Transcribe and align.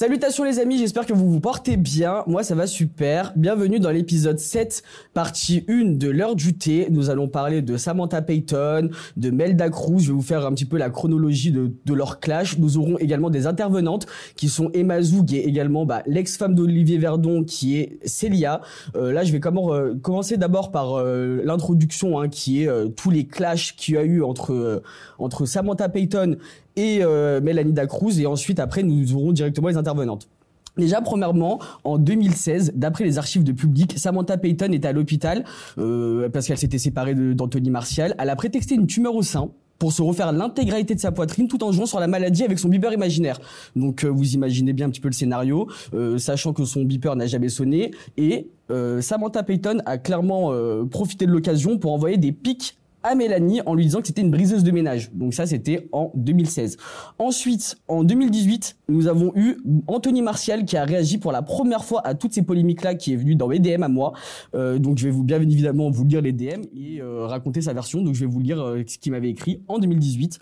Salutations 0.00 0.44
les 0.44 0.58
amis, 0.60 0.78
j'espère 0.78 1.04
que 1.04 1.12
vous 1.12 1.30
vous 1.30 1.40
portez 1.40 1.76
bien. 1.76 2.24
Moi 2.26 2.42
ça 2.42 2.54
va 2.54 2.66
super. 2.66 3.34
Bienvenue 3.36 3.80
dans 3.80 3.90
l'épisode 3.90 4.38
7, 4.38 4.82
partie 5.12 5.62
1 5.68 5.98
de 5.98 6.08
l'heure 6.08 6.36
du 6.36 6.56
thé. 6.56 6.88
Nous 6.90 7.10
allons 7.10 7.28
parler 7.28 7.60
de 7.60 7.76
Samantha 7.76 8.22
Payton, 8.22 8.88
de 9.18 9.30
Melda 9.30 9.68
Cruz. 9.68 10.00
Je 10.00 10.06
vais 10.06 10.14
vous 10.14 10.22
faire 10.22 10.46
un 10.46 10.54
petit 10.54 10.64
peu 10.64 10.78
la 10.78 10.88
chronologie 10.88 11.52
de, 11.52 11.92
leur 11.92 12.18
clash. 12.18 12.56
Nous 12.56 12.78
aurons 12.78 12.96
également 12.96 13.28
des 13.28 13.46
intervenantes 13.46 14.06
qui 14.36 14.48
sont 14.48 14.70
Emma 14.72 15.02
Zoug 15.02 15.34
et 15.34 15.46
également 15.46 15.84
bah, 15.84 16.02
l'ex-femme 16.06 16.54
d'Olivier 16.54 16.96
Verdon 16.96 17.44
qui 17.44 17.76
est 17.76 17.98
Célia. 18.08 18.62
Euh, 18.96 19.12
là 19.12 19.22
je 19.22 19.32
vais 19.32 19.40
comment, 19.40 19.74
euh, 19.74 19.92
commencer 20.00 20.38
d'abord 20.38 20.70
par 20.70 20.94
euh, 20.94 21.42
l'introduction 21.44 22.18
hein, 22.18 22.30
qui 22.30 22.62
est 22.62 22.70
tous 22.96 23.10
les 23.10 23.26
clashs 23.26 23.76
qu'il 23.76 23.96
y 23.96 23.98
a 23.98 24.02
eu 24.02 24.22
entre, 24.22 24.82
entre 25.18 25.44
Samantha 25.44 25.90
Payton 25.90 26.38
et 26.76 27.00
euh, 27.02 27.40
Mélanie 27.40 27.72
Dacruz. 27.72 28.20
Et 28.20 28.26
ensuite, 28.26 28.60
après, 28.60 28.82
nous 28.82 29.14
aurons 29.14 29.32
directement 29.32 29.68
les 29.68 29.76
intervenantes. 29.76 30.28
Déjà, 30.76 31.00
premièrement, 31.00 31.60
en 31.84 31.98
2016, 31.98 32.72
d'après 32.74 33.04
les 33.04 33.18
archives 33.18 33.44
de 33.44 33.52
public, 33.52 33.94
Samantha 33.98 34.38
Payton 34.38 34.72
était 34.72 34.88
à 34.88 34.92
l'hôpital 34.92 35.44
euh, 35.78 36.28
parce 36.28 36.46
qu'elle 36.46 36.58
s'était 36.58 36.78
séparée 36.78 37.14
d'Anthony 37.14 37.70
Martial. 37.70 38.14
Elle 38.18 38.30
a 38.30 38.36
prétexté 38.36 38.76
une 38.76 38.86
tumeur 38.86 39.14
au 39.14 39.22
sein 39.22 39.50
pour 39.80 39.92
se 39.92 40.02
refaire 40.02 40.30
l'intégralité 40.30 40.94
de 40.94 41.00
sa 41.00 41.10
poitrine 41.10 41.48
tout 41.48 41.64
en 41.64 41.72
jouant 41.72 41.86
sur 41.86 41.98
la 41.98 42.06
maladie 42.06 42.44
avec 42.44 42.60
son 42.60 42.68
beeper 42.68 42.92
imaginaire. 42.92 43.40
Donc 43.74 44.04
euh, 44.04 44.08
vous 44.08 44.34
imaginez 44.34 44.72
bien 44.72 44.86
un 44.86 44.90
petit 44.90 45.00
peu 45.00 45.08
le 45.08 45.14
scénario, 45.14 45.68
euh, 45.94 46.18
sachant 46.18 46.52
que 46.52 46.64
son 46.64 46.84
beeper 46.84 47.16
n'a 47.16 47.26
jamais 47.26 47.48
sonné 47.48 47.90
et 48.16 48.50
euh, 48.70 49.00
Samantha 49.00 49.42
Payton 49.42 49.78
a 49.86 49.98
clairement 49.98 50.52
profité 50.90 51.26
de 51.26 51.32
l'occasion 51.32 51.78
pour 51.78 51.92
envoyer 51.92 52.18
des 52.18 52.30
pics 52.30 52.78
à 53.02 53.14
Mélanie 53.14 53.60
en 53.66 53.74
lui 53.74 53.84
disant 53.84 54.00
que 54.00 54.06
c'était 54.06 54.22
une 54.22 54.30
briseuse 54.30 54.64
de 54.64 54.70
ménage. 54.70 55.10
Donc 55.12 55.34
ça, 55.34 55.46
c'était 55.46 55.88
en 55.92 56.10
2016. 56.14 56.76
Ensuite, 57.18 57.76
en 57.88 58.04
2018, 58.04 58.76
nous 58.88 59.06
avons 59.06 59.32
eu 59.34 59.58
Anthony 59.86 60.22
Martial 60.22 60.64
qui 60.64 60.76
a 60.76 60.84
réagi 60.84 61.18
pour 61.18 61.32
la 61.32 61.42
première 61.42 61.84
fois 61.84 62.06
à 62.06 62.14
toutes 62.14 62.32
ces 62.32 62.42
polémiques-là, 62.42 62.94
qui 62.94 63.12
est 63.12 63.16
venu 63.16 63.36
dans 63.36 63.48
mes 63.48 63.58
DM 63.58 63.82
à 63.82 63.88
moi. 63.88 64.12
Euh, 64.54 64.78
donc 64.78 64.98
je 64.98 65.04
vais 65.04 65.10
vous 65.10 65.24
bien 65.24 65.40
évidemment 65.40 65.90
vous 65.90 66.04
lire 66.04 66.20
les 66.20 66.32
DM 66.32 66.62
et 66.74 67.00
euh, 67.00 67.26
raconter 67.26 67.60
sa 67.62 67.72
version. 67.72 68.02
Donc 68.02 68.14
je 68.14 68.20
vais 68.20 68.30
vous 68.30 68.40
lire 68.40 68.60
euh, 68.60 68.82
ce 68.86 68.98
qu'il 68.98 69.12
m'avait 69.12 69.30
écrit 69.30 69.62
en 69.68 69.78
2018. 69.78 70.38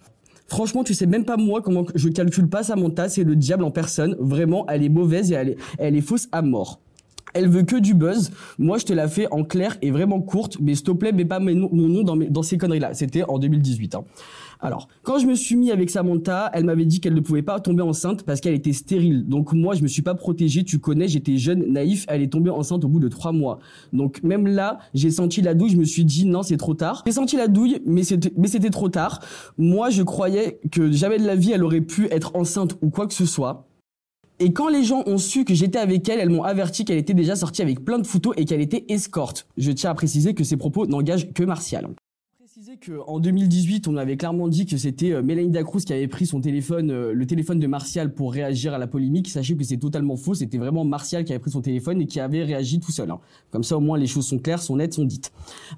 Franchement, 0.48 0.82
tu 0.82 0.94
sais 0.94 1.06
même 1.06 1.26
pas 1.26 1.36
moi 1.36 1.60
comment 1.60 1.84
je 1.94 2.08
calcule 2.08 2.48
pas 2.48 2.62
Samantha, 2.62 3.08
c'est 3.08 3.24
le 3.24 3.36
diable 3.36 3.64
en 3.64 3.70
personne. 3.70 4.16
Vraiment, 4.18 4.66
elle 4.68 4.82
est 4.82 4.88
mauvaise 4.88 5.30
et 5.30 5.34
elle 5.34 5.50
est, 5.50 5.56
elle 5.78 5.94
est 5.94 6.00
fausse 6.00 6.28
à 6.32 6.40
mort. 6.40 6.80
Elle 7.34 7.48
veut 7.48 7.62
que 7.62 7.76
du 7.76 7.94
buzz. 7.94 8.30
Moi, 8.58 8.78
je 8.78 8.84
te 8.84 8.92
la 8.92 9.08
fais 9.08 9.26
en 9.30 9.44
clair 9.44 9.76
et 9.82 9.90
vraiment 9.90 10.20
courte, 10.20 10.58
mais 10.60 10.74
s'il 10.74 10.84
te 10.84 10.90
plaît, 10.92 11.12
mets 11.12 11.24
pas 11.24 11.40
mon 11.40 11.68
nom 11.70 12.02
dans, 12.02 12.42
ces 12.42 12.58
conneries-là. 12.58 12.94
C'était 12.94 13.22
en 13.24 13.38
2018. 13.38 13.94
Hein. 13.94 14.04
Alors, 14.60 14.88
quand 15.02 15.18
je 15.18 15.26
me 15.26 15.34
suis 15.34 15.54
mis 15.54 15.70
avec 15.70 15.88
Samantha, 15.88 16.50
elle 16.52 16.64
m'avait 16.64 16.84
dit 16.84 17.00
qu'elle 17.00 17.14
ne 17.14 17.20
pouvait 17.20 17.42
pas 17.42 17.60
tomber 17.60 17.82
enceinte 17.82 18.24
parce 18.24 18.40
qu'elle 18.40 18.54
était 18.54 18.72
stérile. 18.72 19.24
Donc 19.28 19.52
moi, 19.52 19.74
je 19.74 19.82
me 19.82 19.88
suis 19.88 20.02
pas 20.02 20.14
protégée. 20.14 20.64
Tu 20.64 20.80
connais, 20.80 21.06
j'étais 21.06 21.36
jeune, 21.36 21.72
naïf. 21.72 22.04
Elle 22.08 22.22
est 22.22 22.32
tombée 22.32 22.50
enceinte 22.50 22.84
au 22.84 22.88
bout 22.88 22.98
de 22.98 23.08
trois 23.08 23.30
mois. 23.30 23.60
Donc 23.92 24.20
même 24.24 24.48
là, 24.48 24.78
j'ai 24.94 25.10
senti 25.10 25.42
la 25.42 25.54
douille. 25.54 25.70
Je 25.70 25.76
me 25.76 25.84
suis 25.84 26.04
dit 26.04 26.26
non, 26.26 26.42
c'est 26.42 26.56
trop 26.56 26.74
tard. 26.74 27.04
J'ai 27.06 27.12
senti 27.12 27.36
la 27.36 27.46
douille, 27.46 27.80
mais 27.86 28.02
c'était 28.02 28.70
trop 28.70 28.88
tard. 28.88 29.20
Moi, 29.58 29.90
je 29.90 30.02
croyais 30.02 30.60
que 30.72 30.90
jamais 30.90 31.18
de 31.18 31.26
la 31.26 31.36
vie 31.36 31.52
elle 31.52 31.62
aurait 31.62 31.80
pu 31.80 32.08
être 32.10 32.34
enceinte 32.34 32.76
ou 32.82 32.90
quoi 32.90 33.06
que 33.06 33.14
ce 33.14 33.26
soit. 33.26 33.67
Et 34.40 34.52
quand 34.52 34.68
les 34.68 34.84
gens 34.84 35.02
ont 35.06 35.18
su 35.18 35.44
que 35.44 35.52
j'étais 35.52 35.78
avec 35.78 36.08
elle, 36.08 36.20
elles 36.20 36.30
m'ont 36.30 36.44
averti 36.44 36.84
qu'elle 36.84 36.98
était 36.98 37.14
déjà 37.14 37.34
sortie 37.34 37.60
avec 37.62 37.84
plein 37.84 37.98
de 37.98 38.06
photos 38.06 38.34
et 38.36 38.44
qu'elle 38.44 38.60
était 38.60 38.84
escorte. 38.88 39.48
Je 39.56 39.72
tiens 39.72 39.90
à 39.90 39.94
préciser 39.94 40.34
que 40.34 40.44
ces 40.44 40.56
propos 40.56 40.86
n'engagent 40.86 41.32
que 41.32 41.42
Martial 41.42 41.88
qu'en 42.76 43.18
2018, 43.18 43.88
on 43.88 43.96
avait 43.96 44.16
clairement 44.16 44.48
dit 44.48 44.66
que 44.66 44.76
c'était 44.76 45.12
euh, 45.12 45.22
Mélanie 45.22 45.50
Dacruz 45.50 45.80
qui 45.80 45.92
avait 45.92 46.08
pris 46.08 46.26
son 46.26 46.40
téléphone, 46.40 46.90
euh, 46.90 47.12
le 47.12 47.26
téléphone 47.26 47.58
de 47.58 47.66
Martial 47.66 48.12
pour 48.12 48.32
réagir 48.32 48.74
à 48.74 48.78
la 48.78 48.86
polémique. 48.86 49.28
Sachez 49.28 49.56
que 49.56 49.64
c'est 49.64 49.78
totalement 49.78 50.16
faux. 50.16 50.34
C'était 50.34 50.58
vraiment 50.58 50.84
Martial 50.84 51.24
qui 51.24 51.32
avait 51.32 51.40
pris 51.40 51.50
son 51.50 51.62
téléphone 51.62 52.00
et 52.00 52.06
qui 52.06 52.20
avait 52.20 52.44
réagi 52.44 52.80
tout 52.80 52.92
seul. 52.92 53.10
Hein. 53.10 53.20
Comme 53.50 53.64
ça, 53.64 53.76
au 53.76 53.80
moins, 53.80 53.98
les 53.98 54.06
choses 54.06 54.26
sont 54.26 54.38
claires, 54.38 54.62
sont 54.62 54.76
nettes, 54.76 54.94
sont 54.94 55.04
dites. 55.04 55.32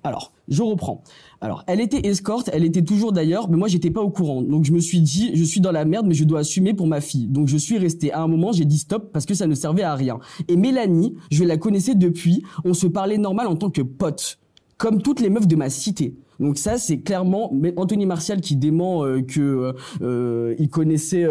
Alors, 0.04 0.32
je 0.48 0.62
reprends. 0.62 1.03
Alors, 1.43 1.65
elle 1.67 1.81
était 1.81 2.06
escorte, 2.06 2.51
elle 2.53 2.65
était 2.65 2.83
toujours 2.83 3.12
d'ailleurs, 3.12 3.49
mais 3.49 3.56
moi, 3.56 3.67
j'étais 3.67 3.91
pas 3.91 4.03
au 4.03 4.11
courant. 4.11 4.43
Donc, 4.43 4.65
je 4.65 4.73
me 4.73 4.78
suis 4.78 5.01
dit, 5.01 5.31
je 5.34 5.43
suis 5.43 5.61
dans 5.61 5.73
la 5.73 5.87
merde, 5.87 6.06
mais 6.06 6.15
je 6.15 6.25
dois 6.25 6.41
assumer 6.41 6.75
pour 6.75 6.87
ma 6.87 7.01
fille. 7.01 7.28
Donc, 7.28 7.49
je 7.49 7.56
suis 7.56 7.78
resté. 7.78 8.12
À 8.12 8.21
un 8.21 8.28
moment, 8.28 8.53
j'ai 8.53 8.67
dit 8.67 8.77
stop 8.77 9.11
parce 9.11 9.25
que 9.25 9.33
ça 9.33 9.47
ne 9.47 9.55
servait 9.55 9.83
à 9.83 9.95
rien. 9.95 10.19
Et 10.49 10.56
Mélanie, 10.56 11.15
je 11.31 11.45
la 11.45 11.56
connaissais 11.56 11.95
depuis. 11.95 12.43
On 12.65 12.75
se 12.75 12.87
parlait 12.87 13.17
normal 13.17 13.47
en 13.47 13.56
tant 13.56 13.71
que 13.71 13.81
pote. 13.81 14.39
Comme 14.77 15.01
toutes 15.01 15.21
les 15.21 15.31
meufs 15.31 15.47
de 15.47 15.56
ma 15.56 15.71
cité. 15.71 16.15
Donc 16.41 16.56
ça, 16.56 16.78
c'est 16.78 17.01
clairement 17.01 17.53
Anthony 17.77 18.07
Martial 18.07 18.41
qui 18.41 18.57
dément 18.57 19.05
euh, 19.05 19.21
que 19.21 19.41
euh, 19.41 19.72
euh, 20.01 20.55
il 20.59 20.71
connaissait 20.71 21.28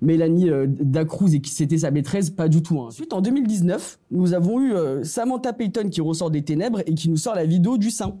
Mélanie 0.00 0.48
Dacruz 0.68 1.34
et 1.34 1.40
que 1.40 1.48
c'était 1.48 1.78
sa 1.78 1.90
maîtresse, 1.90 2.30
pas 2.30 2.48
du 2.48 2.62
tout. 2.62 2.80
Hein. 2.80 2.86
Ensuite, 2.86 3.12
en 3.12 3.20
2019, 3.20 3.98
nous 4.12 4.32
avons 4.32 4.60
eu 4.60 4.72
Samantha 5.02 5.52
Payton 5.52 5.88
qui 5.90 6.00
ressort 6.00 6.30
des 6.30 6.42
ténèbres 6.42 6.80
et 6.86 6.94
qui 6.94 7.10
nous 7.10 7.16
sort 7.16 7.34
la 7.34 7.44
vidéo 7.44 7.78
du 7.78 7.90
sein. 7.90 8.16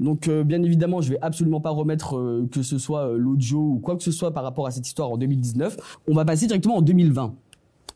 Donc 0.00 0.28
bien 0.28 0.62
évidemment, 0.62 1.00
je 1.00 1.10
vais 1.10 1.18
absolument 1.20 1.60
pas 1.60 1.70
remettre 1.70 2.46
que 2.50 2.62
ce 2.62 2.78
soit 2.78 3.12
l'audio 3.16 3.58
ou 3.58 3.78
quoi 3.78 3.96
que 3.96 4.02
ce 4.02 4.12
soit 4.12 4.32
par 4.32 4.44
rapport 4.44 4.66
à 4.66 4.70
cette 4.70 4.86
histoire 4.86 5.10
en 5.10 5.16
2019. 5.16 5.76
On 6.08 6.14
va 6.14 6.24
passer 6.24 6.46
directement 6.46 6.76
en 6.76 6.82
2020. 6.82 7.34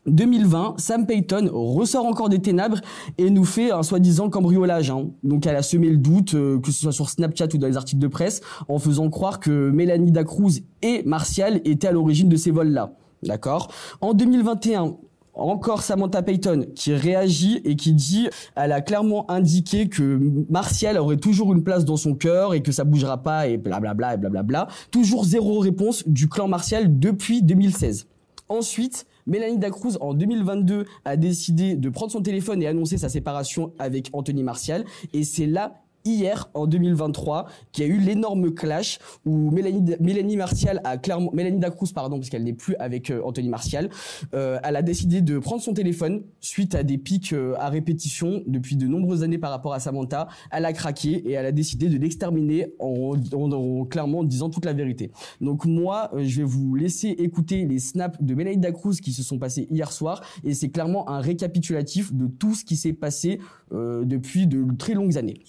2020, 0.07 0.75
Sam 0.77 1.05
Payton 1.05 1.49
ressort 1.53 2.05
encore 2.05 2.29
des 2.29 2.39
ténèbres 2.39 2.79
et 3.17 3.29
nous 3.29 3.45
fait 3.45 3.71
un 3.71 3.83
soi-disant 3.83 4.29
cambriolage. 4.29 4.89
Hein. 4.89 5.09
Donc 5.23 5.45
elle 5.45 5.55
a 5.55 5.61
semé 5.61 5.89
le 5.89 5.97
doute, 5.97 6.33
euh, 6.33 6.59
que 6.59 6.71
ce 6.71 6.81
soit 6.81 6.91
sur 6.91 7.09
Snapchat 7.09 7.47
ou 7.53 7.57
dans 7.57 7.67
les 7.67 7.77
articles 7.77 8.01
de 8.01 8.07
presse, 8.07 8.41
en 8.67 8.79
faisant 8.79 9.09
croire 9.09 9.39
que 9.39 9.69
Mélanie 9.69 10.11
Dacruz 10.11 10.61
et 10.81 11.03
Martial 11.03 11.61
étaient 11.65 11.87
à 11.87 11.91
l'origine 11.91 12.29
de 12.29 12.35
ces 12.35 12.51
vols-là. 12.51 12.93
D'accord? 13.23 13.71
En 14.01 14.13
2021, 14.13 14.95
encore 15.33 15.81
Samantha 15.81 16.21
Payton 16.21 16.67
qui 16.75 16.93
réagit 16.93 17.61
et 17.63 17.75
qui 17.75 17.93
dit 17.93 18.29
elle 18.55 18.71
a 18.71 18.81
clairement 18.81 19.29
indiqué 19.29 19.87
que 19.87 20.19
Martial 20.49 20.97
aurait 20.97 21.17
toujours 21.17 21.53
une 21.53 21.63
place 21.63 21.85
dans 21.85 21.97
son 21.97 22.15
cœur 22.15 22.53
et 22.53 22.61
que 22.61 22.71
ça 22.71 22.83
bougera 22.83 23.21
pas 23.23 23.47
et 23.47 23.57
blablabla 23.57 24.15
et 24.15 24.17
blablabla. 24.17 24.67
Toujours 24.91 25.25
zéro 25.25 25.59
réponse 25.59 26.07
du 26.07 26.27
clan 26.27 26.47
Martial 26.47 26.99
depuis 26.99 27.41
2016. 27.43 28.07
Ensuite, 28.49 29.05
Mélanie 29.27 29.59
Dacruz, 29.59 29.97
en 30.01 30.13
2022, 30.13 30.85
a 31.05 31.15
décidé 31.15 31.75
de 31.75 31.89
prendre 31.89 32.11
son 32.11 32.21
téléphone 32.21 32.61
et 32.61 32.67
annoncer 32.67 32.97
sa 32.97 33.07
séparation 33.07 33.71
avec 33.79 34.09
Anthony 34.13 34.43
Martial. 34.43 34.83
Et 35.13 35.23
c'est 35.23 35.45
là 35.45 35.81
hier 36.05 36.49
en 36.53 36.67
2023 36.67 37.47
qui 37.71 37.83
a 37.83 37.85
eu 37.85 37.97
l'énorme 37.97 38.53
clash 38.53 38.99
où 39.25 39.51
Mélanie, 39.51 39.95
Mélanie 39.99 40.37
Martial 40.37 40.81
a 40.83 40.97
clairement 40.97 41.31
Mélanie 41.33 41.59
Dacruz 41.59 41.91
pardon 41.93 42.17
parce 42.17 42.29
qu'elle 42.29 42.43
n'est 42.43 42.53
plus 42.53 42.75
avec 42.77 43.09
euh, 43.09 43.21
Anthony 43.23 43.49
Martial 43.49 43.89
euh, 44.33 44.59
elle 44.63 44.75
a 44.75 44.81
décidé 44.81 45.21
de 45.21 45.39
prendre 45.39 45.61
son 45.61 45.73
téléphone 45.73 46.23
suite 46.39 46.75
à 46.75 46.83
des 46.83 46.97
pics 46.97 47.33
euh, 47.33 47.55
à 47.59 47.69
répétition 47.69 48.43
depuis 48.47 48.75
de 48.75 48.87
nombreuses 48.87 49.23
années 49.23 49.37
par 49.37 49.51
rapport 49.51 49.73
à 49.73 49.79
Samantha. 49.79 50.27
Elle 50.51 50.65
a 50.65 50.73
craqué 50.73 51.11
et 51.29 51.33
elle 51.33 51.45
a 51.45 51.51
décidé 51.51 51.87
de 51.87 51.97
l'exterminer 51.97 52.73
en, 52.79 53.13
en, 53.33 53.85
clairement 53.85 54.23
disant 54.23 54.49
toute 54.49 54.65
la 54.65 54.73
vérité. 54.73 55.11
Donc 55.39 55.65
moi 55.65 56.11
je 56.17 56.37
vais 56.37 56.47
vous 56.47 56.75
laisser 56.75 57.09
écouter 57.09 57.65
les 57.65 57.79
snaps 57.79 58.17
de 58.21 58.35
Mélanie 58.35 58.57
Dacruz 58.57 58.99
qui 59.01 59.13
se 59.13 59.23
sont 59.23 59.37
passés 59.37 59.67
hier 59.69 59.91
soir 59.91 60.21
et 60.43 60.53
c'est 60.53 60.69
clairement 60.69 61.09
un 61.09 61.19
récapitulatif 61.19 62.13
de 62.13 62.27
tout 62.27 62.55
ce 62.55 62.63
qui 62.63 62.75
s'est 62.75 62.93
passé 62.93 63.39
depuis 63.71 64.47
de 64.47 64.65
très 64.77 64.93
longues 64.93 65.17
années 65.17 65.41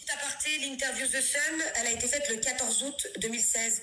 l'interview 0.51 1.07
de 1.07 1.21
Sun, 1.21 1.63
elle 1.77 1.87
a 1.87 1.91
été 1.91 2.09
faite 2.09 2.29
le 2.29 2.37
14 2.37 2.83
août 2.83 3.07
2016. 3.19 3.81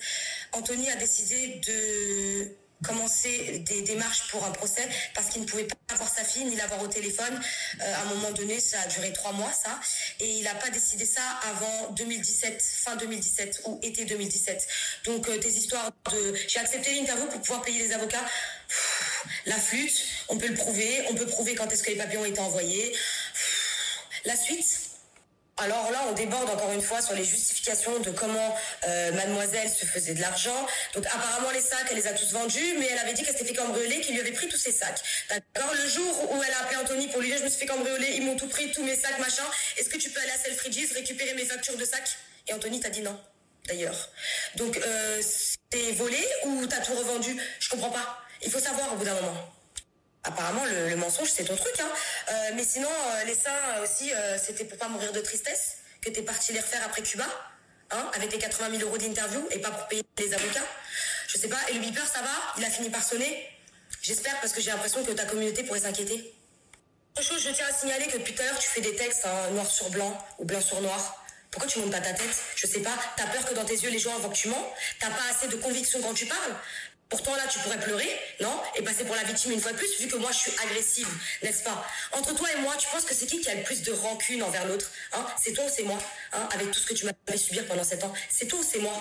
Anthony 0.52 0.90
a 0.90 0.96
décidé 0.96 1.60
de 1.66 2.56
commencer 2.82 3.58
des 3.60 3.82
démarches 3.82 4.28
pour 4.30 4.44
un 4.44 4.50
procès 4.50 4.88
parce 5.14 5.28
qu'il 5.28 5.42
ne 5.42 5.46
pouvait 5.46 5.64
pas 5.64 5.76
avoir 5.90 6.08
sa 6.08 6.24
fille 6.24 6.44
ni 6.44 6.56
l'avoir 6.56 6.82
au 6.82 6.86
téléphone. 6.86 7.40
Euh, 7.80 7.94
à 7.94 8.02
un 8.02 8.04
moment 8.06 8.30
donné, 8.32 8.58
ça 8.60 8.80
a 8.80 8.86
duré 8.86 9.12
trois 9.12 9.32
mois, 9.32 9.52
ça. 9.52 9.78
Et 10.18 10.38
il 10.38 10.44
n'a 10.44 10.54
pas 10.54 10.70
décidé 10.70 11.04
ça 11.04 11.22
avant 11.50 11.90
2017, 11.92 12.62
fin 12.62 12.96
2017 12.96 13.62
ou 13.66 13.80
été 13.82 14.04
2017. 14.04 14.66
Donc 15.04 15.28
euh, 15.28 15.38
des 15.38 15.56
histoires 15.58 15.90
de... 16.12 16.34
J'ai 16.48 16.60
accepté 16.60 16.94
l'interview 16.94 17.26
pour 17.26 17.40
pouvoir 17.40 17.62
payer 17.62 17.86
les 17.86 17.92
avocats. 17.92 18.24
la 19.46 19.56
flûte, 19.56 20.04
on 20.28 20.38
peut 20.38 20.48
le 20.48 20.54
prouver. 20.54 21.04
On 21.10 21.14
peut 21.14 21.26
prouver 21.26 21.54
quand 21.54 21.70
est-ce 21.72 21.82
que 21.82 21.90
les 21.90 21.96
papiers 21.96 22.18
ont 22.18 22.24
été 22.24 22.40
envoyés. 22.40 22.96
la 24.24 24.36
suite 24.36 24.89
alors 25.60 25.90
là, 25.90 26.00
on 26.08 26.12
déborde 26.12 26.48
encore 26.50 26.72
une 26.72 26.82
fois 26.82 27.02
sur 27.02 27.14
les 27.14 27.24
justifications 27.24 27.98
de 28.00 28.10
comment 28.10 28.56
euh, 28.88 29.12
mademoiselle 29.12 29.68
se 29.68 29.84
faisait 29.84 30.14
de 30.14 30.20
l'argent. 30.20 30.66
Donc 30.94 31.06
apparemment, 31.06 31.50
les 31.50 31.60
sacs, 31.60 31.86
elle 31.90 31.96
les 31.96 32.06
a 32.06 32.12
tous 32.12 32.32
vendus, 32.32 32.74
mais 32.78 32.88
elle 32.90 32.98
avait 32.98 33.12
dit 33.12 33.22
qu'elle 33.22 33.36
s'était 33.36 33.48
fait 33.48 33.54
cambrioler, 33.54 34.00
qu'il 34.00 34.14
lui 34.14 34.20
avait 34.20 34.32
pris 34.32 34.48
tous 34.48 34.56
ses 34.56 34.72
sacs. 34.72 35.00
D'accord? 35.28 35.72
Le 35.74 35.88
jour 35.88 36.32
où 36.32 36.42
elle 36.42 36.52
a 36.52 36.62
appelé 36.62 36.76
Anthony 36.76 37.08
pour 37.08 37.20
lui 37.20 37.28
dire 37.28 37.38
«je 37.40 37.44
me 37.44 37.48
suis 37.48 37.60
fait 37.60 37.66
cambrioler, 37.66 38.12
ils 38.14 38.24
m'ont 38.24 38.36
tout 38.36 38.48
pris, 38.48 38.72
tous 38.72 38.82
mes 38.82 38.96
sacs, 38.96 39.18
machin. 39.18 39.44
Est-ce 39.76 39.88
que 39.90 39.98
tu 39.98 40.10
peux 40.10 40.20
aller 40.20 40.32
à 40.32 40.38
Selfridges, 40.38 40.92
récupérer 40.94 41.34
mes 41.34 41.44
factures 41.44 41.76
de 41.76 41.84
sacs?» 41.84 42.16
Et 42.48 42.54
Anthony 42.54 42.80
t'a 42.80 42.90
dit 42.90 43.02
non, 43.02 43.18
d'ailleurs. 43.66 44.10
Donc, 44.56 44.78
euh, 44.78 45.22
t'es 45.68 45.92
volé 45.92 46.24
ou 46.44 46.66
t'as 46.66 46.80
tout 46.80 46.94
revendu? 46.94 47.36
Je 47.60 47.68
comprends 47.68 47.90
pas. 47.90 48.18
Il 48.42 48.50
faut 48.50 48.58
savoir 48.58 48.92
au 48.94 48.96
bout 48.96 49.04
d'un 49.04 49.14
moment. 49.14 49.59
Apparemment, 50.24 50.64
le, 50.66 50.96
mensonge, 50.96 51.30
c'est 51.30 51.44
ton 51.44 51.56
truc. 51.56 51.74
Hein. 51.80 51.88
Euh, 52.28 52.50
mais 52.54 52.64
sinon, 52.64 52.88
euh, 52.90 53.24
les 53.24 53.34
seins 53.34 53.82
aussi, 53.82 54.12
euh, 54.12 54.36
c'était 54.38 54.64
pour 54.64 54.78
pas 54.78 54.88
mourir 54.88 55.12
de 55.12 55.20
tristesse 55.20 55.78
que 56.02 56.10
t'es 56.10 56.22
parti 56.22 56.52
les 56.52 56.60
refaire 56.60 56.82
après 56.84 57.02
Cuba, 57.02 57.26
hein, 57.90 58.10
avec 58.14 58.30
tes 58.30 58.38
80 58.38 58.78
000 58.78 58.82
euros 58.82 58.98
d'interview 58.98 59.46
et 59.50 59.58
pas 59.58 59.70
pour 59.70 59.86
payer 59.88 60.02
les 60.18 60.34
avocats. 60.34 60.66
Je 61.26 61.38
sais 61.38 61.48
pas. 61.48 61.58
Et 61.70 61.74
le 61.74 61.80
beeper, 61.80 62.06
ça 62.06 62.20
va? 62.20 62.30
Il 62.58 62.64
a 62.64 62.70
fini 62.70 62.90
par 62.90 63.02
sonner? 63.02 63.48
J'espère 64.02 64.38
parce 64.40 64.52
que 64.52 64.60
j'ai 64.60 64.70
l'impression 64.70 65.04
que 65.04 65.12
ta 65.12 65.24
communauté 65.24 65.62
pourrait 65.62 65.80
s'inquiéter. 65.80 66.34
Autre 67.16 67.26
chose, 67.26 67.42
je 67.42 67.50
tiens 67.50 67.66
à 67.68 67.72
signaler 67.72 68.06
que 68.06 68.18
depuis 68.18 68.34
tout 68.34 68.42
à 68.42 68.46
l'heure, 68.46 68.58
tu 68.58 68.68
fais 68.68 68.80
des 68.80 68.94
textes 68.94 69.24
hein, 69.24 69.50
noir 69.52 69.66
sur 69.66 69.90
blanc 69.90 70.16
ou 70.38 70.44
blanc 70.44 70.60
sur 70.60 70.80
noir. 70.80 71.24
Pourquoi 71.50 71.68
tu 71.68 71.80
montes 71.80 71.90
pas 71.90 72.00
ta 72.00 72.12
tête? 72.12 72.36
Je 72.54 72.66
sais 72.66 72.80
pas. 72.80 72.96
T'as 73.16 73.26
peur 73.26 73.44
que 73.44 73.54
dans 73.54 73.64
tes 73.64 73.74
yeux 73.74 73.90
les 73.90 73.98
gens 73.98 74.16
voient 74.18 74.30
que 74.30 74.36
tu 74.36 74.48
mens? 74.48 74.74
T'as 75.00 75.10
pas 75.10 75.22
assez 75.30 75.48
de 75.48 75.56
conviction 75.56 76.00
quand 76.00 76.14
tu 76.14 76.26
parles? 76.26 76.54
Pourtant 77.10 77.32
là, 77.34 77.42
tu 77.50 77.58
pourrais 77.58 77.80
pleurer, 77.80 78.08
non? 78.40 78.52
Et 78.78 78.82
passer 78.82 79.04
pour 79.04 79.16
la 79.16 79.24
victime 79.24 79.50
une 79.50 79.58
fois 79.58 79.72
de 79.72 79.76
plus, 79.76 80.00
vu 80.00 80.06
que 80.06 80.16
moi 80.16 80.30
je 80.30 80.38
suis 80.38 80.52
agressive, 80.64 81.08
n'est-ce 81.42 81.64
pas? 81.64 81.84
Entre 82.16 82.34
toi 82.36 82.46
et 82.56 82.62
moi, 82.62 82.72
tu 82.78 82.86
penses 82.88 83.04
que 83.04 83.14
c'est 83.14 83.26
qui 83.26 83.40
qui 83.40 83.50
a 83.50 83.56
le 83.56 83.64
plus 83.64 83.82
de 83.82 83.90
rancune 83.90 84.44
envers 84.44 84.66
l'autre 84.68 84.88
hein? 85.12 85.26
C'est 85.36 85.52
toi 85.52 85.64
ou 85.66 85.70
c'est 85.70 85.82
moi 85.82 85.98
hein 86.32 86.48
Avec 86.54 86.70
tout 86.70 86.78
ce 86.78 86.86
que 86.86 86.94
tu 86.94 87.06
m'as 87.06 87.12
fait 87.28 87.36
subir 87.36 87.66
pendant 87.66 87.82
7 87.82 88.04
ans, 88.04 88.12
c'est 88.28 88.46
toi 88.46 88.60
ou 88.60 88.62
c'est 88.62 88.78
moi? 88.78 88.92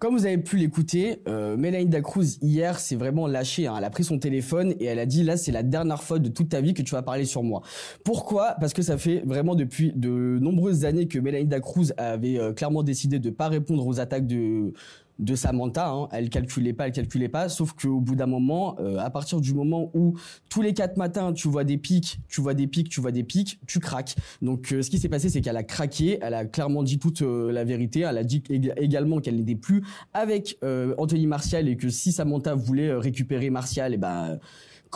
Comme 0.00 0.16
vous 0.16 0.24
avez 0.24 0.38
pu 0.38 0.56
l'écouter, 0.56 1.20
euh, 1.28 1.58
Mélanie 1.58 1.90
Cruz 2.02 2.38
hier 2.40 2.78
s'est 2.78 2.96
vraiment 2.96 3.26
lâchée. 3.26 3.66
Hein. 3.66 3.74
Elle 3.76 3.84
a 3.84 3.90
pris 3.90 4.02
son 4.02 4.18
téléphone 4.18 4.74
et 4.80 4.86
elle 4.86 4.98
a 4.98 5.04
dit 5.04 5.22
là 5.22 5.36
c'est 5.36 5.52
la 5.52 5.62
dernière 5.62 6.02
fois 6.02 6.18
de 6.18 6.30
toute 6.30 6.48
ta 6.48 6.62
vie 6.62 6.72
que 6.72 6.80
tu 6.80 6.92
vas 6.92 7.02
parler 7.02 7.26
sur 7.26 7.42
moi. 7.42 7.60
Pourquoi? 8.02 8.56
Parce 8.60 8.72
que 8.72 8.80
ça 8.80 8.96
fait 8.96 9.22
vraiment 9.26 9.54
depuis 9.54 9.92
de 9.94 10.38
nombreuses 10.40 10.86
années 10.86 11.06
que 11.06 11.18
Mélanie 11.18 11.48
Cruz 11.60 11.92
avait 11.98 12.38
euh, 12.38 12.54
clairement 12.54 12.82
décidé 12.82 13.18
de 13.18 13.28
pas 13.28 13.48
répondre 13.48 13.86
aux 13.86 14.00
attaques 14.00 14.26
de 14.26 14.72
de 15.20 15.34
Samantha. 15.34 15.90
Hein. 15.90 16.08
Elle 16.12 16.30
calculait 16.30 16.72
pas, 16.72 16.86
elle 16.86 16.92
calculait 16.92 17.28
pas. 17.28 17.48
Sauf 17.48 17.72
qu'au 17.72 18.00
bout 18.00 18.16
d'un 18.16 18.26
moment, 18.26 18.76
euh, 18.80 18.98
à 18.98 19.10
partir 19.10 19.40
du 19.40 19.54
moment 19.54 19.90
où 19.94 20.16
tous 20.48 20.62
les 20.62 20.74
quatre 20.74 20.96
matins 20.96 21.32
tu 21.32 21.48
vois 21.48 21.64
des 21.64 21.78
pics, 21.78 22.18
tu 22.28 22.40
vois 22.40 22.54
des 22.54 22.66
pics, 22.66 22.88
tu 22.88 23.00
vois 23.00 23.12
des 23.12 23.22
pics, 23.22 23.60
tu 23.66 23.78
craques. 23.78 24.16
Donc 24.42 24.72
euh, 24.72 24.82
ce 24.82 24.90
qui 24.90 24.98
s'est 24.98 25.08
passé, 25.08 25.28
c'est 25.28 25.40
qu'elle 25.40 25.56
a 25.56 25.62
craqué. 25.62 26.18
Elle 26.22 26.34
a 26.34 26.44
clairement 26.44 26.82
dit 26.82 26.98
toute 26.98 27.22
euh, 27.22 27.52
la 27.52 27.64
vérité. 27.64 28.00
Elle 28.00 28.18
a 28.18 28.24
dit 28.24 28.42
également 28.48 29.20
qu'elle 29.20 29.36
n'était 29.36 29.54
plus 29.54 29.84
avec 30.14 30.58
Anthony 30.62 31.26
Martial 31.26 31.68
et 31.68 31.76
que 31.76 31.88
si 31.88 32.12
Samantha 32.12 32.54
voulait 32.54 32.92
récupérer 32.94 33.50
Martial, 33.50 33.92
et 33.92 33.96
eh 33.96 33.98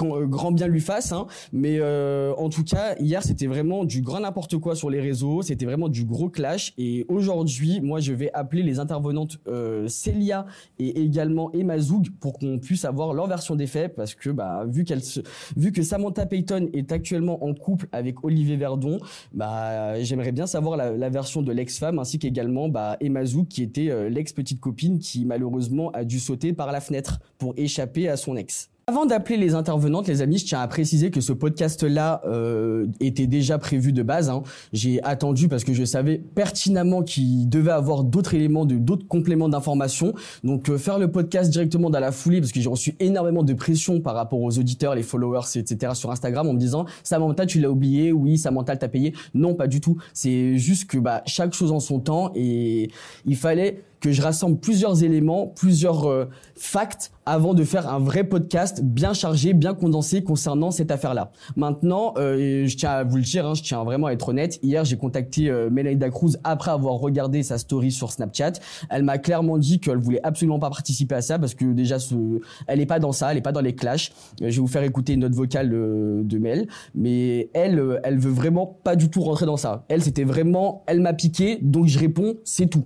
ben 0.01 0.11
euh, 0.13 0.27
grand 0.27 0.53
bien 0.53 0.67
lui 0.67 0.81
fasse. 0.81 1.13
Hein. 1.13 1.27
Mais 1.53 1.79
euh, 1.81 2.35
en 2.37 2.49
tout 2.49 2.65
cas, 2.65 2.95
hier, 3.01 3.23
c'était 3.23 3.47
vraiment 3.47 3.85
du 3.85 4.03
grand 4.03 4.21
n'importe 4.21 4.59
quoi 4.59 4.77
sur 4.77 4.91
les 4.91 5.01
réseaux. 5.01 5.43
C'était 5.43 5.67
vraiment 5.67 5.89
du 5.89 6.05
gros 6.05 6.29
clash. 6.29 6.73
Et 6.79 7.05
aujourd'hui, 7.09 7.81
moi, 7.81 8.01
je 8.01 8.13
vais 8.13 8.31
appeler 8.33 8.63
les 8.63 8.79
intervenantes 8.79 9.39
euh, 9.49 9.89
Célia 9.89 10.47
et 10.79 11.01
également 11.03 11.53
Emma 11.53 11.79
Zoug 11.79 12.09
pour 12.21 12.39
qu'on 12.39 12.59
puisse 12.59 12.85
avoir 12.85 13.13
leur 13.15 13.27
version 13.27 13.57
des 13.57 13.67
faits. 13.67 13.95
Parce 13.95 14.15
que, 14.15 14.31
bah, 14.31 14.65
vu 14.67 14.85
qu'elle 14.85 15.03
se... 15.03 15.21
vu 15.57 15.73
que 15.73 15.83
Samantha 15.83 16.27
Payton 16.27 16.69
est 16.73 16.93
actuellement 16.93 17.45
en 17.45 17.55
couple 17.55 17.89
avec 17.93 18.25
Olivier 18.25 18.57
Verdon, 18.57 18.99
bah, 19.33 20.03
j'aimerais 20.03 20.33
bien 20.33 20.47
savoir 20.47 20.77
la, 20.77 20.93
la 20.93 21.09
version 21.11 21.43
de 21.43 21.53
l'ex-femme 21.53 21.99
ainsi 21.99 22.19
qu'également 22.19 22.69
bah, 22.69 22.97
Emma 23.01 23.25
Zoug 23.25 23.49
qui 23.49 23.63
était 23.63 23.91
euh, 23.91 24.09
l'ex-petite 24.09 24.61
copine 24.61 24.99
qui 24.99 25.25
malheureusement 25.25 25.91
a 25.93 26.05
dû 26.05 26.19
sauter 26.19 26.53
par 26.53 26.73
la 26.73 26.81
fenêtre 26.81 27.21
pour 27.39 27.55
échapper 27.57 28.09
à 28.09 28.17
son 28.17 28.37
ex. 28.37 28.71
Avant 28.87 29.07
d'appeler 29.07 29.39
les 29.39 29.55
intervenantes, 29.55 30.09
les 30.09 30.21
amis, 30.21 30.37
je 30.37 30.45
tiens 30.45 30.61
à 30.61 30.69
préciser 30.69 31.11
que 31.11 31.23
ce 31.23 31.33
podcast-là 31.33 32.21
euh, 32.27 32.87
était 33.01 33.27
déjà 33.27 33.57
prévu 33.57 33.95
de 33.95 34.03
base. 34.03 34.29
Hein. 34.29 34.43
J'ai 34.75 35.03
attendu 35.03 35.49
parce 35.49 35.65
que 35.65 35.73
je 35.73 35.85
savais 35.85 36.19
pertinemment 36.19 37.03
qu'il 37.03 37.49
devait 37.49 37.71
avoir 37.71 38.05
d'autres 38.05 38.35
éléments, 38.35 38.67
d'autres 38.67 39.09
compléments 39.09 39.49
d'information. 39.49 40.13
Donc 40.43 40.69
euh, 40.69 40.77
faire 40.77 40.99
le 40.99 41.11
podcast 41.11 41.51
directement 41.51 41.89
dans 41.89 41.99
la 41.99 42.13
foulée, 42.13 42.41
parce 42.41 42.53
que 42.53 42.61
j'ai 42.61 42.69
reçu 42.69 42.95
énormément 43.01 43.43
de 43.43 43.55
pression 43.55 44.03
par 44.03 44.15
rapport 44.15 44.43
aux 44.43 44.59
auditeurs, 44.59 44.95
les 44.95 45.03
followers, 45.03 45.57
etc. 45.57 45.93
sur 45.95 46.11
Instagram 46.11 46.47
en 46.47 46.53
me 46.53 46.59
disant 46.59 46.85
Samantha, 47.05 47.47
tu 47.47 47.61
l'as 47.61 47.71
oublié, 47.71 48.13
oui, 48.13 48.37
Samantha 48.37 48.77
t'a 48.77 48.89
payé. 48.89 49.15
Non, 49.33 49.55
pas 49.55 49.67
du 49.67 49.81
tout. 49.81 49.97
C'est 50.13 50.59
juste 50.59 50.91
que 50.91 50.99
bah, 50.99 51.23
chaque 51.25 51.55
chose 51.55 51.73
en 51.73 51.81
son 51.81 52.01
temps 52.01 52.33
et 52.35 52.91
il 53.25 53.37
fallait 53.37 53.83
que 54.05 54.13
je 54.13 54.21
rassemble 54.21 54.61
plusieurs 54.61 55.03
éléments, 55.03 55.47
plusieurs 55.47 56.05
euh, 56.05 56.27
facts 56.57 57.11
avant 57.25 57.55
de 57.55 57.65
faire 57.65 57.89
un 57.89 57.99
vrai 57.99 58.23
podcast 58.23 58.83
bien 58.83 59.15
chargé, 59.15 59.55
bien 59.55 59.73
condensé 59.73 60.23
concernant 60.23 60.71
cette 60.71 60.91
affaire-là. 60.91 61.33
Maintenant, 61.57 62.13
euh, 62.19 62.67
je 62.67 62.77
tiens 62.77 62.91
à 62.91 63.05
vous 63.05 63.17
le 63.17 63.23
dire, 63.23 63.47
hein, 63.47 63.55
je 63.55 63.63
tiens 63.63 63.83
vraiment 63.83 64.09
à 64.09 64.13
être 64.13 64.29
honnête. 64.29 64.59
Hier, 64.63 64.85
j'ai 64.85 64.99
contacté 64.99 65.49
euh, 65.49 65.71
Mélanie 65.71 65.99
Cruz 66.11 66.37
après 66.45 66.71
avoir 66.71 66.97
regardé 66.97 67.43
sa 67.43 67.57
story 67.57 67.91
sur 67.93 68.13
Snapchat. 68.13 68.53
Elle 68.91 69.05
m'a 69.05 69.17
clairement 69.17 69.57
dit 69.57 69.81
qu'elle 69.81 69.97
voulait 69.97 70.21
absolument 70.23 70.59
pas 70.59 70.69
participer 70.69 71.15
à 71.15 71.23
ça 71.23 71.39
parce 71.39 71.55
que 71.55 71.65
déjà, 71.73 71.99
ce, 71.99 72.15
elle 72.67 72.83
est 72.83 72.87
pas 72.87 72.99
dans 72.99 73.13
ça, 73.13 73.33
elle 73.33 73.39
est 73.39 73.43
pas 73.43 73.53
dans 73.53 73.63
les 73.63 73.75
clashs. 73.75 74.13
Euh, 74.43 74.51
je 74.51 74.57
vais 74.57 74.61
vous 74.61 74.67
faire 74.67 74.83
écouter 74.83 75.15
une 75.15 75.21
note 75.21 75.35
vocale 75.35 75.71
de, 75.71 76.21
de 76.23 76.39
Mel, 76.39 76.69
mais 76.95 77.49
elle, 77.55 78.01
elle 78.03 78.19
veut 78.19 78.33
vraiment 78.33 78.67
pas 78.67 78.97
du 78.97 79.09
tout 79.09 79.23
rentrer 79.23 79.47
dans 79.47 79.57
ça. 79.57 79.87
Elle, 79.89 80.03
c'était 80.03 80.25
vraiment, 80.25 80.85
elle 80.87 81.01
m'a 81.01 81.15
piqué, 81.15 81.59
donc 81.63 81.87
je 81.87 81.99
réponds, 81.99 82.35
c'est 82.45 82.67
tout. 82.67 82.85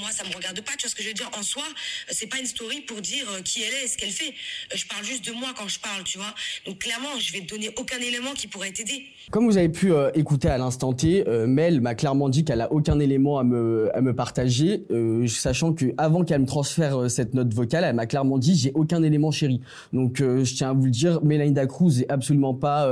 Moi, 0.00 0.08
ça 0.10 0.24
me 0.28 0.34
regarde 0.34 0.60
pas, 0.60 0.72
tu 0.76 0.86
vois 0.86 0.90
ce 0.90 0.94
que 0.96 1.02
je 1.04 1.08
veux 1.08 1.14
dire. 1.14 1.30
En 1.38 1.42
soi, 1.42 1.62
c'est 2.10 2.26
pas 2.26 2.38
une 2.38 2.46
story 2.46 2.80
pour 2.80 3.00
dire 3.00 3.26
euh, 3.30 3.42
qui 3.42 3.62
elle 3.62 3.84
est, 3.84 3.86
ce 3.86 3.96
qu'elle 3.96 4.10
fait. 4.10 4.30
Euh, 4.72 4.76
je 4.76 4.86
parle 4.86 5.04
juste 5.04 5.24
de 5.24 5.32
moi 5.32 5.50
quand 5.56 5.68
je 5.68 5.78
parle, 5.78 6.02
tu 6.02 6.18
vois. 6.18 6.34
Donc 6.66 6.78
clairement, 6.78 7.16
je 7.18 7.32
vais 7.32 7.40
te 7.40 7.54
donner 7.54 7.70
aucun 7.78 7.98
élément 7.98 8.32
qui 8.34 8.48
pourrait 8.48 8.72
t'aider. 8.72 9.04
Comme 9.30 9.46
vous 9.46 9.56
avez 9.56 9.68
pu 9.68 9.92
euh, 9.92 10.10
écouter 10.14 10.48
à 10.48 10.58
l'instant 10.58 10.92
T, 10.94 11.24
Mel 11.46 11.80
m'a 11.80 11.94
clairement 11.94 12.28
dit 12.28 12.44
qu'elle 12.44 12.60
a 12.60 12.72
aucun 12.72 12.98
élément 12.98 13.38
à 13.38 13.44
me 13.44 13.90
à 13.94 14.00
me 14.00 14.14
partager, 14.14 14.84
sachant 15.28 15.72
que 15.72 15.86
avant 15.96 16.24
qu'elle 16.24 16.40
me 16.40 16.46
transfère 16.46 17.10
cette 17.10 17.34
note 17.34 17.52
vocale, 17.54 17.84
elle 17.84 17.94
m'a 17.94 18.06
clairement 18.06 18.38
dit 18.38 18.56
j'ai 18.56 18.72
aucun 18.74 19.02
élément 19.02 19.30
chéri. 19.30 19.60
Donc 19.92 20.18
je 20.18 20.54
tiens 20.54 20.70
à 20.70 20.72
vous 20.72 20.84
le 20.84 20.90
dire, 20.90 21.22
Mélanie 21.22 21.54
Cruz 21.68 22.00
est 22.00 22.10
absolument 22.10 22.54
pas 22.54 22.88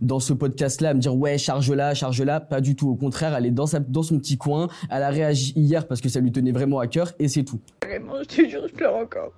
dans 0.00 0.20
ce 0.20 0.32
podcast-là 0.32 0.90
à 0.90 0.94
me 0.94 1.00
dire 1.00 1.14
ouais 1.14 1.38
charge 1.38 1.70
là, 1.70 1.94
charge 1.94 2.22
là, 2.22 2.40
pas 2.40 2.60
du 2.60 2.76
tout. 2.76 2.88
Au 2.88 2.96
contraire, 2.96 3.34
elle 3.34 3.46
est 3.46 3.50
dans 3.50 3.66
sa 3.66 3.80
dans 3.80 4.02
son 4.02 4.18
petit 4.18 4.36
coin. 4.36 4.68
Elle 4.90 5.02
a 5.02 5.10
réagi 5.10 5.52
hier 5.56 5.86
parce 5.86 6.00
que 6.00 6.08
ça 6.08 6.20
lui 6.20 6.32
tenait 6.34 6.52
vraiment 6.52 6.78
à 6.78 6.86
cœur 6.86 7.12
et 7.18 7.28
c'est 7.28 7.44
tout. 7.44 7.60
Vraiment, 7.82 8.18
je 8.18 8.24
te 8.24 8.48
jure, 8.48 8.66
je 8.68 8.74
pleure 8.74 8.96
encore. 8.96 9.32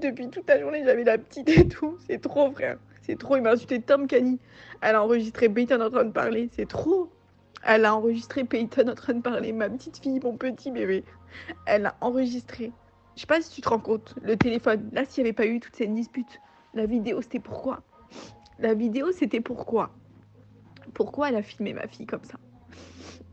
Depuis 0.00 0.28
toute 0.28 0.48
la 0.48 0.60
journée, 0.60 0.82
j'avais 0.84 1.04
la 1.04 1.18
petite 1.18 1.48
et 1.48 1.66
tout. 1.66 1.96
C'est 2.06 2.20
trop, 2.20 2.50
frère. 2.52 2.78
C'est 3.02 3.18
trop. 3.18 3.36
Il 3.36 3.42
m'a 3.42 3.52
insulté 3.52 3.80
Tom 3.80 4.06
Kenny. 4.06 4.38
Elle 4.80 4.94
a 4.94 5.02
enregistré 5.02 5.48
Peyton 5.48 5.80
en 5.80 5.90
train 5.90 6.04
de 6.04 6.12
parler. 6.12 6.50
C'est 6.52 6.68
trop. 6.68 7.10
Elle 7.64 7.84
a 7.84 7.94
enregistré 7.94 8.44
Peyton 8.44 8.88
en 8.88 8.94
train 8.94 9.14
de 9.14 9.22
parler. 9.22 9.52
Ma 9.52 9.68
petite 9.68 9.98
fille, 9.98 10.20
mon 10.22 10.36
petit 10.36 10.70
bébé. 10.70 11.04
Elle 11.66 11.86
a 11.86 11.96
enregistré. 12.00 12.72
Je 13.16 13.22
sais 13.22 13.26
pas 13.26 13.40
si 13.40 13.50
tu 13.50 13.60
te 13.60 13.68
rends 13.68 13.80
compte. 13.80 14.14
Le 14.22 14.36
téléphone. 14.36 14.90
Là, 14.92 15.04
s'il 15.04 15.24
n'y 15.24 15.30
avait 15.30 15.34
pas 15.34 15.46
eu 15.46 15.58
toute 15.58 15.74
cette 15.74 15.92
dispute, 15.92 16.40
la 16.74 16.86
vidéo, 16.86 17.20
c'était 17.22 17.40
pourquoi? 17.40 17.82
La 18.58 18.74
vidéo, 18.74 19.10
c'était 19.12 19.40
pourquoi? 19.40 19.90
Pourquoi 20.94 21.30
elle 21.30 21.36
a 21.36 21.42
filmé 21.42 21.72
ma 21.72 21.86
fille 21.86 22.06
comme 22.06 22.24
ça? 22.24 22.38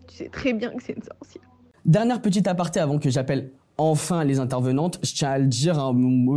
Tu 0.07 0.15
sais 0.15 0.29
très 0.29 0.53
bien 0.53 0.73
que 0.73 0.81
c'est 0.81 0.93
une 0.93 1.03
sorcière. 1.03 1.44
Dernière 1.85 2.19
petite 2.19 2.47
aparté 2.47 2.79
avant 2.79 2.97
que 2.97 3.11
j'appelle 3.11 3.51
enfin 3.77 4.23
les 4.23 4.39
intervenantes, 4.39 4.99
je 5.03 5.13
tiens 5.13 5.29
à 5.29 5.37
le 5.37 5.45
dire, 5.45 5.77
hein, 5.77 5.93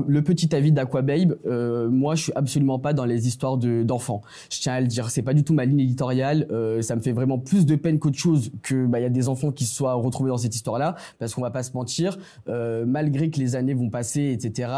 le 0.06 0.22
petit 0.22 0.54
avis 0.54 0.72
d'Aquababe, 0.72 1.38
euh, 1.46 1.88
moi 1.88 2.16
je 2.16 2.24
suis 2.24 2.32
absolument 2.34 2.78
pas 2.78 2.92
dans 2.92 3.06
les 3.06 3.28
histoires 3.28 3.56
d'enfants. 3.56 4.20
je 4.50 4.60
tiens 4.60 4.74
à 4.74 4.80
le 4.82 4.86
dire, 4.86 5.08
c'est 5.08 5.22
pas 5.22 5.32
du 5.32 5.44
tout 5.44 5.54
ma 5.54 5.64
ligne 5.64 5.80
éditoriale. 5.80 6.46
Euh, 6.50 6.82
ça 6.82 6.96
me 6.96 7.00
fait 7.00 7.12
vraiment 7.12 7.38
plus 7.38 7.64
de 7.64 7.76
peine 7.76 7.98
qu'autre 7.98 8.18
chose 8.18 8.50
que 8.62 8.84
bah 8.86 9.00
y 9.00 9.06
a 9.06 9.08
des 9.08 9.30
enfants 9.30 9.50
qui 9.50 9.64
se 9.64 9.74
soient 9.74 9.94
retrouvés 9.94 10.28
dans 10.28 10.36
cette 10.36 10.54
histoire-là, 10.54 10.96
parce 11.18 11.34
qu'on 11.34 11.42
va 11.42 11.50
pas 11.50 11.62
se 11.62 11.72
mentir, 11.72 12.18
euh, 12.48 12.84
malgré 12.86 13.30
que 13.30 13.38
les 13.38 13.56
années 13.56 13.74
vont 13.74 13.88
passer, 13.88 14.30
etc. 14.32 14.70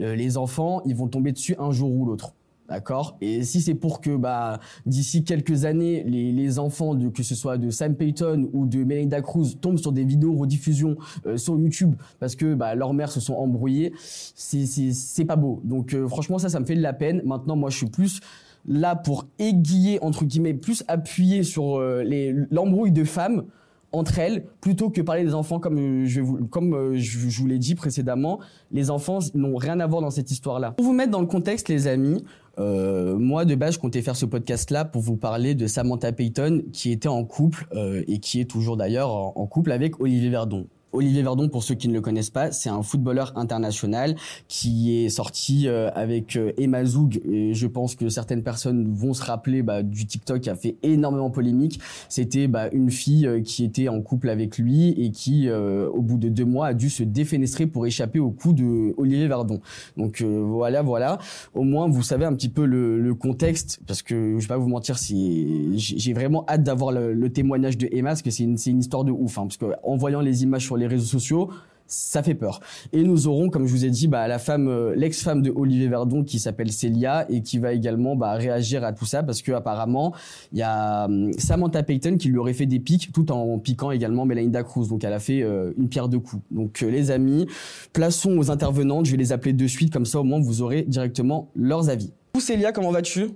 Euh, 0.00 0.14
les 0.14 0.36
enfants, 0.36 0.82
ils 0.84 0.94
vont 0.94 1.08
tomber 1.08 1.32
dessus 1.32 1.54
un 1.58 1.70
jour 1.70 1.90
ou 1.90 2.04
l'autre. 2.04 2.34
D'accord? 2.68 3.16
Et 3.22 3.44
si 3.44 3.62
c'est 3.62 3.74
pour 3.74 4.02
que 4.02 4.14
bah 4.14 4.60
d'ici 4.84 5.24
quelques 5.24 5.64
années 5.64 6.04
les, 6.04 6.32
les 6.32 6.58
enfants 6.58 6.94
de 6.94 7.08
que 7.08 7.22
ce 7.22 7.34
soit 7.34 7.56
de 7.56 7.70
Sam 7.70 7.94
Payton 7.94 8.50
ou 8.52 8.66
de 8.66 8.84
Melinda 8.84 9.22
Cruz 9.22 9.56
tombent 9.58 9.78
sur 9.78 9.90
des 9.90 10.04
vidéos 10.04 10.34
rediffusion 10.34 10.98
euh, 11.26 11.38
sur 11.38 11.58
YouTube 11.58 11.94
parce 12.20 12.36
que 12.36 12.52
bah 12.54 12.74
leurs 12.74 12.92
mères 12.92 13.10
se 13.10 13.20
sont 13.20 13.34
embrouillées, 13.34 13.94
c'est 14.34 15.24
pas 15.24 15.36
beau. 15.36 15.62
Donc 15.64 15.94
euh, 15.94 16.06
franchement 16.08 16.36
ça 16.38 16.50
ça 16.50 16.60
me 16.60 16.66
fait 16.66 16.74
de 16.74 16.82
la 16.82 16.92
peine. 16.92 17.22
Maintenant 17.24 17.56
moi 17.56 17.70
je 17.70 17.78
suis 17.78 17.88
plus 17.88 18.20
là 18.66 18.96
pour 18.96 19.26
aiguiller 19.38 19.98
entre 20.02 20.26
guillemets 20.26 20.52
plus 20.52 20.84
appuyer 20.88 21.44
sur 21.44 21.78
euh, 21.78 22.04
l'embrouille 22.50 22.92
de 22.92 23.04
femmes 23.04 23.44
entre 23.92 24.18
elles 24.18 24.44
plutôt 24.60 24.90
que 24.90 25.00
parler 25.00 25.24
des 25.24 25.32
enfants 25.32 25.58
comme 25.58 26.04
je 26.04 26.20
vous 26.20 26.46
comme 26.48 26.94
je 26.96 27.40
vous 27.40 27.46
l'ai 27.46 27.58
dit 27.58 27.74
précédemment 27.74 28.40
les 28.70 28.90
enfants 28.90 29.20
n'ont 29.32 29.56
rien 29.56 29.80
à 29.80 29.86
voir 29.86 30.02
dans 30.02 30.10
cette 30.10 30.30
histoire 30.30 30.60
là 30.60 30.72
pour 30.72 30.84
vous 30.84 30.92
mettre 30.92 31.10
dans 31.10 31.22
le 31.22 31.26
contexte 31.26 31.70
les 31.70 31.86
amis 31.86 32.22
euh, 32.58 33.16
moi, 33.16 33.44
de 33.44 33.54
base, 33.54 33.74
je 33.74 33.78
comptais 33.78 34.02
faire 34.02 34.16
ce 34.16 34.26
podcast-là 34.26 34.84
pour 34.84 35.02
vous 35.02 35.16
parler 35.16 35.54
de 35.54 35.66
Samantha 35.66 36.12
Payton, 36.12 36.64
qui 36.72 36.90
était 36.90 37.08
en 37.08 37.24
couple 37.24 37.66
euh, 37.74 38.02
et 38.08 38.18
qui 38.18 38.40
est 38.40 38.50
toujours 38.50 38.76
d'ailleurs 38.76 39.10
en 39.10 39.46
couple 39.46 39.72
avec 39.72 40.00
Olivier 40.00 40.30
Verdon. 40.30 40.66
Olivier 40.92 41.22
Verdon, 41.22 41.48
pour 41.48 41.62
ceux 41.62 41.74
qui 41.74 41.88
ne 41.88 41.92
le 41.92 42.00
connaissent 42.00 42.30
pas, 42.30 42.50
c'est 42.50 42.70
un 42.70 42.82
footballeur 42.82 43.32
international 43.36 44.16
qui 44.48 45.04
est 45.04 45.10
sorti 45.10 45.68
euh, 45.68 45.90
avec 45.94 46.36
euh, 46.36 46.52
Emma 46.56 46.84
Zoug. 46.84 47.20
Et 47.30 47.52
je 47.52 47.66
pense 47.66 47.94
que 47.94 48.08
certaines 48.08 48.42
personnes 48.42 48.90
vont 48.94 49.12
se 49.12 49.22
rappeler 49.22 49.62
bah, 49.62 49.82
du 49.82 50.06
TikTok 50.06 50.40
qui 50.40 50.50
a 50.50 50.56
fait 50.56 50.76
énormément 50.82 51.30
polémique. 51.30 51.78
C'était 52.08 52.48
bah, 52.48 52.68
une 52.72 52.90
fille 52.90 53.26
euh, 53.26 53.42
qui 53.42 53.64
était 53.64 53.88
en 53.88 54.00
couple 54.00 54.30
avec 54.30 54.56
lui 54.56 54.88
et 54.90 55.10
qui, 55.10 55.50
au 55.50 56.00
bout 56.00 56.16
de 56.16 56.28
deux 56.28 56.44
mois, 56.44 56.68
a 56.68 56.74
dû 56.74 56.88
se 56.90 57.02
défenestrer 57.02 57.66
pour 57.66 57.86
échapper 57.86 58.18
au 58.18 58.30
coup 58.30 58.52
de 58.52 58.94
Olivier 58.96 59.28
Verdon. 59.28 59.60
Donc 59.96 60.22
voilà, 60.22 60.82
voilà. 60.82 61.18
Au 61.54 61.62
moins, 61.62 61.88
vous 61.88 62.02
savez 62.02 62.24
un 62.24 62.34
petit 62.34 62.48
peu 62.48 62.64
le, 62.64 62.98
le 62.98 63.14
contexte, 63.14 63.80
parce 63.86 64.02
que 64.02 64.36
je 64.38 64.42
vais 64.42 64.48
pas 64.48 64.56
vous 64.56 64.68
mentir, 64.68 64.96
j'ai 64.98 66.12
vraiment 66.12 66.44
hâte 66.48 66.62
d'avoir 66.62 66.92
le, 66.92 67.12
le, 67.12 67.30
témoignage 67.30 67.76
de 67.76 67.88
Emma, 67.92 68.10
parce 68.10 68.22
que 68.22 68.30
c'est 68.30 68.44
une, 68.44 68.56
une 68.66 68.80
histoire 68.80 69.04
de 69.04 69.12
ouf. 69.12 69.38
Hein, 69.38 69.42
parce 69.42 69.56
que 69.56 69.66
en 69.82 69.96
voyant 69.96 70.20
les 70.20 70.42
images 70.42 70.64
sur 70.64 70.77
les 70.78 70.86
réseaux 70.86 71.06
sociaux, 71.06 71.50
ça 71.88 72.22
fait 72.22 72.34
peur. 72.34 72.60
Et 72.92 73.02
nous 73.02 73.26
aurons, 73.26 73.48
comme 73.48 73.66
je 73.66 73.72
vous 73.72 73.84
ai 73.84 73.90
dit, 73.90 74.06
bah, 74.06 74.28
la 74.28 74.38
femme, 74.38 74.68
euh, 74.68 74.94
l'ex-femme 74.94 75.42
de 75.42 75.50
Olivier 75.50 75.88
Verdon 75.88 76.22
qui 76.22 76.38
s'appelle 76.38 76.70
Célia 76.70 77.26
et 77.30 77.42
qui 77.42 77.58
va 77.58 77.72
également 77.72 78.14
bah, 78.14 78.34
réagir 78.34 78.84
à 78.84 78.92
tout 78.92 79.06
ça 79.06 79.22
parce 79.22 79.42
que 79.42 79.52
apparemment 79.52 80.14
il 80.52 80.58
y 80.58 80.62
a 80.62 81.06
hum, 81.06 81.32
Samantha 81.38 81.82
Payton 81.82 82.18
qui 82.18 82.28
lui 82.28 82.38
aurait 82.38 82.52
fait 82.52 82.66
des 82.66 82.78
pics 82.78 83.10
tout 83.12 83.32
en 83.32 83.58
piquant 83.58 83.90
également 83.90 84.26
Melinda 84.26 84.62
Cruz. 84.62 84.88
Donc 84.88 85.02
elle 85.02 85.14
a 85.14 85.20
fait 85.20 85.42
euh, 85.42 85.72
une 85.78 85.88
pierre 85.88 86.08
deux 86.08 86.20
coups. 86.20 86.42
Donc 86.50 86.82
euh, 86.82 86.90
les 86.90 87.10
amis, 87.10 87.46
plaçons 87.92 88.36
aux 88.36 88.50
intervenantes. 88.50 89.06
Je 89.06 89.12
vais 89.12 89.16
les 89.16 89.32
appeler 89.32 89.54
de 89.54 89.66
suite 89.66 89.92
comme 89.92 90.06
ça 90.06 90.20
au 90.20 90.24
moins 90.24 90.40
vous 90.40 90.60
aurez 90.62 90.82
directement 90.82 91.50
leurs 91.56 91.88
avis. 91.88 92.12
Coucou 92.32 92.44
Célia, 92.44 92.72
comment 92.72 92.92
vas-tu? 92.92 93.30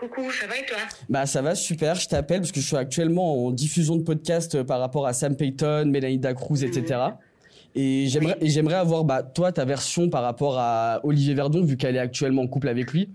Coucou, 0.00 0.30
ça 0.32 0.46
va 0.46 0.56
et 0.58 0.64
toi? 0.64 0.78
Bah 1.10 1.26
ça 1.26 1.42
va 1.42 1.54
super, 1.54 1.94
je 1.94 2.08
t'appelle 2.08 2.40
parce 2.40 2.52
que 2.52 2.60
je 2.60 2.66
suis 2.66 2.76
actuellement 2.76 3.46
en 3.46 3.50
diffusion 3.50 3.96
de 3.96 4.02
podcast 4.02 4.54
euh, 4.54 4.64
par 4.64 4.80
rapport 4.80 5.06
à 5.06 5.12
Sam 5.12 5.36
Payton, 5.36 5.84
Melinda 5.86 6.32
Cruz, 6.32 6.64
etc. 6.64 7.00
Et 7.74 8.06
j'aimerais 8.08 8.36
et 8.40 8.48
j'aimerais 8.48 8.76
avoir 8.76 9.04
bah 9.04 9.22
toi 9.22 9.52
ta 9.52 9.64
version 9.66 10.08
par 10.08 10.22
rapport 10.22 10.58
à 10.58 11.00
Olivier 11.04 11.34
Verdon 11.34 11.62
vu 11.62 11.76
qu'elle 11.76 11.96
est 11.96 12.00
actuellement 12.00 12.42
en 12.42 12.46
couple 12.48 12.68
avec 12.68 12.92
lui. 12.92 13.10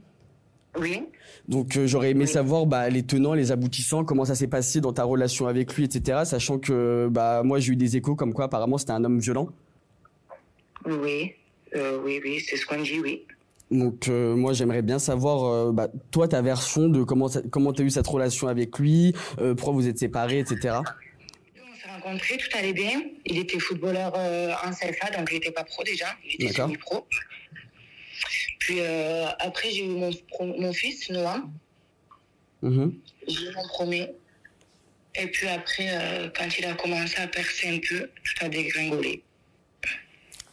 Oui. 0.79 1.03
Donc 1.47 1.75
euh, 1.75 1.87
j'aurais 1.87 2.11
aimé 2.11 2.25
Oui. 2.25 2.31
savoir 2.31 2.65
bah, 2.65 2.87
les 2.89 3.03
tenants, 3.03 3.33
les 3.33 3.51
aboutissants, 3.51 4.03
comment 4.05 4.25
ça 4.25 4.35
s'est 4.35 4.47
passé 4.47 4.79
dans 4.79 4.93
ta 4.93 5.03
relation 5.03 5.47
avec 5.47 5.73
lui, 5.75 5.85
etc. 5.85 6.19
Sachant 6.25 6.59
que 6.59 7.07
bah 7.11 7.41
moi 7.43 7.59
j'ai 7.59 7.73
eu 7.73 7.75
des 7.75 7.97
échos 7.97 8.15
comme 8.15 8.33
quoi 8.33 8.45
apparemment 8.45 8.77
c'était 8.77 8.91
un 8.91 9.03
homme 9.03 9.19
violent. 9.19 9.49
Oui, 10.85 11.31
euh, 11.75 11.99
oui, 12.03 12.21
oui, 12.23 12.39
c'est 12.47 12.57
ce 12.57 12.65
qu'on 12.65 12.81
dit, 12.81 12.99
oui. 13.01 13.25
Donc 13.71 14.07
euh, 14.07 14.35
moi 14.35 14.53
j'aimerais 14.53 14.83
bien 14.83 14.99
savoir 14.99 15.43
euh, 15.45 15.71
bah, 15.71 15.87
toi 16.11 16.27
ta 16.27 16.41
version 16.41 16.87
de 16.87 17.03
comment 17.03 17.27
ça- 17.27 17.41
comment 17.49 17.73
t'as 17.73 17.83
eu 17.83 17.89
cette 17.89 18.05
relation 18.07 18.47
avec 18.47 18.77
lui, 18.77 19.13
euh, 19.39 19.55
pourquoi 19.55 19.73
vous 19.73 19.87
êtes 19.87 19.97
séparés, 19.97 20.39
etc. 20.39 20.75
On 20.75 21.75
s'est 21.75 21.89
rencontrés, 21.89 22.37
tout 22.37 22.57
allait 22.57 22.73
bien. 22.73 23.01
Il 23.25 23.37
était 23.39 23.59
footballeur 23.59 24.13
en 24.15 24.71
CFA, 24.71 25.09
donc 25.17 25.29
il 25.31 25.35
n'était 25.35 25.51
pas 25.51 25.63
pro 25.63 25.83
déjà. 25.83 26.05
Il 26.27 26.45
était 26.45 26.53
semi-pro. 26.53 27.07
Puis 28.59 28.81
après, 29.39 29.71
j'ai 29.71 29.85
eu 29.85 29.89
mon, 29.89 30.11
mon 30.39 30.73
fils, 30.73 31.09
Noah. 31.09 31.43
Mhm. 32.61 32.93
J'ai 33.27 33.45
eu 33.47 33.53
mon 33.55 33.67
premier. 33.67 34.09
Et 35.19 35.27
puis 35.27 35.47
après, 35.47 36.31
quand 36.37 36.47
il 36.57 36.65
a 36.65 36.73
commencé 36.75 37.17
à 37.19 37.27
percer 37.27 37.69
un 37.69 37.79
peu, 37.79 38.07
tout 38.23 38.45
a 38.45 38.49
dégringolé. 38.49 39.23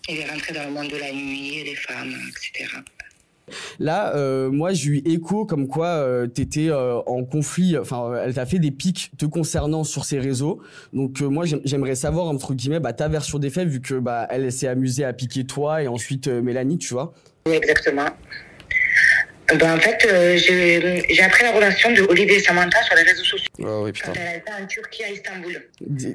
Il 0.09 0.19
est 0.19 0.29
rentré 0.29 0.53
dans 0.53 0.65
le 0.65 0.71
monde 0.73 0.89
de 0.89 0.97
la 0.97 1.13
nuit, 1.13 1.63
les 1.65 1.75
femmes, 1.77 2.15
etc. 2.29 2.71
Là, 3.79 4.17
euh, 4.17 4.51
moi, 4.51 4.73
j'ai 4.73 4.91
eu 4.91 4.97
écho 5.05 5.45
comme 5.45 5.67
quoi 5.67 5.87
euh, 5.87 6.27
t'étais 6.27 6.69
euh, 6.71 6.99
en 7.07 7.25
conflit. 7.25 7.77
Enfin, 7.77 8.11
euh, 8.13 8.23
elle 8.25 8.35
t'a 8.35 8.47
fait 8.47 8.59
des 8.59 8.71
pics 8.71 9.13
te 9.19 9.27
concernant 9.27 9.85
sur 9.85 10.05
ses 10.05 10.19
réseaux. 10.19 10.61
Donc, 10.93 11.21
moi, 11.21 11.45
j'aim- 11.45 11.61
j'aimerais 11.65 11.95
savoir 11.95 12.27
entre 12.27 12.55
guillemets 12.55 12.81
bah, 12.81 12.93
ta 12.93 13.09
version 13.09 13.39
des 13.39 13.51
faits, 13.51 13.69
vu 13.69 13.81
que 13.81 13.95
bah 13.99 14.27
elle 14.31 14.51
s'est 14.53 14.69
amusée 14.69 15.05
à 15.05 15.13
piquer 15.13 15.45
toi 15.45 15.83
et 15.83 15.89
ensuite 15.89 16.29
Mélanie, 16.29 16.79
tu 16.79 16.95
vois. 16.95 17.13
Oui, 17.47 17.55
exactement. 17.55 18.07
Ben, 19.59 19.77
en 19.77 19.81
fait, 19.81 20.07
euh, 20.07 20.37
j'ai 20.37 21.05
j'ai 21.09 21.23
appris 21.23 21.45
la 21.45 21.53
relation 21.53 21.91
de 21.93 22.03
Olivier 22.03 22.37
et 22.37 22.41
Samantha 22.41 22.83
sur 22.83 22.95
les 22.97 23.03
réseaux 23.03 23.25
sociaux. 23.25 23.51
Oh, 23.61 23.83
oui, 23.85 23.93
Quand 23.93 24.13
elle 24.15 24.39
été 24.39 24.53
en 24.53 24.67
Turquie, 24.67 25.05
à 25.05 25.11
Istanbul. 25.11 25.69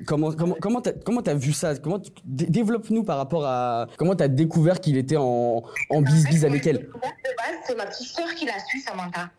Comment 0.06 0.32
comment 0.32 0.56
comment 0.60 0.82
t'as 0.82 0.94
comment 1.06 1.22
t'as 1.22 1.34
vu 1.34 1.54
ça? 1.54 1.76
Comment 1.76 2.02
développe-nous 2.26 3.04
par 3.04 3.18
rapport 3.18 3.46
à 3.46 3.88
comment 3.98 4.16
t'as 4.16 4.28
découvert 4.28 4.80
qu'il 4.80 4.98
était 4.98 5.18
en 5.18 5.64
en 5.90 6.02
bis 6.02 6.24
bis 6.26 6.46
avec 6.46 6.66
elle? 6.66 6.78
De 6.80 6.86
base, 6.92 7.58
c'est 7.66 7.76
ma 7.76 7.86
petite 7.86 8.08
sœur 8.08 8.34
qui 8.36 8.46
l'a 8.46 8.60
su, 8.70 8.80
Samantha. 8.80 9.30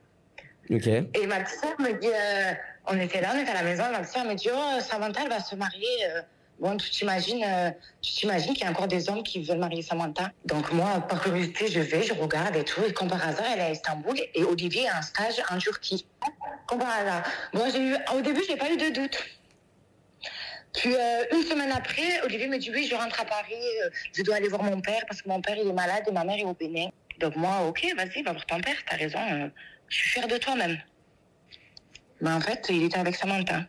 Ok. 0.70 0.86
Et 0.86 1.26
ma 1.26 1.40
petite 1.40 1.60
sœur 1.60 1.74
me 1.80 1.98
dit, 1.98 2.06
euh, 2.08 2.52
on 2.86 2.98
était 3.00 3.20
là, 3.20 3.32
on 3.34 3.40
était 3.40 3.50
à 3.50 3.54
la 3.54 3.62
maison, 3.62 3.84
ma 3.90 4.00
petite 4.00 4.12
sœur 4.12 4.24
me 4.26 4.34
dit, 4.34 4.48
oh, 4.52 4.80
Samantha, 4.80 5.22
elle 5.24 5.30
va 5.30 5.40
se 5.40 5.56
marier. 5.56 5.86
euh, 6.14 6.20
Bon, 6.58 6.76
tu 6.76 6.90
t'imagines, 6.90 7.44
euh, 7.44 7.70
tu 8.02 8.12
t'imagines 8.14 8.52
qu'il 8.52 8.64
y 8.64 8.66
a 8.66 8.70
encore 8.70 8.88
des 8.88 9.08
hommes 9.08 9.22
qui 9.22 9.42
veulent 9.44 9.58
marier 9.58 9.82
Samantha? 9.82 10.32
Donc 10.44 10.72
moi, 10.72 11.06
par 11.08 11.22
curiosité, 11.22 11.68
je 11.68 11.78
vais, 11.78 12.02
je 12.02 12.12
regarde 12.14 12.56
et 12.56 12.64
tout. 12.64 12.82
Et 12.82 12.92
comme 12.92 13.08
par 13.08 13.26
hasard, 13.26 13.46
elle 13.52 13.60
est 13.60 13.62
à 13.62 13.70
Istanbul 13.70 14.18
et 14.34 14.42
Olivier 14.42 14.88
a 14.88 14.98
un 14.98 15.02
stage 15.02 15.40
en 15.50 15.58
Turquie. 15.58 16.04
Comme 16.66 16.80
par 16.80 16.90
hasard. 16.90 17.22
Bon, 17.52 17.62
au 18.16 18.20
début, 18.20 18.42
j'ai 18.48 18.56
pas 18.56 18.72
eu 18.72 18.76
de 18.76 18.88
doute. 18.88 19.18
Puis 20.74 20.94
euh, 20.94 21.24
une 21.32 21.44
semaine 21.44 21.70
après, 21.70 22.22
Olivier 22.24 22.48
me 22.48 22.58
dit 22.58 22.70
oui, 22.70 22.88
je 22.90 22.94
rentre 22.94 23.20
à 23.20 23.24
Paris, 23.24 23.54
euh, 23.84 23.90
je 24.12 24.22
dois 24.22 24.36
aller 24.36 24.48
voir 24.48 24.62
mon 24.62 24.80
père 24.80 25.02
parce 25.08 25.22
que 25.22 25.28
mon 25.28 25.40
père 25.40 25.56
il 25.56 25.68
est 25.68 25.72
malade 25.72 26.04
et 26.06 26.12
ma 26.12 26.24
mère 26.24 26.38
est 26.38 26.44
au 26.44 26.54
Bénin. 26.54 26.88
Donc 27.20 27.36
moi, 27.36 27.62
ok, 27.66 27.86
vas-y, 27.96 28.22
va 28.22 28.32
voir 28.32 28.46
ton 28.46 28.60
père, 28.60 28.76
t'as 28.88 28.96
raison, 28.96 29.18
je 29.88 29.96
suis 29.96 30.10
fière 30.10 30.28
de 30.28 30.36
toi 30.36 30.54
même. 30.54 30.78
Mais 32.20 32.30
en 32.30 32.40
fait, 32.40 32.66
il 32.68 32.84
était 32.84 32.98
avec 32.98 33.16
Samantha. 33.16 33.62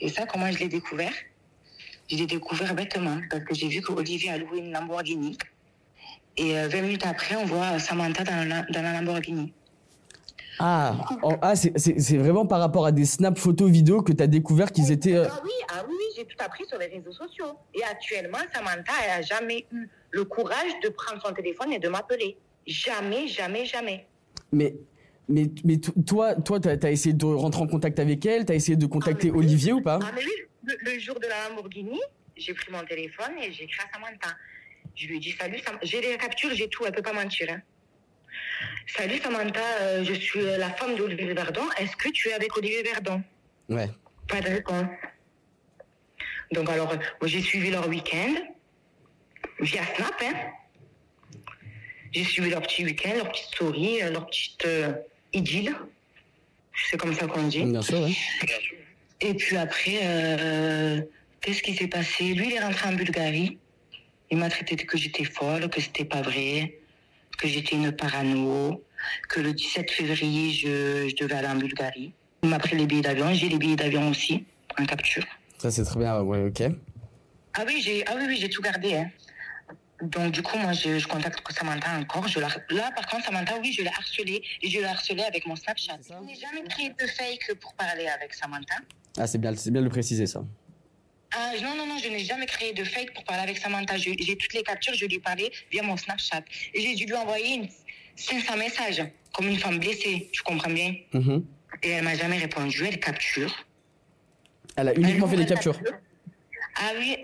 Et 0.00 0.08
ça, 0.08 0.24
comment 0.26 0.50
je 0.50 0.58
l'ai 0.58 0.68
découvert? 0.68 1.12
Je 2.10 2.16
l'ai 2.16 2.26
découvert 2.26 2.74
bêtement 2.74 3.18
parce 3.30 3.44
que 3.44 3.54
j'ai 3.54 3.68
vu 3.68 3.80
qu'Olivier 3.82 4.30
a 4.30 4.38
loué 4.38 4.58
une 4.58 4.72
Lamborghini. 4.72 5.36
Et 6.36 6.58
euh, 6.58 6.68
20 6.68 6.82
minutes 6.82 7.06
après, 7.06 7.36
on 7.36 7.44
voit 7.44 7.78
Samantha 7.78 8.24
dans 8.24 8.48
la, 8.48 8.62
dans 8.62 8.82
la 8.82 8.94
Lamborghini. 9.00 9.52
Ah 10.62 10.94
en- 11.22 11.38
ah 11.40 11.56
c'est 11.56 12.16
vraiment 12.18 12.44
par 12.44 12.60
rapport 12.60 12.84
à 12.84 12.92
des 12.92 13.06
snaps 13.06 13.40
photos 13.40 13.70
vidéos 13.70 14.02
que 14.02 14.12
t'as 14.12 14.26
découvert 14.26 14.72
qu'ils 14.72 14.90
étaient. 14.92 15.14
euh, 15.16 15.26
Ah 15.30 15.40
oui, 15.42 15.50
ah 15.72 15.84
oui, 15.88 15.94
j'ai 16.16 16.24
tout 16.26 16.36
appris 16.38 16.64
sur 16.66 16.78
les 16.78 16.86
réseaux 16.86 17.12
sociaux. 17.12 17.52
Et 17.74 17.82
actuellement, 17.82 18.38
Samantha, 18.52 18.92
elle 19.04 19.10
a 19.10 19.22
jamais 19.22 19.66
eu 19.72 19.88
le 20.10 20.24
courage 20.24 20.72
de 20.82 20.88
prendre 20.90 21.22
son 21.24 21.32
téléphone 21.32 21.72
et 21.72 21.78
de 21.78 21.88
m'appeler. 21.88 22.36
Jamais, 22.66 23.26
jamais, 23.26 23.64
jamais. 23.64 24.06
Mais, 24.52 24.74
mais, 25.28 25.46
mais 25.64 25.78
to- 25.78 25.92
toi, 26.06 26.34
toi, 26.34 26.60
t'as 26.60 26.76
as 26.82 26.90
essayé 26.90 27.14
de 27.14 27.24
rentrer 27.24 27.62
en 27.62 27.66
contact 27.66 27.98
avec 27.98 28.26
elle, 28.26 28.44
t'as 28.44 28.54
essayé 28.54 28.76
de 28.76 28.86
contacter 28.86 29.28
Ah, 29.30 29.36
oui. 29.36 29.38
Olivier 29.46 29.72
ou 29.72 29.80
pas? 29.80 29.98
Ah 30.02 30.10
mais 30.14 30.22
oui, 30.24 30.30
le, 30.64 30.74
le 30.80 30.98
jour 30.98 31.18
de 31.20 31.26
la 31.26 31.48
Lamborghini, 31.48 32.00
j'ai 32.36 32.54
pris 32.54 32.70
mon 32.72 32.84
téléphone 32.84 33.32
et 33.42 33.52
j'ai 33.52 33.64
écrit 33.64 33.80
à 33.82 33.92
Samantha. 33.92 34.36
Je 34.96 35.06
lui 35.06 35.16
ai 35.16 35.20
dit 35.20 35.32
salut, 35.32 35.58
Sam- 35.64 35.78
j'ai 35.82 36.00
les 36.00 36.16
captures, 36.18 36.54
j'ai 36.54 36.68
tout, 36.68 36.84
elle 36.86 36.92
peut 36.92 37.02
pas 37.02 37.12
mentir. 37.12 37.48
hein. 37.50 37.60
Salut 38.86 39.18
Samantha, 39.18 39.60
euh, 39.80 40.04
je 40.04 40.14
suis 40.14 40.40
la 40.42 40.70
femme 40.70 40.96
d'Olivier 40.96 41.32
Verdon. 41.34 41.64
Est-ce 41.78 41.96
que 41.96 42.08
tu 42.10 42.28
es 42.28 42.32
avec 42.32 42.56
Olivier 42.56 42.82
Verdon? 42.82 43.22
Ouais. 43.68 43.88
Pas 44.28 44.40
de 44.40 44.48
réponse. 44.48 44.86
Donc 46.52 46.68
alors, 46.68 46.94
j'ai 47.22 47.40
suivi 47.40 47.70
leur 47.70 47.86
week-end 47.88 48.34
via 49.60 49.84
Snap. 49.94 50.14
Hein. 50.22 50.34
J'ai 52.12 52.24
suivi 52.24 52.50
leur 52.50 52.62
petit 52.62 52.84
week-end, 52.84 53.12
leur 53.16 53.30
petite 53.30 53.46
story, 53.54 54.02
euh, 54.02 54.10
leur 54.10 54.26
petite 54.26 54.64
euh, 54.66 54.92
idylle. 55.32 55.74
C'est 56.90 56.96
comme 56.96 57.14
ça 57.14 57.26
qu'on 57.26 57.46
dit. 57.46 57.64
Bien 57.64 57.82
sûr, 57.82 58.00
ouais. 58.00 58.12
Et 59.20 59.34
puis 59.34 59.56
après, 59.56 60.00
euh, 60.02 61.00
qu'est-ce 61.40 61.62
qui 61.62 61.74
s'est 61.74 61.88
passé? 61.88 62.34
Lui, 62.34 62.48
il 62.48 62.52
est 62.54 62.60
rentré 62.60 62.88
en 62.88 62.92
Bulgarie. 62.92 63.58
Il 64.30 64.38
m'a 64.38 64.48
traité 64.48 64.76
que 64.76 64.96
j'étais 64.96 65.24
folle, 65.24 65.68
que 65.68 65.80
c'était 65.80 66.04
pas 66.04 66.22
vrai, 66.22 66.78
que 67.36 67.48
j'étais 67.48 67.76
une 67.76 67.92
parano, 67.92 68.82
que 69.28 69.40
le 69.40 69.52
17 69.52 69.90
février, 69.90 70.52
je, 70.52 71.08
je 71.08 71.16
devais 71.16 71.34
aller 71.34 71.48
en 71.48 71.56
Bulgarie. 71.56 72.12
Il 72.42 72.48
m'a 72.48 72.58
pris 72.58 72.76
les 72.76 72.86
billets 72.86 73.02
d'avion. 73.02 73.34
J'ai 73.34 73.48
les 73.48 73.58
billets 73.58 73.76
d'avion 73.76 74.08
aussi, 74.08 74.44
en 74.78 74.86
capture. 74.86 75.24
Ça, 75.58 75.70
c'est 75.70 75.84
très 75.84 75.98
bien, 75.98 76.20
ouais, 76.22 76.44
ok. 76.44 76.62
Ah 77.54 77.64
oui, 77.66 77.82
j'ai 77.82 78.06
ah 78.06 78.14
oui, 78.16 78.24
oui, 78.28 78.48
tout 78.48 78.62
gardé. 78.62 78.94
Hein. 78.94 79.10
Donc 80.02 80.32
du 80.32 80.42
coup, 80.42 80.56
moi, 80.56 80.72
je, 80.72 80.98
je 80.98 81.06
contacte 81.06 81.40
Samantha 81.52 81.98
encore. 81.98 82.26
Je 82.28 82.40
la... 82.40 82.48
Là, 82.70 82.90
par 82.94 83.06
contre, 83.06 83.26
Samantha, 83.26 83.58
oui, 83.60 83.72
je 83.72 83.82
l'ai 83.82 83.88
harcelée. 83.88 84.42
Et 84.62 84.70
je 84.70 84.78
l'ai 84.78 84.86
harcelée 84.86 85.24
avec 85.24 85.46
mon 85.46 85.56
Snapchat. 85.56 85.98
Je 86.08 86.14
n'ai 86.24 86.36
jamais 86.36 86.62
créé 86.68 86.90
de 86.90 87.06
fake 87.06 87.58
pour 87.60 87.74
parler 87.74 88.06
avec 88.06 88.32
Samantha. 88.32 88.76
Ah, 89.18 89.26
c'est 89.26 89.38
bien, 89.38 89.52
bien 89.52 89.80
de 89.80 89.84
le 89.84 89.90
préciser, 89.90 90.26
ça. 90.26 90.44
Ah, 91.32 91.52
non, 91.62 91.76
non, 91.76 91.86
non, 91.86 91.98
je 91.98 92.08
n'ai 92.08 92.24
jamais 92.24 92.46
créé 92.46 92.72
de 92.72 92.84
fake 92.84 93.14
pour 93.14 93.24
parler 93.24 93.42
avec 93.42 93.58
Samantha. 93.58 93.96
J'ai 93.96 94.16
toutes 94.16 94.52
les 94.52 94.62
captures, 94.62 94.94
je 94.94 95.06
lui 95.06 95.16
ai 95.16 95.20
parlé 95.20 95.50
via 95.70 95.82
mon 95.82 95.96
Snapchat. 95.96 96.42
Et 96.74 96.80
j'ai 96.80 96.94
dû 96.94 97.06
lui 97.06 97.14
envoyer 97.14 97.54
une, 97.56 97.68
500 98.16 98.56
messages, 98.56 99.02
comme 99.32 99.48
une 99.48 99.58
femme 99.58 99.78
blessée, 99.78 100.28
tu 100.32 100.42
comprends 100.42 100.70
bien 100.70 100.94
Mhm. 101.12 101.44
Et 101.82 101.90
elle 101.90 102.04
m'a 102.04 102.14
jamais 102.16 102.38
répondu, 102.38 102.84
elle 102.86 102.98
capture. 102.98 103.64
Elle 104.76 104.88
a 104.88 104.94
uniquement 104.94 105.28
fait 105.28 105.36
des 105.36 105.46
captures. 105.46 105.80
Ah 106.76 106.92
oui, 106.98 107.16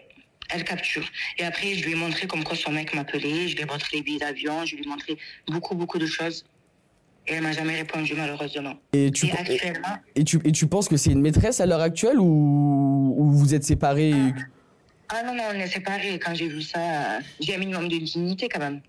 elle 0.50 0.64
capture. 0.64 1.04
Et 1.38 1.44
après, 1.44 1.74
je 1.74 1.84
lui 1.84 1.92
ai 1.92 1.94
montré 1.94 2.26
comme 2.26 2.44
quoi 2.44 2.56
son 2.56 2.72
mec 2.72 2.94
m'appelait, 2.94 3.48
je 3.48 3.56
lui 3.56 3.62
ai 3.62 3.66
montré 3.66 3.96
les 3.96 4.02
billets 4.02 4.18
d'avion, 4.20 4.64
je 4.64 4.76
lui 4.76 4.84
ai 4.84 4.88
montré 4.88 5.18
beaucoup, 5.48 5.74
beaucoup 5.74 5.98
de 5.98 6.06
choses. 6.06 6.44
Et 7.28 7.34
elle 7.34 7.42
m'a 7.42 7.52
jamais 7.52 7.74
répondu, 7.76 8.14
malheureusement. 8.16 8.74
Et 8.92 9.10
tu, 9.10 9.26
Et 9.26 9.32
actuellement, 9.32 9.96
et, 10.14 10.22
tu, 10.24 10.40
et 10.44 10.52
tu 10.52 10.66
penses 10.66 10.88
que 10.88 10.96
c'est 10.96 11.10
une 11.10 11.20
maîtresse 11.20 11.60
à 11.60 11.66
l'heure 11.66 11.80
actuelle 11.80 12.20
ou, 12.20 13.14
ou 13.16 13.30
vous 13.32 13.54
êtes 13.54 13.64
séparés 13.64 14.10
et- 14.10 14.34
ah 15.08 15.22
non, 15.24 15.34
non, 15.34 15.42
on 15.54 15.58
est 15.58 15.66
séparés. 15.68 16.18
Quand 16.18 16.34
j'ai 16.34 16.48
vu 16.48 16.62
ça, 16.62 16.78
j'ai 17.40 17.54
un 17.54 17.58
minimum 17.58 17.86
de 17.88 17.96
dignité 17.96 18.48
quand 18.48 18.58
même. 18.58 18.80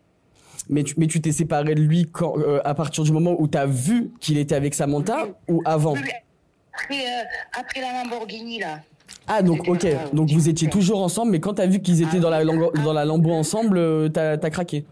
Mais 0.70 0.84
tu 0.84 0.96
mais 0.98 1.06
tu 1.08 1.22
t'es 1.22 1.32
séparé 1.32 1.76
de 1.76 1.82
lui 1.82 2.10
quand, 2.12 2.34
euh, 2.40 2.60
à 2.66 2.74
partir 2.74 3.04
du 3.04 3.12
moment 3.12 3.36
où 3.40 3.48
t'as 3.48 3.68
vu 3.68 4.10
qu'il 4.20 4.38
était 4.40 4.56
avec 4.56 4.74
Samantha 4.74 5.28
ou 5.48 5.62
avant. 5.66 5.94
Après, 5.94 6.96
euh, 6.96 7.24
après 7.60 7.82
la 7.82 8.04
Lamborghini, 8.04 8.60
là. 8.60 8.82
Ah, 9.28 9.42
donc, 9.42 9.68
ok. 9.68 9.88
Donc 10.14 10.30
vous 10.32 10.50
étiez 10.50 10.68
toujours 10.70 11.02
ensemble, 11.04 11.32
mais 11.32 11.40
quand 11.40 11.54
t'as 11.56 11.68
vu 11.68 11.80
qu'ils 11.82 12.02
étaient 12.02 12.20
dans 12.20 12.30
la, 12.32 12.44
Lambo- 12.44 12.72
dans 12.84 12.94
la 12.94 13.06
Lambo 13.06 13.32
ensemble, 13.32 13.78
euh, 13.78 14.10
t'as 14.10 14.38
t'as 14.38 14.50
craqué. 14.50 14.86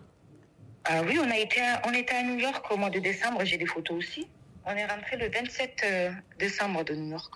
Ah 0.87 1.01
oui, 1.05 1.17
on, 1.19 1.29
a 1.29 1.37
été 1.37 1.61
à, 1.61 1.81
on 1.87 1.93
était 1.93 2.13
à 2.15 2.23
New 2.23 2.37
York 2.39 2.63
au 2.71 2.77
mois 2.77 2.89
de 2.89 2.99
décembre, 2.99 3.41
j'ai 3.43 3.57
des 3.57 3.65
photos 3.65 3.97
aussi. 3.97 4.27
On 4.65 4.71
est 4.71 4.85
rentré 4.85 5.17
le 5.17 5.29
27 5.29 5.71
euh, 5.83 6.09
décembre 6.39 6.83
de 6.83 6.93
New 6.95 7.11
York. 7.11 7.33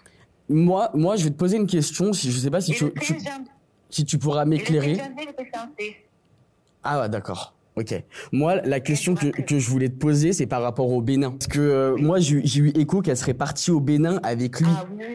Moi, 0.50 0.90
moi, 0.94 1.16
je 1.16 1.26
vais 1.26 1.30
te 1.30 1.36
poser 1.36 1.58
une 1.58 1.68
question. 1.68 2.12
Si, 2.14 2.32
je 2.32 2.38
sais 2.40 2.50
pas 2.50 2.62
si 2.62 2.72
tu, 2.74 2.86
le 2.86 2.94
tu- 2.94 3.14
15 3.14 3.24
jan- 3.24 3.46
Si 3.90 4.06
tu 4.06 4.18
pourras 4.18 4.46
m'éclairer. 4.46 4.98
Ah 6.84 7.02
ouais, 7.02 7.10
d'accord. 7.10 7.54
Ok. 7.76 7.94
Moi, 8.32 8.56
la 8.64 8.80
question 8.80 9.16
que, 9.16 9.28
que 9.28 9.60
je 9.60 9.70
voulais 9.70 9.90
te 9.90 9.96
poser, 9.98 10.34
c'est 10.34 10.48
par 10.48 10.62
rapport 10.62 10.90
au 10.90 11.02
Bénin. 11.02 11.32
Parce 11.32 11.48
que 11.48 11.60
euh, 11.60 11.96
moi, 11.98 12.20
j'ai 12.20 12.38
eu- 12.60 12.70
écho 12.76 13.02
qu'elle 13.02 13.16
serait 13.18 13.34
partie 13.34 13.72
au 13.72 13.80
Bénin 13.80 14.20
avec 14.24 14.60
lui. 14.60 14.68
Ah 14.70 14.86
oui. 14.92 15.06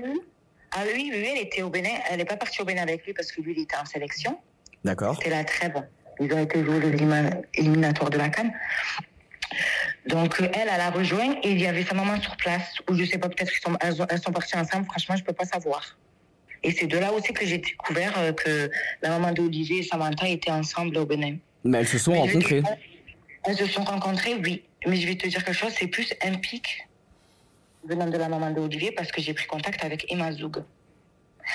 Ah 0.77 0.83
oui, 0.93 1.11
oui, 1.13 1.29
elle 1.37 1.43
était 1.47 1.63
au 1.63 1.71
Bénin. 1.71 1.91
Elle 2.11 2.19
n'est 2.19 2.25
pas 2.25 2.37
partie 2.37 2.61
au 2.63 2.65
Bénin 2.65 2.83
avec 2.83 3.05
lui 3.07 3.13
parce 3.13 3.31
que 3.31 3.41
lui, 3.43 3.55
il 3.57 3.63
était 3.63 3.77
en 3.77 3.85
sélection. 3.85 4.39
D'accord. 4.85 5.17
C'était 5.19 5.31
là 5.31 5.45
très 5.45 5.69
bon. 5.69 5.83
Ils 6.21 6.33
ont 6.33 6.39
été 6.43 6.65
joués 6.65 6.81
l'élimin- 6.81 7.31
éliminatoire 7.55 8.11
de 8.11 8.19
la 8.19 8.29
Cannes. 8.29 8.53
Donc, 10.07 10.37
elle, 10.41 10.69
elle 10.73 10.81
a 10.81 10.91
rejoint 10.91 11.35
et 11.43 11.51
il 11.51 11.61
y 11.61 11.67
avait 11.67 11.85
sa 11.85 11.95
maman 11.95 12.21
sur 12.21 12.37
place. 12.37 12.75
Ou 12.91 12.95
je 12.95 13.05
sais 13.05 13.19
pas, 13.19 13.29
peut-être 13.29 13.51
qu'elles 13.51 13.95
sont, 13.95 14.07
elles 14.09 14.21
parties 14.33 14.57
ensemble. 14.57 14.85
Franchement, 14.87 15.17
je 15.17 15.25
peux 15.25 15.33
pas 15.33 15.45
savoir. 15.45 15.97
Et 16.63 16.71
c'est 16.71 16.87
de 16.87 16.99
là 16.99 17.13
aussi 17.13 17.33
que 17.33 17.45
j'ai 17.47 17.59
découvert 17.59 18.13
euh, 18.19 18.33
que 18.33 18.71
la 19.03 19.11
maman 19.11 19.33
d'Olivier 19.33 19.79
et 19.81 19.83
Samantha 19.83 20.29
étaient 20.29 20.51
ensemble 20.51 20.97
au 20.99 21.07
Bénin. 21.07 21.37
Mais 21.63 21.79
elles 21.79 21.89
se 21.89 21.99
sont 21.99 22.13
Mais 22.13 22.21
rencontrées. 22.21 22.63
dire- 22.63 22.77
Elles 23.45 23.57
se 23.57 23.67
sont 23.67 23.85
rencontrées, 23.85 24.35
oui. 24.43 24.63
Mais 24.87 24.97
je 24.97 25.07
vais 25.07 25.15
te 25.15 25.27
dire 25.29 25.45
quelque 25.45 25.57
chose, 25.57 25.75
c'est 25.79 25.87
plus 25.87 26.13
un 26.25 26.35
pic 26.37 26.87
venant 27.87 28.07
de 28.07 28.17
la 28.17 28.29
maman 28.29 28.51
d'Olivier 28.51 28.93
parce 28.93 29.11
que 29.13 29.21
j'ai 29.21 29.35
pris 29.35 29.47
contact 29.47 29.85
avec 29.85 30.11
Emma 30.11 30.33
Zoug. 30.33 30.63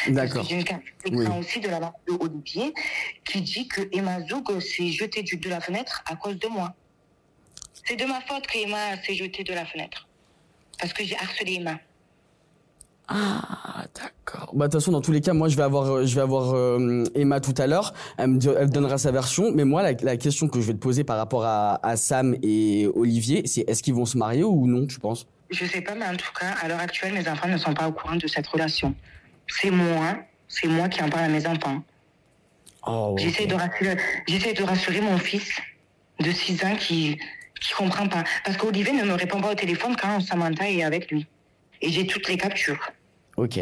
D'accord. 0.10 0.46
J'ai 0.48 0.56
une 0.56 0.64
carte 0.64 0.82
Oui. 1.12 1.26
aussi 1.40 1.60
de 1.60 1.68
la 1.68 1.80
maman 1.80 1.94
d'Olivier 2.08 2.74
qui 3.26 3.42
dit 3.42 3.68
que 3.68 3.82
Emma 3.92 4.20
Zoug 4.28 4.60
s'est 4.60 4.92
jetée 4.92 5.24
du- 5.24 5.38
de 5.38 5.50
la 5.50 5.60
fenêtre 5.62 6.04
à 6.06 6.16
cause 6.16 6.38
de 6.40 6.48
moi. 6.48 6.74
C'est 7.86 7.96
de 7.96 8.06
ma 8.06 8.22
faute 8.22 8.46
que 8.48 8.58
Emma 8.58 9.02
s'est 9.04 9.16
jetée 9.16 9.44
de 9.44 9.54
la 9.54 9.66
fenêtre. 9.66 10.08
Parce 10.80 10.94
que 10.94 11.04
j'ai 11.04 11.18
harcelé 11.18 11.56
Emma. 11.56 11.80
Ah, 13.12 13.86
d'accord. 13.96 14.52
Bah 14.54 14.68
de 14.68 14.72
toute 14.72 14.80
façon, 14.82 14.92
dans 14.92 15.02
tous 15.02 15.12
les 15.12 15.22
cas, 15.22 15.34
moi, 15.34 15.48
je 15.50 15.56
vais 15.58 15.64
avoir, 15.64 16.06
je 16.06 16.14
vais 16.16 16.22
avoir 16.22 16.54
euh, 16.54 17.04
Emma 17.16 17.40
tout 17.40 17.56
à 17.58 17.66
l'heure. 17.66 17.94
Elle 18.20 18.28
me, 18.28 18.38
di- 18.38 18.50
elle 18.56 18.70
donnera 18.70 19.00
sa 19.00 19.12
version. 19.12 19.52
Mais 19.52 19.66
moi, 19.66 19.82
la, 19.82 19.94
la 19.94 20.16
question 20.18 20.48
que 20.48 20.62
je 20.62 20.68
vais 20.68 20.74
te 20.74 20.78
poser 20.80 21.04
par 21.04 21.18
rapport 21.18 21.44
à, 21.44 21.84
à 21.86 21.98
Sam 21.98 22.36
et 22.44 22.88
Olivier, 22.94 23.42
c'est 23.48 23.62
est-ce 23.68 23.82
qu'ils 23.82 23.96
vont 23.96 24.06
se 24.06 24.16
marier 24.18 24.44
ou 24.44 24.68
non, 24.68 24.86
tu 24.86 25.00
penses? 25.00 25.26
Je 25.50 25.66
sais 25.66 25.82
pas, 25.82 25.96
mais 25.96 26.06
en 26.06 26.16
tout 26.16 26.32
cas, 26.40 26.52
à 26.62 26.68
l'heure 26.68 26.80
actuelle, 26.80 27.14
mes 27.14 27.28
enfants 27.28 27.48
ne 27.48 27.58
sont 27.58 27.74
pas 27.74 27.88
au 27.88 27.92
courant 27.92 28.16
de 28.16 28.28
cette 28.28 28.46
relation. 28.46 28.94
C'est 29.50 29.72
moi, 29.72 30.18
c'est 30.48 30.68
moi 30.68 30.88
qui 30.90 31.02
en 31.04 31.10
parle 31.10 31.26
à 31.26 31.28
mes 31.30 31.46
enfants. 31.48 31.84
Oh, 32.88 33.10
ok. 33.12 33.20
J'essaie 33.20 33.46
de 33.46 33.56
rassurer, 33.56 33.98
j'essaie 34.28 34.54
de 34.54 34.64
rassurer 34.64 35.02
mon 35.02 35.18
fils 35.18 35.50
de 36.20 36.32
6 36.32 36.64
ans 36.66 36.76
qui 36.76 37.20
qui 37.60 37.74
comprend 37.74 38.08
pas. 38.08 38.24
Parce 38.46 38.56
qu'Olivier 38.56 38.94
ne 38.94 39.04
me 39.04 39.14
répond 39.14 39.42
pas 39.42 39.52
au 39.52 39.56
téléphone 39.56 39.94
quand 40.02 40.22
Samantha 40.22 40.70
est 40.70 40.82
avec 40.82 41.12
lui. 41.12 41.28
Et 41.82 41.90
j'ai 41.90 42.08
toutes 42.08 42.30
les 42.30 42.38
captures. 42.38 42.80
Ok. 43.36 43.60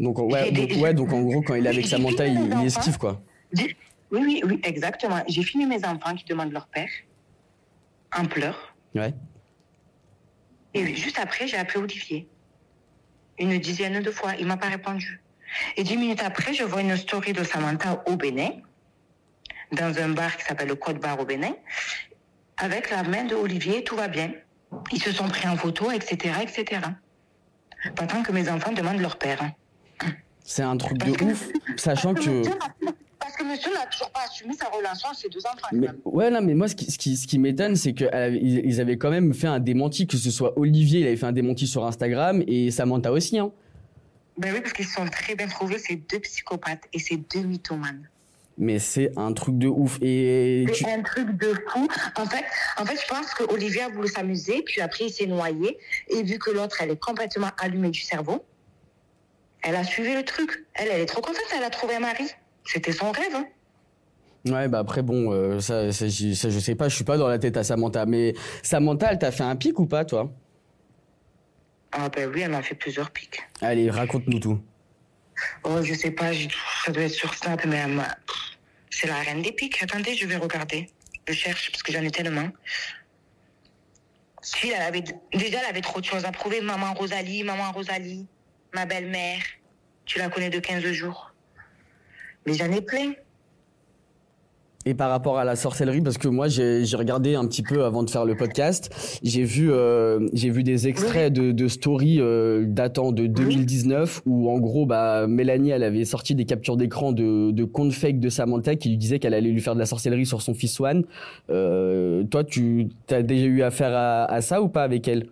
Donc, 0.00 0.18
ouais, 0.18 0.50
donc, 0.50 0.68
des- 0.68 0.76
ouais, 0.80 0.92
donc 0.94 1.12
en 1.12 1.22
gros, 1.22 1.40
quand 1.42 1.54
il 1.54 1.64
est 1.64 1.68
avec 1.68 1.86
Samantha, 1.86 2.26
il, 2.26 2.52
il 2.60 2.66
esquive, 2.66 2.98
quoi. 2.98 3.22
Oui, 3.56 3.76
oui, 4.10 4.42
oui, 4.44 4.60
exactement. 4.64 5.22
J'ai 5.28 5.44
fini 5.44 5.64
mes 5.64 5.84
enfants 5.84 6.14
qui 6.16 6.24
demandent 6.24 6.50
leur 6.52 6.66
père 6.66 6.88
en 8.16 8.24
pleurs. 8.24 8.74
Ouais. 8.96 9.14
Et 10.74 10.94
juste 10.96 11.18
après, 11.20 11.46
j'ai 11.46 11.56
appelé 11.56 11.78
Olivier. 11.84 12.26
Une 13.38 13.58
dizaine 13.58 14.00
de 14.00 14.10
fois. 14.10 14.32
Il 14.38 14.46
m'a 14.46 14.56
pas 14.56 14.68
répondu. 14.68 15.20
Et 15.76 15.84
dix 15.84 15.96
minutes 15.96 16.22
après, 16.22 16.52
je 16.54 16.64
vois 16.64 16.80
une 16.80 16.96
story 16.96 17.32
de 17.32 17.44
Samantha 17.44 18.02
au 18.06 18.16
Bénin, 18.16 18.50
dans 19.72 19.96
un 19.98 20.08
bar 20.10 20.36
qui 20.36 20.44
s'appelle 20.44 20.68
le 20.68 20.74
Côte 20.74 20.98
Bar 20.98 21.18
au 21.20 21.24
Bénin, 21.24 21.54
avec 22.56 22.90
la 22.90 23.02
main 23.02 23.24
de 23.24 23.34
Olivier, 23.34 23.84
tout 23.84 23.96
va 23.96 24.08
bien. 24.08 24.32
Ils 24.92 25.02
se 25.02 25.12
sont 25.12 25.28
pris 25.28 25.46
en 25.48 25.56
photo, 25.56 25.90
etc., 25.90 26.34
etc. 26.42 26.80
Pas 27.94 28.06
tant 28.06 28.22
que 28.22 28.32
mes 28.32 28.48
enfants 28.48 28.72
demandent 28.72 29.00
leur 29.00 29.16
père. 29.16 29.42
hein. 29.42 29.52
C'est 30.44 30.62
un 30.62 30.76
truc 30.76 30.98
de 30.98 31.24
ouf, 31.24 31.48
sachant 31.76 32.14
que. 32.14 32.42
Monsieur 33.56 33.72
n'a- 33.72 33.86
toujours 33.86 34.10
pas 34.10 34.20
assumé 34.26 34.54
sa 34.54 34.66
relation 34.68 35.08
à 35.10 35.14
ses 35.14 35.28
deux 35.28 35.40
enfants. 35.46 35.68
Mais, 35.72 35.86
même. 35.88 35.96
ouais, 36.04 36.30
non, 36.30 36.40
mais 36.42 36.54
moi, 36.54 36.68
ce 36.68 36.74
qui, 36.74 36.90
ce 36.90 36.98
qui, 36.98 37.16
ce 37.16 37.26
qui 37.26 37.38
m'étonne, 37.38 37.76
c'est 37.76 37.92
qu'ils 37.94 38.10
ils 38.64 38.80
avaient 38.80 38.98
quand 38.98 39.10
même 39.10 39.32
fait 39.34 39.46
un 39.46 39.60
démenti, 39.60 40.06
que 40.06 40.16
ce 40.16 40.30
soit 40.30 40.58
Olivier, 40.58 41.00
il 41.00 41.06
avait 41.06 41.16
fait 41.16 41.26
un 41.26 41.32
démenti 41.32 41.66
sur 41.66 41.84
Instagram, 41.84 42.42
et 42.46 42.70
Samantha 42.70 43.12
aussi, 43.12 43.38
hein. 43.38 43.50
Ben 44.36 44.52
oui, 44.52 44.60
parce 44.60 44.72
qu'ils 44.72 44.86
sont 44.86 45.06
très 45.06 45.36
bien 45.36 45.46
trouvés, 45.46 45.78
ces 45.78 45.94
deux 45.96 46.18
psychopathes 46.18 46.82
et 46.92 46.98
ces 46.98 47.16
deux 47.16 47.42
mythomanes. 47.42 48.08
Mais 48.58 48.78
c'est 48.78 49.10
un 49.16 49.32
truc 49.32 49.58
de 49.58 49.66
ouf. 49.68 49.98
Et 50.02 50.64
tu- 50.72 50.84
C'est 50.84 50.92
un 50.92 51.02
truc 51.02 51.36
de 51.38 51.54
fou. 51.68 51.88
En 52.16 52.24
fait, 52.26 52.44
en 52.76 52.84
fait, 52.84 52.96
je 53.00 53.06
pense 53.08 53.32
que 53.34 53.44
Olivier 53.52 53.82
a 53.82 53.88
voulu 53.88 54.06
s'amuser, 54.08 54.62
puis 54.62 54.80
après 54.80 55.06
il 55.06 55.10
s'est 55.12 55.26
noyé. 55.26 55.76
Et 56.08 56.22
vu 56.22 56.38
que 56.38 56.50
l'autre, 56.52 56.76
elle 56.80 56.90
est 56.90 57.00
complètement 57.00 57.48
allumée 57.60 57.90
du 57.90 58.00
cerveau, 58.00 58.44
elle 59.62 59.74
a 59.76 59.84
suivi 59.84 60.14
le 60.14 60.22
truc. 60.24 60.66
Elle, 60.74 60.88
elle 60.92 61.00
est 61.00 61.06
trop 61.06 61.20
contente, 61.20 61.42
elle 61.56 61.64
a 61.64 61.70
trouvé 61.70 61.96
un 61.96 62.00
mari. 62.00 62.24
C'était 62.64 62.92
son 62.92 63.10
rêve. 63.12 63.34
hein. 63.34 63.46
Ouais, 64.46 64.68
bah 64.68 64.80
après, 64.80 65.02
bon, 65.02 65.32
euh, 65.32 65.58
ça, 65.60 65.90
ça, 65.92 66.06
je 66.08 66.58
sais 66.58 66.74
pas, 66.74 66.88
je 66.88 66.94
suis 66.94 67.04
pas 67.04 67.16
dans 67.16 67.28
la 67.28 67.38
tête 67.38 67.56
à 67.56 67.64
Samantha. 67.64 68.04
Mais 68.06 68.34
Samantha, 68.62 69.12
elle 69.12 69.18
t'a 69.18 69.32
fait 69.32 69.42
un 69.42 69.56
pic 69.56 69.78
ou 69.78 69.86
pas, 69.86 70.04
toi? 70.04 70.30
Ah 71.92 72.08
ben 72.08 72.30
oui, 72.32 72.42
elle 72.42 72.50
m'a 72.50 72.62
fait 72.62 72.74
plusieurs 72.74 73.10
pics. 73.10 73.40
Allez, 73.62 73.88
raconte-nous 73.88 74.40
tout. 74.40 74.60
Oh, 75.62 75.82
je 75.82 75.94
sais 75.94 76.10
pas, 76.10 76.30
ça 76.84 76.92
doit 76.92 77.04
être 77.04 77.12
sur 77.12 77.32
Snap, 77.34 77.64
mais 77.66 77.82
c'est 78.90 79.06
la 79.06 79.16
reine 79.16 79.42
des 79.42 79.52
pics. 79.52 79.82
Attendez, 79.82 80.14
je 80.14 80.26
vais 80.26 80.36
regarder. 80.36 80.88
Je 81.26 81.32
cherche 81.32 81.70
parce 81.70 81.82
que 81.82 81.92
j'en 81.92 82.02
ai 82.02 82.10
tellement. 82.10 82.48
Si, 84.42 84.70
elle 84.70 84.82
avait, 84.82 85.02
déjà, 85.32 85.60
elle 85.60 85.70
avait 85.70 85.80
trop 85.80 86.00
de 86.00 86.04
choses 86.04 86.24
à 86.26 86.32
prouver. 86.32 86.60
Maman 86.60 86.92
Rosalie, 86.94 87.44
maman 87.44 87.72
Rosalie, 87.72 88.26
ma 88.74 88.84
belle-mère. 88.84 89.40
Tu 90.04 90.18
la 90.18 90.28
connais 90.28 90.50
de 90.50 90.58
15 90.58 90.82
jours. 90.92 91.32
Mais 92.46 92.54
j'en 92.54 92.70
ai 92.70 92.80
plein. 92.80 93.12
Et 94.86 94.92
par 94.92 95.08
rapport 95.08 95.38
à 95.38 95.44
la 95.44 95.56
sorcellerie, 95.56 96.02
parce 96.02 96.18
que 96.18 96.28
moi 96.28 96.48
j'ai 96.48 96.84
regardé 96.94 97.36
un 97.36 97.46
petit 97.46 97.62
peu 97.62 97.84
avant 97.84 98.02
de 98.02 98.10
faire 98.10 98.26
le 98.26 98.36
podcast, 98.36 99.18
j'ai 99.22 99.42
vu 99.42 99.72
euh, 99.72 100.28
j'ai 100.34 100.50
vu 100.50 100.62
des 100.62 100.88
extraits 100.88 101.32
de, 101.32 101.52
de 101.52 101.68
stories 101.68 102.20
euh, 102.20 102.66
datant 102.66 103.10
de 103.10 103.26
2019 103.26 104.20
où 104.26 104.50
en 104.50 104.58
gros 104.58 104.84
bah 104.84 105.26
Mélanie 105.26 105.70
elle 105.70 105.84
avait 105.84 106.04
sorti 106.04 106.34
des 106.34 106.44
captures 106.44 106.76
d'écran 106.76 107.12
de 107.12 107.50
de 107.50 107.64
comptes 107.64 107.94
fake 107.94 108.20
de 108.20 108.28
Samantha 108.28 108.76
qui 108.76 108.90
lui 108.90 108.98
disait 108.98 109.18
qu'elle 109.18 109.32
allait 109.32 109.50
lui 109.50 109.62
faire 109.62 109.74
de 109.74 109.80
la 109.80 109.86
sorcellerie 109.86 110.26
sur 110.26 110.42
son 110.42 110.52
fils 110.52 110.74
Swan. 110.74 111.02
Euh, 111.48 112.24
toi 112.24 112.44
tu 112.44 112.88
as 113.10 113.22
déjà 113.22 113.46
eu 113.46 113.62
affaire 113.62 113.94
à, 113.94 114.24
à 114.30 114.42
ça 114.42 114.60
ou 114.60 114.68
pas 114.68 114.82
avec 114.82 115.08
elle? 115.08 115.28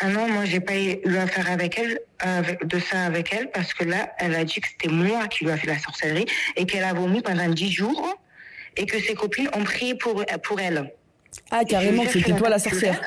Ah 0.00 0.08
non, 0.08 0.28
moi, 0.28 0.44
j'ai 0.44 0.60
pas 0.60 0.74
eu 0.76 1.16
affaire 1.16 1.50
avec 1.50 1.78
elle, 1.78 2.00
avec, 2.18 2.66
de 2.66 2.78
ça 2.78 3.04
avec 3.04 3.32
elle, 3.32 3.50
parce 3.50 3.72
que 3.72 3.84
là, 3.84 4.12
elle 4.18 4.34
a 4.34 4.44
dit 4.44 4.60
que 4.60 4.68
c'était 4.68 4.88
moi 4.92 5.26
qui 5.28 5.44
lui 5.44 5.50
a 5.52 5.56
fait 5.56 5.66
la 5.68 5.78
sorcellerie 5.78 6.26
et 6.56 6.66
qu'elle 6.66 6.84
a 6.84 6.92
vomi 6.92 7.22
pendant 7.22 7.48
10 7.48 7.70
jours 7.72 8.18
et 8.76 8.84
que 8.84 9.00
ses 9.00 9.14
copines 9.14 9.48
ont 9.54 9.64
prié 9.64 9.94
pour, 9.94 10.24
pour 10.42 10.60
elle. 10.60 10.92
Ah 11.50 11.64
carrément 11.64 12.04
c'était 12.08 12.32
toi 12.34 12.48
la 12.48 12.58
sorcière. 12.58 13.00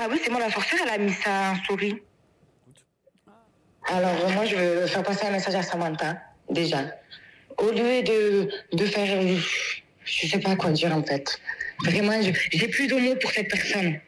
Ah 0.00 0.06
oui, 0.10 0.20
c'est 0.24 0.30
moi 0.30 0.40
la 0.40 0.50
sorcière, 0.50 0.80
elle 0.84 0.90
a 0.94 0.98
mis 0.98 1.12
ça 1.12 1.52
en 1.52 1.56
story. 1.64 2.00
Alors, 3.88 4.10
euh, 4.24 4.28
moi, 4.30 4.44
je 4.44 4.56
veux 4.56 4.86
faire 4.86 5.02
passer 5.02 5.26
un 5.26 5.30
message 5.30 5.54
à 5.54 5.62
Samantha, 5.62 6.16
déjà. 6.48 6.78
Au 7.58 7.70
lieu 7.70 8.02
de, 8.02 8.48
de 8.72 8.86
faire. 8.86 9.20
euh, 9.20 9.36
Je 10.04 10.26
sais 10.26 10.38
pas 10.38 10.56
quoi 10.56 10.70
dire, 10.70 10.96
en 10.96 11.02
fait. 11.02 11.38
Vraiment, 11.84 12.20
j'ai 12.22 12.68
plus 12.68 12.86
de 12.86 12.94
mots 12.96 13.16
pour 13.16 13.30
cette 13.32 13.48
personne. 13.48 13.98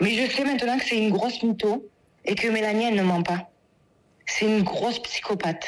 Mais 0.00 0.10
je 0.10 0.30
sais 0.30 0.44
maintenant 0.44 0.78
que 0.78 0.84
c'est 0.84 0.98
une 0.98 1.10
grosse 1.10 1.42
mytho 1.42 1.88
et 2.24 2.34
que 2.34 2.48
Mélanie, 2.48 2.84
elle 2.86 2.96
ne 2.96 3.02
ment 3.02 3.22
pas. 3.22 3.50
C'est 4.26 4.46
une 4.46 4.62
grosse 4.62 4.98
psychopathe. 5.00 5.66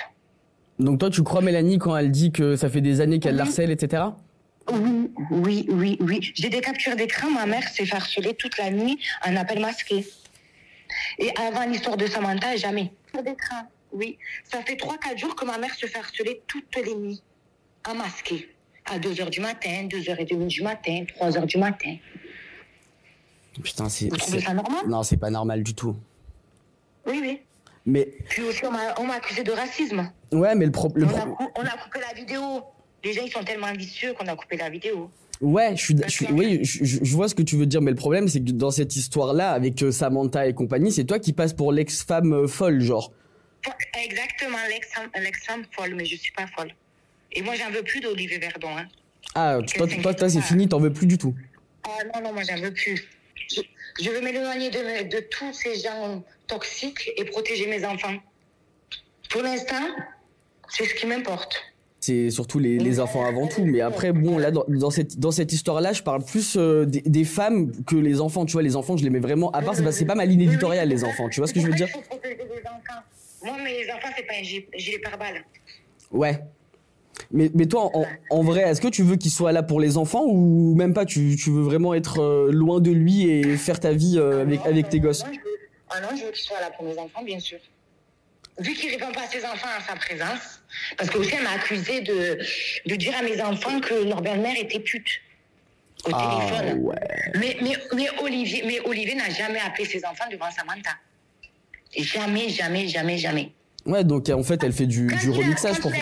Donc 0.78 1.00
toi 1.00 1.10
tu 1.10 1.22
crois 1.22 1.40
Mélanie 1.40 1.78
quand 1.78 1.96
elle 1.96 2.10
dit 2.10 2.30
que 2.30 2.54
ça 2.56 2.68
fait 2.68 2.80
des 2.80 3.00
années 3.00 3.18
qu'elle 3.18 3.32
Oui. 3.32 3.38
l'harcèle 3.38 3.70
etc. 3.70 4.02
Oui, 4.70 5.10
oui, 5.30 5.66
oui, 5.70 5.96
oui. 6.00 6.32
J'ai 6.34 6.50
des 6.50 6.60
captures 6.60 6.94
d'écran. 6.94 7.30
Ma 7.30 7.46
mère 7.46 7.66
s'est 7.68 7.86
fait 7.86 7.96
harceler 7.96 8.34
toute 8.34 8.58
la 8.58 8.70
nuit 8.70 8.98
en 9.26 9.34
appel 9.36 9.60
masqué. 9.60 10.06
Et 11.18 11.30
avant 11.36 11.64
l'histoire 11.64 11.96
de 11.96 12.06
Samantha, 12.06 12.54
jamais. 12.56 12.92
d'écran, 13.14 13.62
oui. 13.92 14.18
Ça 14.44 14.60
fait 14.62 14.74
3-4 14.74 15.16
jours 15.18 15.34
que 15.34 15.44
ma 15.46 15.56
mère 15.58 15.74
se 15.74 15.86
fait 15.86 15.98
harceler 15.98 16.42
toutes 16.46 16.76
les 16.84 16.94
nuits. 16.94 17.22
En 17.88 17.94
masqué. 17.94 18.54
À 18.84 18.98
2h 18.98 19.30
du 19.30 19.40
matin, 19.40 19.86
2h30 19.88 20.46
du 20.46 20.62
matin, 20.62 21.04
3h 21.18 21.46
du 21.46 21.58
matin. 21.58 21.96
Putain 23.62 23.88
c'est 23.88 24.08
Vous 24.08 24.16
trouvez 24.16 24.40
ça 24.40 24.54
normal 24.54 24.84
non 24.88 25.02
c'est 25.02 25.16
pas 25.16 25.30
normal 25.30 25.62
du 25.62 25.74
tout. 25.74 25.96
Oui, 27.06 27.18
oui. 27.22 27.40
Mais 27.86 28.04
Puis 28.28 28.42
aussi, 28.42 28.60
on 28.66 28.70
m'a 29.06 29.14
accusé 29.14 29.42
de 29.42 29.52
racisme. 29.52 30.10
ouais 30.32 30.54
mais 30.54 30.66
le 30.66 30.72
pro- 30.72 30.92
le 30.94 31.06
on, 31.06 31.08
pro- 31.08 31.50
on 31.56 31.62
a 31.64 31.70
coupé 31.82 32.00
la 32.00 32.14
vidéo. 32.14 32.62
Les 33.04 33.12
gens, 33.12 33.22
ils 33.24 33.30
sont 33.32 33.44
tellement 33.44 33.72
vicieux 33.72 34.12
qu'on 34.12 34.26
a 34.26 34.34
coupé 34.36 34.56
la 34.56 34.68
vidéo. 34.68 35.10
Ouais, 35.40 35.76
je 35.76 35.82
suis, 35.84 35.96
je 36.04 36.10
suis- 36.10 36.26
oui, 36.32 36.58
je, 36.64 37.14
vois 37.16 37.28
ce 37.28 37.34
que 37.36 37.42
tu 37.42 37.56
veux 37.56 37.64
dire, 37.64 37.80
mais 37.80 37.92
le 37.92 37.96
problème, 37.96 38.26
c'est 38.26 38.40
que 38.40 38.50
dans 38.50 38.72
cette 38.72 38.96
histoire-là, 38.96 39.52
avec 39.52 39.80
euh, 39.84 39.92
Samantha 39.92 40.48
et 40.48 40.52
compagnie, 40.52 40.90
c'est 40.90 41.04
toi 41.04 41.20
qui 41.20 41.32
passes 41.32 41.52
pour 41.52 41.70
l'ex-femme 41.72 42.32
euh, 42.32 42.46
folle, 42.48 42.80
genre. 42.80 43.12
Exactement, 44.04 44.58
l'ex-femme 44.68 45.08
l'ex-femme 45.22 45.62
folle, 45.70 45.94
mais 45.94 46.04
je 46.04 46.16
suis 46.16 46.32
pas 46.32 46.46
folle. 46.48 46.72
Et 47.32 47.42
moi, 47.42 47.54
j'en 47.54 47.70
veux 47.70 47.82
plus 47.84 48.00
d'Olivier 48.00 48.38
Verdon. 48.38 48.76
Hein. 48.76 48.88
Ah, 49.36 49.58
toi, 49.76 49.86
toi, 49.86 50.12
toi, 50.14 50.28
c'est 50.28 50.40
fini, 50.42 50.68
t'en 50.68 50.80
veux 50.80 50.92
plus 50.92 51.06
du 51.06 51.18
tout. 51.18 51.34
Ah 51.84 52.02
non, 52.14 52.20
non, 52.28 52.32
moi, 52.32 52.42
j'en 52.42 52.60
veux 52.60 52.72
plus. 52.72 53.08
Je, 54.00 54.10
veux 54.10 54.20
m'éloigner 54.20 54.70
de, 54.70 55.08
de 55.08 55.20
tous 55.20 55.52
ces 55.52 55.76
gens 55.80 56.22
toxiques 56.46 57.10
et 57.16 57.24
protéger 57.24 57.66
mes 57.66 57.84
enfants. 57.84 58.14
Pour 59.30 59.42
l'instant, 59.42 59.84
C'est 60.68 60.84
ce 60.84 60.94
qui 60.94 61.06
m'importe. 61.06 61.56
C'est 62.00 62.30
surtout 62.30 62.58
les, 62.58 62.78
les, 62.78 63.00
enfants 63.00 63.24
avant 63.24 63.48
tout. 63.48 63.64
Mais 63.64 63.80
après, 63.80 64.12
bon, 64.12 64.38
là, 64.38 64.50
dans, 64.50 64.64
dans 64.68 64.90
cette, 64.90 65.18
dans 65.18 65.32
cette 65.32 65.52
histoire-là, 65.52 65.92
je 65.92 66.02
parle 66.02 66.24
plus 66.24 66.56
euh, 66.56 66.84
des, 66.84 67.00
des, 67.00 67.24
femmes 67.24 67.72
que 67.84 67.96
les 67.96 68.20
enfants. 68.20 68.46
Tu 68.46 68.52
vois, 68.52 68.62
les 68.62 68.76
enfants, 68.76 68.96
je 68.96 69.04
les 69.04 69.10
mets 69.10 69.18
vraiment 69.18 69.50
à 69.50 69.62
part. 69.62 69.74
C'est 69.74 69.82
pas, 70.04 70.12
pas 70.12 70.14
ma 70.14 70.24
ligne 70.24 70.42
éditoriale, 70.42 70.88
les 70.88 71.04
enfants. 71.04 71.28
Tu 71.28 71.40
vois 71.40 71.48
ce 71.48 71.54
que 71.54 71.60
je 71.60 71.66
veux 71.66 71.74
dire? 71.74 71.88
Moi, 73.42 73.56
les 73.64 73.90
enfants, 73.90 74.08
c'est 74.16 74.26
pas 74.26 74.34
un 74.34 74.42
gilet 74.42 74.98
pare-balles. 75.00 75.44
Ouais. 76.12 76.38
Mais, 77.32 77.50
mais 77.54 77.66
toi, 77.66 77.90
en, 77.94 78.04
en 78.30 78.42
vrai, 78.42 78.62
est-ce 78.62 78.80
que 78.80 78.88
tu 78.88 79.02
veux 79.02 79.16
qu'il 79.16 79.30
soit 79.30 79.52
là 79.52 79.62
pour 79.62 79.80
les 79.80 79.96
enfants 79.96 80.24
ou 80.26 80.74
même 80.74 80.94
pas? 80.94 81.04
Tu, 81.04 81.36
tu 81.36 81.50
veux 81.50 81.62
vraiment 81.62 81.94
être 81.94 82.20
euh, 82.22 82.50
loin 82.52 82.80
de 82.80 82.90
lui 82.90 83.28
et 83.28 83.56
faire 83.56 83.80
ta 83.80 83.92
vie 83.92 84.14
euh, 84.18 84.42
avec, 84.42 84.60
avec 84.66 84.88
tes 84.88 85.00
gosses? 85.00 85.24
Ah 85.90 86.00
non, 86.00 86.08
je 86.16 86.24
veux 86.24 86.30
qu'il 86.32 86.44
soit 86.44 86.60
là 86.60 86.70
pour 86.76 86.84
mes 86.86 86.98
enfants, 86.98 87.22
bien 87.24 87.38
sûr. 87.40 87.58
Vu 88.60 88.74
qu'il 88.74 88.90
répond 88.90 89.12
pas 89.12 89.22
à 89.22 89.26
ses 89.26 89.44
enfants 89.44 89.68
à 89.78 89.80
sa 89.82 89.94
présence, 89.96 90.60
parce 90.96 91.08
que 91.10 91.18
aussi 91.18 91.32
elle 91.36 91.44
m'a 91.44 91.52
accusé 91.52 92.00
de, 92.00 92.38
de 92.86 92.94
dire 92.96 93.14
à 93.18 93.22
mes 93.22 93.40
enfants 93.40 93.80
que 93.80 93.94
leur 94.08 94.20
belle-mère 94.20 94.56
était 94.60 94.80
pute 94.80 95.20
au 96.06 96.10
Ah, 96.12 96.40
téléphone. 96.48 96.78
ouais. 96.82 96.96
Mais, 97.36 97.56
mais, 97.62 97.76
mais 97.94 98.08
Olivier, 98.20 98.64
mais 98.66 98.80
Olivier 98.80 99.14
n'a 99.14 99.30
jamais 99.30 99.60
appelé 99.60 99.84
ses 99.84 100.04
enfants 100.04 100.24
devant 100.30 100.50
Samantha. 100.50 100.90
Jamais, 101.96 102.48
jamais, 102.48 102.88
jamais, 102.88 103.16
jamais. 103.18 103.52
Ouais, 103.86 104.04
donc 104.04 104.28
en 104.28 104.42
fait, 104.42 104.62
elle 104.62 104.72
fait 104.72 104.86
du, 104.86 105.06
Quand 105.06 105.16
du 105.18 105.30
remixage 105.30 105.80
pour. 105.80 105.92
elle, 105.94 106.00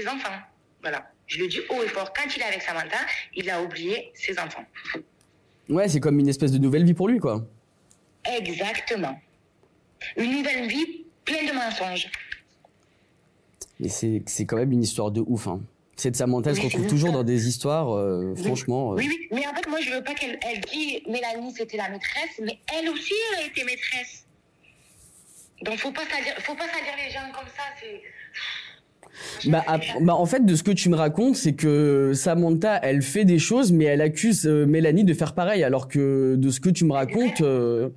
ses 0.00 0.08
enfants. 0.08 0.38
Voilà. 0.82 1.10
Je 1.26 1.38
le 1.40 1.48
dis 1.48 1.60
haut 1.68 1.82
et 1.82 1.88
fort. 1.88 2.12
Quand 2.12 2.28
il 2.34 2.40
est 2.40 2.44
avec 2.44 2.62
Samantha, 2.62 2.98
il 3.34 3.50
a 3.50 3.62
oublié 3.62 4.10
ses 4.14 4.38
enfants. 4.38 4.64
Ouais, 5.68 5.88
c'est 5.88 6.00
comme 6.00 6.18
une 6.18 6.28
espèce 6.28 6.52
de 6.52 6.58
nouvelle 6.58 6.84
vie 6.84 6.94
pour 6.94 7.08
lui, 7.08 7.18
quoi. 7.18 7.44
Exactement. 8.24 9.20
Une 10.16 10.30
nouvelle 10.38 10.66
vie 10.68 11.04
pleine 11.24 11.46
de 11.48 11.52
mensonges. 11.52 12.08
Mais 13.80 13.88
c'est 13.88 14.22
c'est 14.26 14.46
quand 14.46 14.56
même 14.56 14.72
une 14.72 14.82
histoire 14.82 15.10
de 15.10 15.20
ouf. 15.20 15.46
Hein. 15.46 15.60
Cette 15.96 16.16
Samantha, 16.16 16.50
elle 16.50 16.56
se 16.56 16.62
retrouve 16.62 16.86
toujours 16.86 17.12
dans 17.12 17.24
des 17.24 17.48
histoires, 17.48 17.92
euh, 17.94 18.34
franchement. 18.36 18.92
euh, 18.92 18.96
Oui, 18.96 19.06
oui. 19.08 19.28
Mais 19.32 19.46
en 19.48 19.54
fait, 19.54 19.66
moi, 19.68 19.80
je 19.80 19.90
veux 19.90 20.02
pas 20.02 20.14
qu'elle 20.14 20.38
elle 20.42 20.60
dit 20.60 21.02
Mélanie, 21.08 21.52
c'était 21.56 21.76
la 21.76 21.88
maîtresse, 21.88 22.40
mais 22.42 22.58
elle 22.72 22.88
aussi, 22.88 23.12
elle 23.36 23.44
a 23.44 23.46
été 23.46 23.64
maîtresse. 23.64 24.24
Donc, 25.62 25.76
faut 25.78 25.90
pas 25.92 26.06
salir, 26.08 26.34
faut 26.40 26.54
pas 26.54 26.68
salir 26.68 26.94
les 27.04 27.10
gens 27.10 27.30
comme 27.34 27.48
ça. 27.48 27.64
C'est. 27.80 28.00
Bah, 29.46 29.64
bah, 30.00 30.14
en 30.14 30.26
fait, 30.26 30.44
de 30.44 30.54
ce 30.54 30.62
que 30.62 30.70
tu 30.70 30.88
me 30.88 30.96
racontes, 30.96 31.36
c'est 31.36 31.54
que 31.54 32.12
Samantha, 32.14 32.80
elle 32.82 33.02
fait 33.02 33.24
des 33.24 33.38
choses, 33.38 33.72
mais 33.72 33.84
elle 33.84 34.00
accuse 34.00 34.46
euh, 34.46 34.66
Mélanie 34.66 35.04
de 35.04 35.14
faire 35.14 35.34
pareil. 35.34 35.64
Alors 35.64 35.88
que 35.88 36.34
de 36.36 36.50
ce 36.50 36.60
que 36.60 36.70
tu 36.70 36.84
me 36.84 36.92
racontes, 36.92 37.40
euh, 37.40 37.88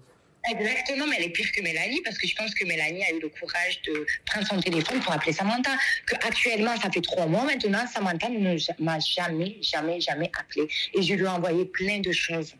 Exactement, 0.49 1.05
mais 1.05 1.17
elle 1.19 1.25
est 1.25 1.29
pire 1.29 1.51
que 1.51 1.62
Mélanie 1.62 2.01
parce 2.03 2.17
que 2.17 2.27
je 2.27 2.36
pense 2.36 2.53
que 2.55 2.65
Mélanie 2.65 3.03
a 3.03 3.12
eu 3.12 3.19
le 3.19 3.29
courage 3.29 3.79
de 3.84 4.05
prendre 4.25 4.47
son 4.47 4.60
téléphone 4.60 4.99
pour 4.99 5.13
appeler 5.13 5.34
Samantha. 5.34 5.71
Que 6.07 6.15
actuellement, 6.15 6.75
ça 6.77 6.89
fait 6.89 7.01
trois 7.01 7.27
mois 7.27 7.43
maintenant, 7.43 7.86
Samantha 7.86 8.27
ne 8.29 8.57
m'a 8.79 8.99
jamais, 8.99 9.57
jamais, 9.62 10.01
jamais 10.01 10.31
appelé. 10.39 10.67
Et 10.95 11.01
je 11.03 11.13
lui 11.13 11.25
ai 11.25 11.27
envoyé 11.27 11.65
plein 11.65 11.99
de 11.99 12.12
choses. 12.12 12.55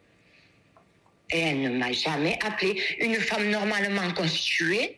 Et 1.32 1.39
elle 1.39 1.62
ne 1.62 1.69
m'a 1.69 1.91
jamais 1.91 2.38
appelé. 2.45 2.80
Une 3.00 3.15
femme 3.15 3.50
normalement 3.50 4.12
constituée, 4.13 4.97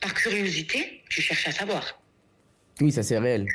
par 0.00 0.14
curiosité, 0.14 1.02
tu 1.10 1.22
cherches 1.22 1.46
à 1.46 1.52
savoir. 1.52 2.01
Oui, 2.80 2.92
ça 2.92 3.02
c'est 3.02 3.18
réel. 3.18 3.46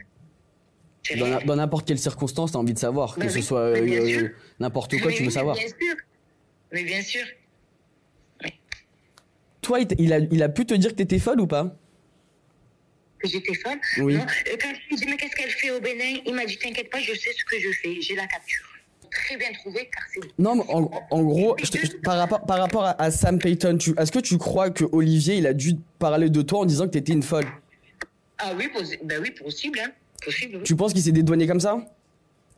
Dans 1.46 1.56
n'importe 1.56 1.88
quelle 1.88 2.00
circonstance, 2.00 2.52
t'as 2.52 2.60
envie 2.60 2.74
de 2.74 2.80
savoir. 2.80 3.16
Que 3.16 3.22
Bah 3.22 3.30
ce 3.30 3.36
oui, 3.36 3.44
soit 3.44 3.60
euh, 3.62 4.30
n'importe 4.60 4.98
quoi, 5.00 5.08
Mais 5.10 5.14
tu 5.16 5.22
veux 5.24 5.28
oui, 5.30 5.34
savoir. 5.34 5.56
Bien 5.56 5.68
sûr. 5.68 5.96
Mais 6.74 6.84
bien 6.84 7.02
sûr. 7.02 7.24
Toi, 9.62 9.80
il, 9.82 9.88
il 10.00 10.14
a, 10.14 10.20
il 10.20 10.44
a 10.44 10.50
pu 10.50 10.66
te 10.66 10.74
dire 10.74 10.92
que 10.92 10.96
t'étais 10.96 11.20
folle 11.20 11.40
ou 11.42 11.48
pas? 11.48 11.76
Que 13.20 13.28
j'étais 13.28 13.54
folle? 13.56 13.80
Oui. 14.00 14.16
Non. 14.16 14.22
Euh, 14.22 14.58
Quand 14.62 14.70
je 14.70 14.88
lui 14.90 14.94
ai 14.94 14.96
dit, 14.98 15.06
mais 15.10 15.18
qu'est-ce 15.18 15.36
qu'elle 15.36 15.50
fait 15.50 15.72
au 15.72 15.80
Bénin? 15.82 16.20
Il 16.26 16.34
m'a 16.36 16.46
dit, 16.46 16.58
t'inquiète 16.58 16.90
pas, 16.90 17.00
je 17.00 17.14
sais 17.14 17.32
ce 17.38 17.44
que 17.46 17.60
je 17.60 17.70
fais. 17.82 18.02
J'ai 18.02 18.16
la 18.16 18.28
capture. 18.28 18.64
Très 19.10 19.38
bien 19.38 19.48
trouvé, 19.54 19.90
car 19.92 20.04
c'est. 20.14 20.20
Non, 20.38 20.56
mais 20.56 20.64
en, 20.68 20.92
en 21.10 21.24
gros, 21.24 21.56
je 21.64 21.72
te- 21.72 21.78
je- 21.86 21.94
par 22.04 22.18
rapport, 22.18 22.46
par 22.46 22.60
rapport 22.60 22.84
à, 22.84 23.02
à 23.02 23.10
Sam 23.12 23.40
Payton, 23.40 23.78
tu- 23.78 23.94
est-ce 23.98 24.12
que 24.12 24.20
tu 24.20 24.38
crois 24.38 24.70
que 24.70 24.84
Olivier, 24.92 25.36
il 25.38 25.48
a 25.48 25.54
dû 25.54 25.76
parler 25.98 26.30
de 26.30 26.42
toi 26.42 26.60
en 26.60 26.66
disant 26.66 26.86
que 26.86 26.92
t'étais 26.92 27.14
une 27.14 27.24
folle? 27.24 27.46
Ah 28.40 28.52
oui, 28.56 28.70
ben 29.04 29.22
oui, 29.22 29.32
possible, 29.32 29.80
hein. 29.80 29.92
Possible, 30.24 30.58
oui. 30.58 30.64
Tu 30.64 30.76
penses 30.76 30.94
qu'il 30.94 31.02
s'est 31.02 31.12
dédouané 31.12 31.48
comme 31.48 31.60
ça? 31.60 31.78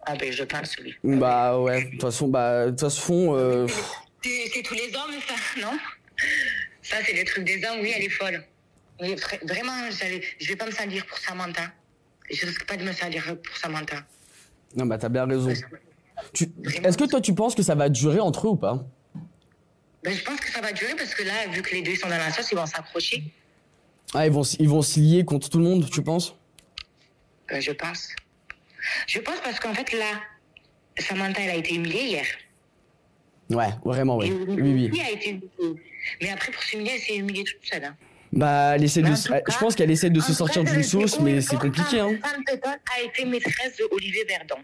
Ah 0.05 0.15
ben 0.15 0.31
je 0.31 0.43
pense, 0.43 0.75
oui. 0.83 0.95
Bah 1.03 1.59
ouais, 1.59 1.83
de 1.85 1.89
toute 1.91 2.01
façon, 2.01 2.27
bah, 2.27 2.65
de 2.65 2.69
toute 2.71 2.79
façon, 2.81 3.35
euh, 3.35 3.67
C'est 4.23 4.63
tous 4.63 4.73
les 4.73 4.87
hommes, 4.95 5.13
ça, 5.27 5.61
non? 5.61 5.77
Ça, 6.81 6.97
c'est 7.05 7.13
les 7.13 7.23
trucs 7.25 7.43
des 7.45 7.63
hommes, 7.65 7.79
oui, 7.81 7.93
elle 7.95 8.03
est 8.03 8.09
folle. 8.09 8.43
Vra- 8.99 9.47
vraiment, 9.47 9.89
je 9.91 10.47
vais 10.47 10.55
pas 10.55 10.65
me 10.65 10.71
salir 10.71 11.05
pour 11.05 11.17
Samantha. 11.17 11.71
Je 12.29 12.45
risque 12.45 12.65
pas 12.65 12.75
de 12.77 12.83
me 12.83 12.91
salir 12.91 13.23
pour 13.43 13.57
Samantha. 13.57 13.97
non, 14.75 14.85
bah 14.85 14.97
t'as 14.97 15.09
bien 15.09 15.25
raison. 15.25 15.53
Tu- 16.33 16.49
Est-ce 16.83 16.97
que 16.97 17.05
toi, 17.05 17.21
tu 17.21 17.33
penses 17.33 17.55
que 17.55 17.63
ça 17.63 17.75
va 17.75 17.87
durer 17.89 18.19
entre 18.19 18.47
eux 18.47 18.51
ou 18.51 18.55
pas? 18.57 18.85
Ben, 20.03 20.13
je 20.13 20.23
pense 20.23 20.39
que 20.39 20.49
ça 20.51 20.61
va 20.61 20.71
durer 20.73 20.95
parce 20.95 21.13
que 21.13 21.23
là, 21.23 21.47
vu 21.51 21.61
que 21.61 21.71
les 21.75 21.81
deux 21.81 21.95
sont 21.95 22.07
dans 22.09 22.17
la 22.17 22.31
sauce, 22.31 22.51
ils 22.51 22.55
vont 22.57 22.65
s'accrocher. 22.65 23.23
Ah, 24.13 24.25
ils 24.25 24.31
vont, 24.31 24.41
ils 24.43 24.69
vont 24.69 24.81
se 24.81 24.99
lier 24.99 25.23
contre 25.23 25.49
tout 25.49 25.59
le 25.59 25.63
monde, 25.63 25.89
tu 25.89 26.01
penses? 26.01 26.35
Ben, 27.49 27.61
je 27.61 27.71
pense. 27.71 28.09
Je 29.07 29.19
pense 29.19 29.39
parce 29.41 29.59
qu'en 29.59 29.73
fait, 29.73 29.91
là, 29.93 30.19
Samantha, 30.97 31.41
elle 31.41 31.49
a 31.51 31.55
été 31.55 31.75
humiliée 31.75 32.03
hier. 32.03 32.25
Ouais, 33.49 33.69
vraiment, 33.83 34.17
oui. 34.17 34.27
Et 34.27 34.31
Oui, 34.33 34.89
oui. 34.91 35.01
a 35.01 35.11
été 35.11 35.29
humiliée. 35.31 35.81
Mais 36.21 36.29
après, 36.29 36.51
pour 36.51 36.61
s'humilier, 36.63 36.91
elle 36.95 37.01
s'est 37.01 37.15
humiliée 37.17 37.43
toute 37.43 37.65
seule. 37.69 37.83
hein. 37.85 37.95
Bah, 38.31 38.73
elle 38.75 38.83
essaie 38.83 39.01
de, 39.01 39.07
cas- 39.07 39.41
je 39.51 39.57
pense 39.57 39.75
qu'elle 39.75 39.89
essaie 39.89 40.11
de 40.11 40.19
se 40.19 40.33
sortir 40.33 40.63
d'une 40.63 40.83
sauce, 40.83 41.19
mais 41.19 41.41
c'est 41.41 41.57
compliqué, 41.57 41.99
hein. 41.99 42.11
A 42.23 43.01
été 43.01 43.25
maîtresse 43.25 43.77
de 43.77 43.87
Olivier 43.91 44.23
Verdon. 44.25 44.61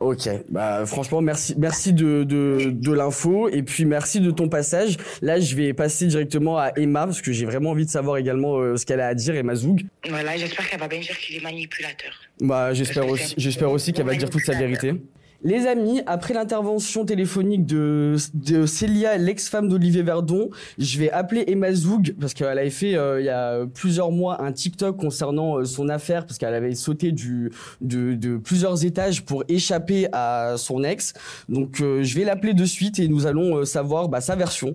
Ok, 0.00 0.28
bah 0.48 0.86
franchement 0.86 1.20
merci 1.20 1.54
merci 1.58 1.92
de 1.92 2.22
de, 2.22 2.70
de 2.70 2.92
l'info 2.92 3.48
et 3.48 3.64
puis 3.64 3.84
merci 3.84 4.20
de 4.20 4.30
ton 4.30 4.48
passage. 4.48 4.96
Là 5.22 5.40
je 5.40 5.56
vais 5.56 5.72
passer 5.74 6.06
directement 6.06 6.56
à 6.56 6.70
Emma 6.76 7.06
parce 7.06 7.20
que 7.20 7.32
j'ai 7.32 7.46
vraiment 7.46 7.70
envie 7.70 7.84
de 7.84 7.90
savoir 7.90 8.16
également 8.16 8.58
euh, 8.58 8.76
ce 8.76 8.86
qu'elle 8.86 9.00
a 9.00 9.08
à 9.08 9.14
dire 9.14 9.34
Emma 9.34 9.56
Zoug. 9.56 9.86
Voilà, 10.08 10.36
j'espère 10.36 10.70
qu'elle 10.70 10.78
va 10.78 10.86
bien 10.86 11.00
dire 11.00 11.18
qu'il 11.18 11.36
est 11.36 11.42
manipulateur. 11.42 12.12
Bah 12.40 12.72
j'espère 12.74 13.08
aussi 13.08 13.34
j'espère 13.36 13.72
aussi 13.72 13.92
qu'elle 13.92 14.06
va 14.06 14.14
dire 14.14 14.30
toute 14.30 14.44
sa 14.44 14.54
vérité. 14.54 14.94
Les 15.44 15.68
amis, 15.68 16.02
après 16.06 16.34
l'intervention 16.34 17.04
téléphonique 17.04 17.64
de, 17.64 18.16
de 18.34 18.66
Célia, 18.66 19.16
l'ex-femme 19.18 19.68
d'Olivier 19.68 20.02
Verdon, 20.02 20.50
je 20.78 20.98
vais 20.98 21.12
appeler 21.12 21.44
Emma 21.46 21.72
Zoug 21.72 22.16
parce 22.20 22.34
qu'elle 22.34 22.58
avait 22.58 22.70
fait 22.70 22.96
euh, 22.96 23.20
il 23.20 23.26
y 23.26 23.28
a 23.28 23.64
plusieurs 23.66 24.10
mois 24.10 24.42
un 24.42 24.50
TikTok 24.50 24.96
concernant 24.96 25.58
euh, 25.58 25.64
son 25.64 25.88
affaire 25.88 26.26
parce 26.26 26.38
qu'elle 26.38 26.54
avait 26.54 26.74
sauté 26.74 27.12
du 27.12 27.52
de, 27.80 28.14
de 28.14 28.36
plusieurs 28.36 28.84
étages 28.84 29.24
pour 29.24 29.44
échapper 29.48 30.08
à 30.12 30.54
son 30.56 30.82
ex. 30.82 31.12
Donc 31.48 31.80
euh, 31.80 32.02
je 32.02 32.18
vais 32.18 32.24
l'appeler 32.24 32.52
de 32.52 32.64
suite 32.64 32.98
et 32.98 33.06
nous 33.06 33.26
allons 33.26 33.64
savoir 33.64 34.08
bah, 34.08 34.20
sa 34.20 34.34
version. 34.34 34.74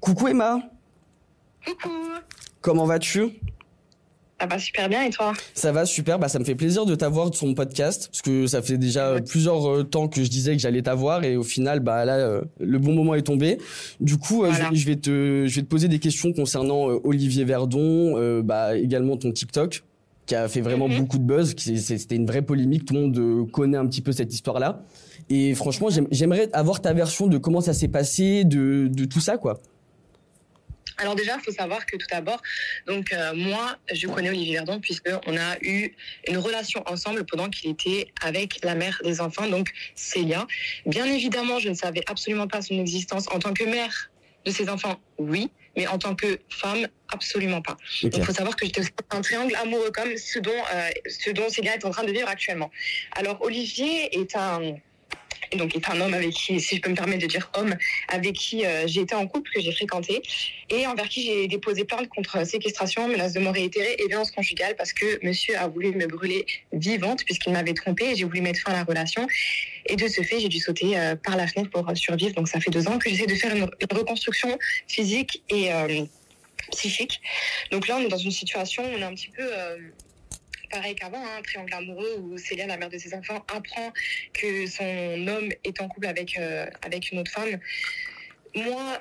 Coucou 0.00 0.26
Emma, 0.26 0.58
Coucou. 1.64 1.90
comment 2.60 2.84
vas-tu? 2.84 3.40
Ça 4.42 4.46
va 4.48 4.58
super 4.58 4.88
bien 4.88 5.04
et 5.04 5.10
toi? 5.10 5.32
Ça 5.54 5.70
va 5.70 5.86
super, 5.86 6.18
bah 6.18 6.26
ça 6.26 6.40
me 6.40 6.44
fait 6.44 6.56
plaisir 6.56 6.84
de 6.84 6.96
t'avoir 6.96 7.30
de 7.30 7.36
son 7.36 7.54
podcast 7.54 8.08
parce 8.10 8.22
que 8.22 8.48
ça 8.48 8.60
fait 8.60 8.76
déjà 8.76 9.06
euh, 9.10 9.20
plusieurs 9.20 9.70
euh, 9.70 9.84
temps 9.84 10.08
que 10.08 10.24
je 10.24 10.28
disais 10.28 10.56
que 10.56 10.60
j'allais 10.60 10.82
t'avoir 10.82 11.22
et 11.22 11.36
au 11.36 11.44
final 11.44 11.78
bah 11.78 12.04
là 12.04 12.16
euh, 12.16 12.40
le 12.58 12.78
bon 12.80 12.92
moment 12.92 13.14
est 13.14 13.22
tombé. 13.22 13.58
Du 14.00 14.18
coup, 14.18 14.44
je- 14.46 14.50
Voilà. 14.50 14.70
je, 14.72 14.84
vais 14.84 14.96
te 14.96 15.44
je 15.46 15.54
vais 15.54 15.62
te 15.62 15.68
poser 15.68 15.86
des 15.86 16.00
questions 16.00 16.32
concernant 16.32 16.86
Olivier 17.04 17.44
Verdon, 17.44 18.40
bah 18.42 18.76
également 18.76 19.16
ton 19.16 19.30
TikTok 19.30 19.84
qui 20.26 20.34
a 20.34 20.48
fait 20.48 20.60
vraiment 20.60 20.88
Mhm. 20.88 20.98
beaucoup 20.98 21.18
de 21.18 21.24
buzz, 21.24 21.54
c'était 21.56 22.16
une 22.16 22.26
vraie 22.26 22.42
polémique, 22.42 22.84
tout 22.84 22.94
le 22.94 23.00
monde 23.02 23.50
connaît 23.52 23.76
un 23.78 23.86
petit 23.86 24.00
peu 24.00 24.10
cette 24.10 24.32
histoire-là. 24.34 24.82
Et 25.30 25.54
franchement, 25.54 25.88
j'aime- 25.88 26.08
j'aimerais 26.10 26.48
avoir 26.52 26.80
ta 26.80 26.92
version 26.92 27.28
de 27.28 27.38
comment 27.38 27.60
ça 27.60 27.74
s'est 27.74 27.86
passé, 27.88 28.42
de 28.44 28.88
de 28.88 29.04
tout 29.04 29.20
ça 29.20 29.36
quoi. 29.36 29.60
Alors 31.02 31.16
déjà, 31.16 31.36
il 31.36 31.42
faut 31.42 31.50
savoir 31.50 31.84
que 31.84 31.96
tout 31.96 32.06
d'abord, 32.08 32.40
donc 32.86 33.12
euh, 33.12 33.34
moi, 33.34 33.76
je 33.92 34.06
connais 34.06 34.28
Olivier 34.28 34.54
Verdon 34.54 34.78
puisque 34.78 35.10
on 35.26 35.36
a 35.36 35.58
eu 35.60 35.96
une 36.28 36.38
relation 36.38 36.80
ensemble 36.86 37.26
pendant 37.26 37.50
qu'il 37.50 37.70
était 37.72 38.06
avec 38.22 38.64
la 38.64 38.76
mère 38.76 39.00
des 39.02 39.20
enfants, 39.20 39.48
donc 39.48 39.72
Célia. 39.96 40.46
Bien 40.86 41.06
évidemment, 41.06 41.58
je 41.58 41.70
ne 41.70 41.74
savais 41.74 42.02
absolument 42.06 42.46
pas 42.46 42.62
son 42.62 42.78
existence 42.78 43.26
en 43.32 43.40
tant 43.40 43.52
que 43.52 43.64
mère 43.64 44.12
de 44.44 44.52
ses 44.52 44.68
enfants, 44.68 45.00
oui, 45.18 45.50
mais 45.76 45.88
en 45.88 45.98
tant 45.98 46.14
que 46.14 46.38
femme, 46.48 46.86
absolument 47.08 47.62
pas. 47.62 47.76
Donc, 48.04 48.16
il 48.16 48.24
faut 48.24 48.32
savoir 48.32 48.54
que 48.54 48.64
j'étais 48.64 48.82
un 49.10 49.22
triangle 49.22 49.56
amoureux 49.56 49.90
comme 49.90 50.16
ce 50.16 50.38
dont, 50.38 50.50
euh, 50.50 50.90
ce 51.08 51.30
dont 51.30 51.48
Célia 51.48 51.74
est 51.74 51.84
en 51.84 51.90
train 51.90 52.04
de 52.04 52.12
vivre 52.12 52.28
actuellement. 52.28 52.70
Alors, 53.16 53.42
Olivier 53.42 54.16
est 54.20 54.36
un, 54.36 54.76
et 55.52 55.56
donc, 55.56 55.76
est 55.76 55.90
un 55.90 56.00
homme 56.00 56.14
avec 56.14 56.30
qui, 56.30 56.58
si 56.60 56.76
je 56.76 56.80
peux 56.80 56.90
me 56.90 56.94
permettre 56.94 57.22
de 57.22 57.26
dire 57.26 57.50
homme, 57.54 57.76
avec 58.08 58.32
qui 58.34 58.64
euh, 58.64 58.86
j'ai 58.86 59.02
été 59.02 59.14
en 59.14 59.26
couple, 59.26 59.50
que 59.54 59.60
j'ai 59.60 59.72
fréquenté, 59.72 60.22
et 60.70 60.86
envers 60.86 61.08
qui 61.08 61.26
j'ai 61.26 61.46
déposé 61.46 61.84
plainte 61.84 62.08
contre 62.08 62.46
séquestration, 62.46 63.06
menace 63.06 63.34
de 63.34 63.40
mort 63.40 63.52
réitérée 63.52 63.96
et 63.98 64.08
violence 64.08 64.30
conjugale, 64.30 64.74
parce 64.76 64.92
que 64.92 65.24
monsieur 65.24 65.56
a 65.58 65.68
voulu 65.68 65.92
me 65.92 66.06
brûler 66.06 66.46
vivante, 66.72 67.24
puisqu'il 67.24 67.52
m'avait 67.52 67.74
trompée, 67.74 68.12
et 68.12 68.16
j'ai 68.16 68.24
voulu 68.24 68.40
mettre 68.40 68.60
fin 68.60 68.72
à 68.72 68.76
la 68.76 68.84
relation. 68.84 69.26
Et 69.86 69.96
de 69.96 70.08
ce 70.08 70.22
fait, 70.22 70.40
j'ai 70.40 70.48
dû 70.48 70.58
sauter 70.58 70.98
euh, 70.98 71.16
par 71.16 71.36
la 71.36 71.46
fenêtre 71.46 71.70
pour 71.70 71.88
euh, 71.88 71.94
survivre. 71.94 72.34
Donc, 72.34 72.48
ça 72.48 72.60
fait 72.60 72.70
deux 72.70 72.88
ans 72.88 72.98
que 72.98 73.10
j'essaie 73.10 73.26
de 73.26 73.34
faire 73.34 73.54
une, 73.54 73.68
reconstruction 73.92 74.58
physique 74.88 75.42
et, 75.50 75.70
psychique. 76.70 77.20
Donc 77.70 77.88
là, 77.88 77.96
on 77.98 78.00
est 78.00 78.08
dans 78.08 78.16
une 78.16 78.30
situation 78.30 78.82
où 78.84 78.94
on 78.96 78.98
est 78.98 79.02
un 79.02 79.14
petit 79.14 79.28
peu 79.28 79.44
pareil 80.72 80.96
qu'avant, 80.96 81.18
un 81.18 81.38
hein, 81.38 81.42
triangle 81.44 81.74
amoureux 81.74 82.16
où 82.18 82.38
Célia, 82.38 82.66
la 82.66 82.76
mère 82.76 82.88
de 82.88 82.98
ses 82.98 83.14
enfants, 83.14 83.44
apprend 83.54 83.92
que 84.32 84.66
son 84.66 85.28
homme 85.28 85.50
est 85.62 85.80
en 85.80 85.88
couple 85.88 86.08
avec, 86.08 86.38
avec 86.82 87.12
une 87.12 87.20
autre 87.20 87.30
femme. 87.30 87.60
Moi, 88.54 88.98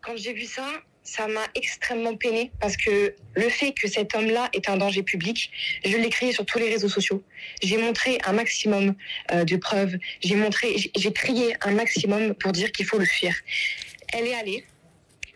quand 0.00 0.16
j'ai 0.16 0.32
vu 0.32 0.44
ça, 0.44 0.66
ça 1.04 1.26
m'a 1.26 1.46
extrêmement 1.54 2.16
peiné 2.16 2.52
parce 2.60 2.76
que 2.76 3.14
le 3.34 3.48
fait 3.48 3.72
que 3.72 3.88
cet 3.88 4.14
homme-là 4.14 4.48
est 4.52 4.68
un 4.68 4.76
danger 4.76 5.02
public, 5.02 5.50
je 5.84 5.96
l'ai 5.96 6.10
crié 6.10 6.32
sur 6.32 6.46
tous 6.46 6.58
les 6.58 6.70
réseaux 6.70 6.88
sociaux. 6.88 7.22
J'ai 7.62 7.76
montré 7.76 8.18
un 8.24 8.32
maximum 8.32 8.94
euh, 9.32 9.44
de 9.44 9.56
preuves. 9.56 9.96
J'ai 10.22 10.36
montré, 10.36 10.76
j'ai 10.94 11.12
crié 11.12 11.54
un 11.62 11.72
maximum 11.72 12.34
pour 12.34 12.52
dire 12.52 12.70
qu'il 12.72 12.86
faut 12.86 12.98
le 12.98 13.04
fuir. 13.04 13.34
Elle 14.12 14.26
est 14.26 14.34
allée. 14.34 14.64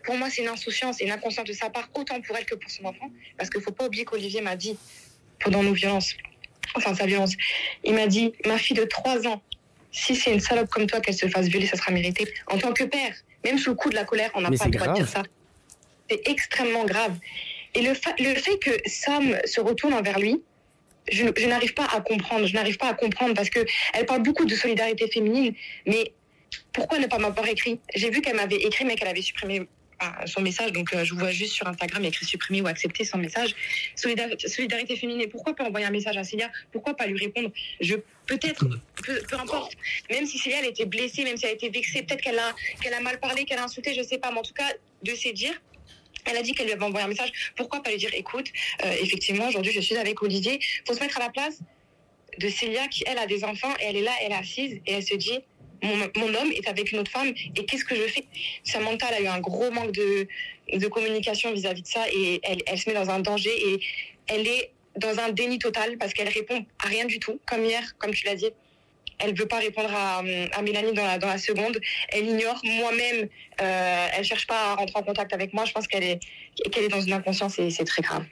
Pour 0.03 0.15
moi, 0.15 0.29
c'est 0.29 0.41
une 0.41 0.47
insouciance 0.47 1.01
et 1.01 1.05
une 1.05 1.11
inconscience 1.11 1.47
de 1.47 1.53
sa 1.53 1.69
part, 1.69 1.89
autant 1.93 2.21
pour 2.21 2.37
elle 2.37 2.45
que 2.45 2.55
pour 2.55 2.71
son 2.71 2.85
enfant. 2.85 3.11
Parce 3.37 3.49
qu'il 3.49 3.61
faut 3.61 3.73
pas 3.73 3.87
oublier 3.87 4.05
qu'Olivier 4.05 4.39
m'a 4.39 4.55
dit, 4.55 4.77
pendant 5.39 5.63
nos 5.63 5.73
violences, 5.73 6.15
enfin 6.75 6.93
sa 6.93 7.05
violence, 7.05 7.33
il 7.83 7.93
m'a 7.93 8.07
dit, 8.07 8.33
ma 8.45 8.57
fille 8.57 8.75
de 8.75 8.83
3 8.83 9.27
ans, 9.27 9.41
si 9.91 10.15
c'est 10.15 10.33
une 10.33 10.39
salope 10.39 10.69
comme 10.69 10.85
toi 10.87 10.99
qu'elle 10.99 11.15
se 11.15 11.27
fasse 11.27 11.47
violer, 11.47 11.67
ça 11.67 11.77
sera 11.77 11.91
mérité. 11.91 12.31
En 12.47 12.57
tant 12.57 12.73
que 12.73 12.83
père, 12.83 13.13
même 13.43 13.57
sous 13.57 13.71
le 13.71 13.75
coup 13.75 13.89
de 13.89 13.95
la 13.95 14.03
colère, 14.03 14.31
on 14.35 14.41
n'a 14.41 14.51
pas 14.51 14.65
le 14.65 14.71
droit 14.71 14.87
de 14.87 14.93
dire 14.93 15.07
ça 15.07 15.23
c'est 16.09 16.27
extrêmement 16.27 16.85
grave. 16.85 17.17
Et 17.73 17.81
le, 17.81 17.93
le 18.19 18.35
fait 18.35 18.57
que 18.59 18.71
Sam 18.85 19.37
se 19.45 19.59
retourne 19.59 19.93
envers 19.93 20.19
lui, 20.19 20.41
je, 21.11 21.23
n'arrive 21.45 21.73
pas 21.73 21.85
à 21.85 22.01
comprendre. 22.01 22.45
Je 22.45 22.53
n'arrive 22.53 22.77
pas 22.77 22.89
à 22.89 22.93
comprendre 22.93 23.33
parce 23.33 23.49
que 23.49 23.65
elle 23.93 24.05
parle 24.05 24.23
beaucoup 24.23 24.45
de 24.45 24.55
solidarité 24.55 25.07
féminine, 25.07 25.53
mais 25.85 26.13
pourquoi 26.73 26.99
ne 26.99 27.07
pas 27.07 27.17
m'avoir 27.17 27.47
écrit? 27.47 27.79
J'ai 27.95 28.09
vu 28.09 28.21
qu'elle 28.21 28.35
m'avait 28.35 28.57
écrit, 28.57 28.85
mais 28.85 28.95
qu'elle 28.95 29.07
avait 29.07 29.21
supprimé 29.21 29.67
ah, 29.99 30.27
son 30.27 30.41
message. 30.41 30.71
Donc, 30.71 30.93
euh, 30.93 31.03
je 31.03 31.13
vois 31.13 31.31
juste 31.31 31.53
sur 31.53 31.67
Instagram 31.67 32.03
écrit 32.05 32.25
supprimer 32.25 32.61
ou 32.61 32.67
accepter 32.67 33.03
son 33.03 33.17
message. 33.17 33.55
Solidarité, 33.95 34.95
féminine. 34.95 35.27
Pourquoi 35.29 35.55
pas 35.55 35.63
envoyer 35.63 35.85
un 35.85 35.91
message 35.91 36.17
à 36.17 36.23
Célia? 36.23 36.51
Pourquoi 36.71 36.95
pas 36.95 37.07
lui 37.07 37.17
répondre? 37.17 37.49
Je 37.79 37.95
peut-être, 38.25 38.65
peu, 39.03 39.37
importe. 39.39 39.75
Même 40.09 40.25
si 40.25 40.37
Célia 40.37 40.59
elle 40.59 40.69
était 40.69 40.85
blessée, 40.85 41.23
même 41.23 41.37
si 41.37 41.45
elle 41.45 41.51
a 41.51 41.53
été 41.53 41.69
vexée, 41.69 42.03
peut-être 42.03 42.21
qu'elle 42.21 42.39
a 42.39 42.53
a 42.95 43.01
mal 43.01 43.19
parlé, 43.19 43.45
qu'elle 43.45 43.59
a 43.59 43.63
insulté, 43.63 43.93
je 43.93 44.01
sais 44.01 44.17
pas. 44.17 44.31
Mais 44.31 44.39
en 44.39 44.43
tout 44.43 44.53
cas, 44.53 44.71
de 45.03 45.15
se 45.15 45.29
dire 45.29 45.53
elle 46.25 46.37
a 46.37 46.41
dit 46.41 46.53
qu'elle 46.53 46.65
lui 46.65 46.73
avait 46.73 46.83
envoyé 46.83 47.05
un 47.05 47.09
message. 47.09 47.31
Pourquoi 47.55 47.81
pas 47.81 47.89
lui 47.89 47.97
dire, 47.97 48.09
écoute, 48.13 48.47
euh, 48.83 48.93
effectivement, 49.01 49.47
aujourd'hui, 49.47 49.71
je 49.71 49.79
suis 49.79 49.95
avec 49.95 50.21
Olivier. 50.21 50.59
faut 50.85 50.93
se 50.93 50.99
mettre 50.99 51.17
à 51.17 51.21
la 51.21 51.29
place 51.29 51.59
de 52.37 52.49
Célia 52.49 52.87
qui, 52.87 53.03
elle, 53.07 53.17
a 53.17 53.25
des 53.25 53.43
enfants 53.43 53.73
et 53.79 53.85
elle 53.85 53.95
est 53.95 54.01
là, 54.01 54.11
elle 54.21 54.31
est 54.31 54.35
assise 54.35 54.73
et 54.85 54.91
elle 54.91 55.05
se 55.05 55.15
dit, 55.15 55.39
mon, 55.83 56.33
homme 56.33 56.51
est 56.51 56.67
avec 56.67 56.91
une 56.91 56.99
autre 56.99 57.11
femme 57.11 57.33
et 57.55 57.65
qu'est-ce 57.65 57.85
que 57.85 57.95
je 57.95 58.07
fais? 58.07 58.25
Samantha 58.63 59.07
elle 59.09 59.15
a 59.15 59.21
eu 59.21 59.27
un 59.27 59.39
gros 59.39 59.71
manque 59.71 59.91
de, 59.91 60.27
communication 60.87 61.53
vis-à-vis 61.53 61.83
de 61.83 61.87
ça 61.87 62.05
et 62.13 62.41
elle, 62.43 62.77
se 62.77 62.89
met 62.89 62.95
dans 62.95 63.09
un 63.09 63.19
danger 63.19 63.49
et 63.49 63.79
elle 64.27 64.47
est 64.47 64.71
dans 64.95 65.19
un 65.19 65.31
déni 65.31 65.59
total 65.59 65.97
parce 65.97 66.13
qu'elle 66.13 66.29
répond 66.29 66.65
à 66.83 66.87
rien 66.87 67.05
du 67.05 67.19
tout, 67.19 67.39
comme 67.45 67.63
hier, 67.63 67.83
comme 67.99 68.11
tu 68.11 68.25
l'as 68.25 68.35
dit. 68.35 68.49
Elle 69.19 69.33
veut 69.33 69.47
pas 69.47 69.57
répondre 69.57 69.89
à, 69.91 70.21
Mélanie 70.61 70.93
dans 70.93 71.05
la, 71.05 71.37
seconde. 71.39 71.79
Elle 72.09 72.27
ignore. 72.27 72.59
Moi-même, 72.63 73.27
euh, 73.61 74.07
elle 74.13 74.23
cherche 74.23 74.45
pas 74.45 74.71
à 74.71 74.75
rentrer 74.75 74.99
en 74.99 75.03
contact 75.03 75.33
avec 75.33 75.53
moi. 75.53 75.65
Je 75.65 75.71
pense 75.71 75.87
qu'elle 75.87 76.03
est 76.03 76.89
dans 76.89 77.01
une 77.01 77.13
inconscience 77.13 77.57
et 77.57 77.71
c'est 77.71 77.85
très 77.85 78.03
grave. 78.03 78.25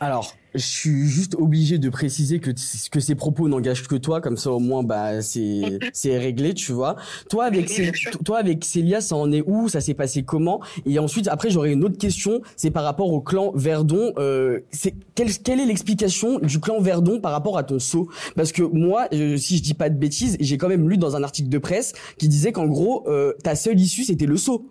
Alors, 0.00 0.34
je 0.54 0.64
suis 0.64 1.06
juste 1.06 1.34
obligé 1.36 1.78
de 1.78 1.88
préciser 1.88 2.40
que 2.40 2.50
que 2.90 3.00
ces 3.00 3.14
propos 3.14 3.48
n'engagent 3.48 3.86
que 3.86 3.96
toi, 3.96 4.20
comme 4.20 4.36
ça 4.36 4.50
au 4.50 4.58
moins 4.58 4.82
bah 4.82 5.22
c'est 5.22 5.78
c'est 5.92 6.18
réglé, 6.18 6.54
tu 6.54 6.72
vois. 6.72 6.96
Toi 7.28 7.44
avec 7.44 7.70
toi 8.24 8.38
avec 8.38 8.64
Célia, 8.64 9.00
ça 9.00 9.16
en 9.16 9.30
est 9.32 9.42
où? 9.46 9.68
Ça 9.68 9.80
s'est 9.80 9.94
passé 9.94 10.22
comment? 10.22 10.60
Et 10.86 10.98
ensuite 10.98 11.28
après 11.28 11.50
j'aurais 11.50 11.72
une 11.72 11.84
autre 11.84 11.98
question, 11.98 12.40
c'est 12.56 12.70
par 12.70 12.84
rapport 12.84 13.12
au 13.12 13.20
clan 13.20 13.52
Verdon. 13.54 14.12
Euh, 14.18 14.60
c'est 14.70 14.94
quelle 15.14 15.32
quelle 15.38 15.60
est 15.60 15.66
l'explication 15.66 16.38
du 16.40 16.58
clan 16.60 16.80
Verdon 16.80 17.20
par 17.20 17.32
rapport 17.32 17.56
à 17.58 17.62
ton 17.62 17.78
saut 17.78 18.08
Parce 18.34 18.52
que 18.52 18.62
moi, 18.62 19.08
euh, 19.12 19.36
si 19.36 19.58
je 19.58 19.62
dis 19.62 19.74
pas 19.74 19.88
de 19.88 19.96
bêtises, 19.96 20.36
j'ai 20.40 20.58
quand 20.58 20.68
même 20.68 20.88
lu 20.88 20.96
dans 20.96 21.16
un 21.16 21.22
article 21.22 21.48
de 21.48 21.58
presse 21.58 21.92
qui 22.18 22.28
disait 22.28 22.52
qu'en 22.52 22.66
gros 22.66 23.04
euh, 23.08 23.34
ta 23.44 23.54
seule 23.54 23.78
issue 23.78 24.04
c'était 24.04 24.26
le 24.26 24.36
saut. 24.36 24.66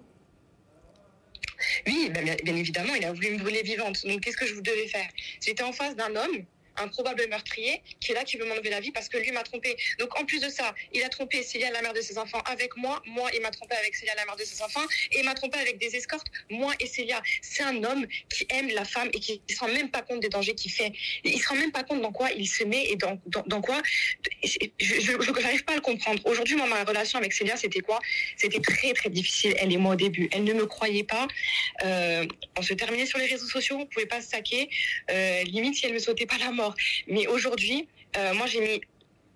Oui, 1.88 2.10
bien, 2.10 2.36
bien, 2.44 2.56
évidemment, 2.56 2.94
il 2.96 3.06
a 3.06 3.14
voulu 3.14 3.32
me 3.32 3.40
brûler 3.40 3.64
vivante. 3.64 4.06
Donc, 4.06 4.22
qu'est-ce 4.22 4.38
que 4.38 4.46
je 4.46 4.54
vous 4.54 4.62
devais 4.62 4.88
faire? 4.88 5.10
J'étais 5.42 5.64
en 5.64 5.72
face 5.72 5.96
d'un 5.96 6.16
homme 6.16 6.46
un 6.80 6.88
probable 6.88 7.26
meurtrier 7.30 7.82
qui 8.00 8.12
est 8.12 8.16
là, 8.16 8.24
qui 8.24 8.38
veut 8.38 8.46
m'enlever 8.46 8.70
la 8.70 8.80
vie 8.80 8.92
parce 8.92 9.10
que 9.10 9.18
lui 9.18 9.32
m'a 9.32 9.44
trompé. 9.44 9.76
Donc 10.00 10.18
en 10.20 10.26
plus 10.26 10.42
de 10.42 10.50
ça, 10.50 10.74
il 10.94 11.04
a 11.04 11.10
trompé 11.10 11.44
Célia, 11.44 11.72
la 11.72 11.82
mère 11.82 11.94
de 11.94 12.02
ses 12.02 12.18
enfants, 12.18 12.42
avec 12.46 12.76
moi. 12.78 13.02
Moi, 13.06 13.30
il 13.34 13.42
m'a 13.42 13.52
trompé 13.52 13.76
avec 13.76 13.96
Célia, 13.96 14.14
la 14.16 14.26
mère 14.26 14.36
de 14.36 14.44
ses 14.44 14.62
enfants. 14.62 14.86
Et 15.12 15.20
il 15.20 15.26
m'a 15.26 15.34
trompé 15.34 15.58
avec 15.58 15.78
des 15.78 15.96
escortes, 15.96 16.28
moi 16.50 16.74
et 16.80 16.88
Célia. 16.88 17.22
C'est 17.42 17.64
un 17.64 17.84
homme 17.84 18.06
qui 18.30 18.46
aime 18.50 18.70
la 18.70 18.86
femme 18.86 19.10
et 19.14 19.20
qui 19.20 19.42
ne 19.48 19.54
se 19.54 19.60
rend 19.60 19.68
même 19.68 19.90
pas 19.90 20.02
compte 20.02 20.20
des 20.22 20.30
dangers 20.30 20.56
qu'il 20.56 20.72
fait. 20.72 20.92
Il 21.24 21.36
ne 21.36 21.42
se 21.42 21.48
rend 21.48 21.56
même 21.56 21.72
pas 21.72 21.84
compte 21.84 22.02
dans 22.02 22.12
quoi 22.12 22.32
il 22.32 22.48
se 22.48 22.64
met 22.64 22.86
et 22.90 22.96
dans, 22.96 23.20
dans, 23.26 23.62
quoi. 23.62 23.82
Je 24.44 25.42
n'arrive 25.42 25.64
pas 25.64 25.74
à 25.74 25.76
le 25.76 25.82
comprendre. 25.82 26.22
Aujourd'hui, 26.26 26.56
moi, 26.56 26.68
ma 26.68 26.84
relation 26.84 27.20
avec 27.20 27.34
Célia, 27.34 27.58
c'était 27.58 27.82
quoi? 27.82 28.00
C'était 28.38 28.60
très, 28.60 28.94
très 28.94 29.10
difficile, 29.10 29.56
elle 29.60 29.72
et 29.72 29.78
moi, 29.78 29.94
au 29.94 29.98
début. 29.98 30.30
Elle 30.32 30.44
ne 30.44 30.54
me 30.54 30.66
croyait 30.66 31.04
pas. 31.04 31.28
Euh, 31.84 32.26
on 32.58 32.62
se 32.62 32.74
terminait 32.74 33.06
sur 33.06 33.20
les 33.20 33.26
réseaux 33.26 33.48
sociaux, 33.48 33.78
on 33.78 33.82
ne 33.82 33.86
pouvait 33.86 34.06
pas 34.06 34.22
se 34.22 34.30
saquer. 34.30 34.70
Euh, 35.12 35.44
limite, 35.44 35.76
si 35.76 35.86
elle 35.86 35.94
me 35.94 36.00
sautait 36.00 36.26
pas 36.26 36.38
la 36.38 36.52
mort. 36.52 36.69
Mais 37.08 37.28
aujourd'hui, 37.28 37.88
euh, 38.18 38.34
moi, 38.34 38.48
j'ai 38.48 38.62
mis 38.62 38.82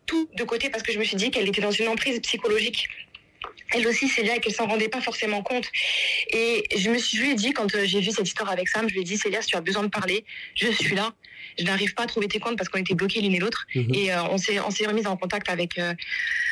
tout 0.06 0.28
de 0.36 0.44
côté 0.44 0.70
parce 0.70 0.84
que 0.84 0.92
je 0.92 1.00
me 1.00 1.04
suis 1.04 1.16
dit 1.16 1.32
qu'elle 1.32 1.48
était 1.48 1.62
dans 1.62 1.72
une 1.72 1.88
emprise 1.88 2.20
psychologique. 2.22 2.88
Elle 3.74 3.88
aussi, 3.88 4.08
Célia, 4.08 4.40
qu'elle 4.40 4.54
s'en 4.54 4.68
rendait 4.68 4.90
pas 4.90 5.02
forcément 5.02 5.42
compte. 5.42 5.70
Et 6.32 6.64
je 6.76 6.90
me 6.90 6.98
suis, 6.98 7.18
je 7.18 7.24
lui 7.24 7.32
ai 7.32 7.36
dit, 7.36 7.52
quand 7.52 7.74
euh, 7.76 7.86
j'ai 7.86 8.00
vu 8.00 8.12
cette 8.12 8.28
histoire 8.28 8.50
avec 8.50 8.70
Sam, 8.70 8.88
je 8.88 8.94
lui 8.94 9.02
ai 9.02 9.04
dit, 9.04 9.18
Célia, 9.18 9.42
si 9.42 9.50
tu 9.50 9.56
as 9.56 9.62
besoin 9.62 9.84
de 9.84 9.90
parler, 9.90 10.26
je 10.56 10.72
suis 10.72 10.96
là 10.96 11.14
je 11.58 11.64
n'arrive 11.66 11.94
pas 11.94 12.04
à 12.04 12.06
trouver 12.06 12.28
tes 12.28 12.40
comptes 12.40 12.58
parce 12.58 12.70
qu'on 12.70 12.80
était 12.80 12.96
bloqués 12.96 13.22
l'une 13.22 13.34
et 13.34 13.40
l'autre. 13.40 13.66
Mhm. 13.76 13.94
Et 13.94 14.12
euh, 14.12 14.24
on 14.24 14.38
s'est 14.38 14.60
on 14.60 14.72
s'est 14.72 14.86
remis 14.86 15.06
en 15.06 15.18
contact 15.18 15.50
avec 15.50 15.78
euh, 15.78 15.94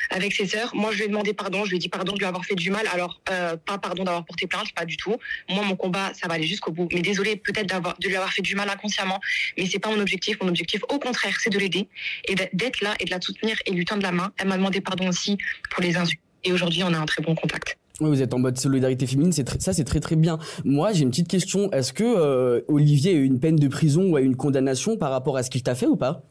avec 0.10 0.34
ses 0.34 0.48
sœurs. 0.48 0.76
Moi, 0.76 0.92
je 0.92 0.98
lui 0.98 1.06
ai 1.06 1.08
demandé 1.08 1.34
pardon. 1.34 1.64
Je 1.66 1.72
lui 1.72 1.78
ai 1.78 1.80
dit 1.80 1.90
pardon 1.90 2.14
de 2.14 2.20
lui 2.20 2.26
avoir 2.26 2.46
fait 2.46 2.56
du 2.56 2.70
mal. 2.70 2.88
Alors 2.92 3.22
euh, 3.30 3.56
pas 3.58 3.78
pardon 3.78 4.04
d'avoir 4.04 4.26
porté 4.26 4.48
plainte, 4.48 4.72
pas 4.74 4.86
du 4.86 4.98
tout. 4.98 5.18
Moi, 5.50 5.64
mon 5.64 5.76
combat, 5.76 6.12
ça 6.14 6.28
va 6.28 6.36
aller 6.36 6.48
jusqu'au 6.48 6.72
bout. 6.72 6.88
Mais 6.94 7.02
désolé 7.02 7.36
peut-être 7.36 7.68
d'avoir 7.68 7.98
de 7.98 8.08
lui 8.08 8.16
avoir 8.16 8.32
fait 8.32 8.42
du 8.42 8.56
mal 8.56 8.70
inconsciemment. 8.70 9.20
Mais 9.58 9.66
c'est 9.66 9.80
pas 9.80 9.90
mon 9.90 10.00
objectif. 10.00 10.38
Mon 10.42 10.50
objectif, 10.50 10.82
au 10.90 11.00
contraire, 11.00 11.38
c'est 11.42 11.50
de 11.50 11.60
l'aider 11.60 11.88
et 12.28 12.36
d'être 12.36 12.82
là 12.82 12.96
et 13.00 13.06
de 13.06 13.12
la 13.12 13.22
soutenir 13.22 13.58
et 13.66 13.72
lui 13.72 13.86
tendre 13.86 14.04
la 14.04 14.12
main. 14.12 14.32
Elle 14.38 14.48
m'a 14.48 14.58
demandé 14.58 14.82
pardon 14.82 15.08
aussi 15.08 15.38
pour 15.70 15.82
les 15.82 15.96
insultes. 15.96 16.22
Et 16.44 16.52
aujourd'hui, 16.52 16.84
on 16.84 16.94
a 16.94 16.98
un 16.98 17.06
très 17.06 17.22
bon 17.22 17.36
contact. 17.36 17.78
Oui, 18.00 18.10
vous 18.10 18.22
êtes 18.22 18.34
en 18.34 18.40
mode 18.40 18.58
solidarité 18.58 19.06
féminine, 19.06 19.32
c'est 19.32 19.62
ça 19.62 19.74
c'est 19.74 19.84
très 19.84 20.00
très 20.00 20.16
bien. 20.16 20.40
Moi, 20.66 20.92
j'ai 20.92 21.04
une 21.04 21.12
petite 21.12 21.28
question. 21.28 21.72
Est-ce 21.72 21.94
que 21.94 22.04
euh, 22.04 22.62
Olivier 22.68 23.12
a 23.12 23.16
eu 23.16 23.26
une 23.26 23.40
peine 23.40 23.58
de 23.58 23.68
prison 23.68 24.10
ou 24.10 24.16
a 24.16 24.22
eu 24.22 24.26
une 24.26 24.36
condamnation 24.36 24.98
par 24.98 25.12
rapport 25.12 25.38
à 25.38 25.44
ce 25.44 25.52
qu'il 25.52 25.62
t'a 25.62 25.76
fait 25.76 25.86
ou 25.86 25.98
pas? 25.98 26.24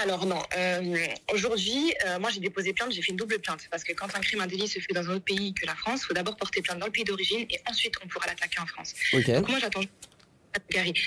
Alors 0.00 0.24
non, 0.24 0.40
euh, 0.56 0.96
aujourd'hui, 1.34 1.92
euh, 2.06 2.18
moi 2.18 2.30
j'ai 2.30 2.40
déposé 2.40 2.72
plainte, 2.72 2.92
j'ai 2.92 3.02
fait 3.02 3.10
une 3.10 3.18
double 3.18 3.38
plainte 3.40 3.68
parce 3.70 3.84
que 3.84 3.92
quand 3.92 4.06
un 4.16 4.20
crime, 4.20 4.40
un 4.40 4.46
délit 4.46 4.66
se 4.66 4.78
fait 4.78 4.94
dans 4.94 5.08
un 5.10 5.16
autre 5.16 5.24
pays 5.24 5.52
que 5.52 5.66
la 5.66 5.74
France, 5.74 6.00
il 6.02 6.06
faut 6.06 6.14
d'abord 6.14 6.36
porter 6.36 6.62
plainte 6.62 6.78
dans 6.78 6.86
le 6.86 6.92
pays 6.92 7.04
d'origine 7.04 7.40
et 7.50 7.60
ensuite 7.68 7.94
on 8.02 8.08
pourra 8.08 8.26
l'attaquer 8.26 8.58
en 8.60 8.66
France. 8.66 8.94
Donc 9.12 9.48
moi 9.48 9.58
j'attends 9.58 9.82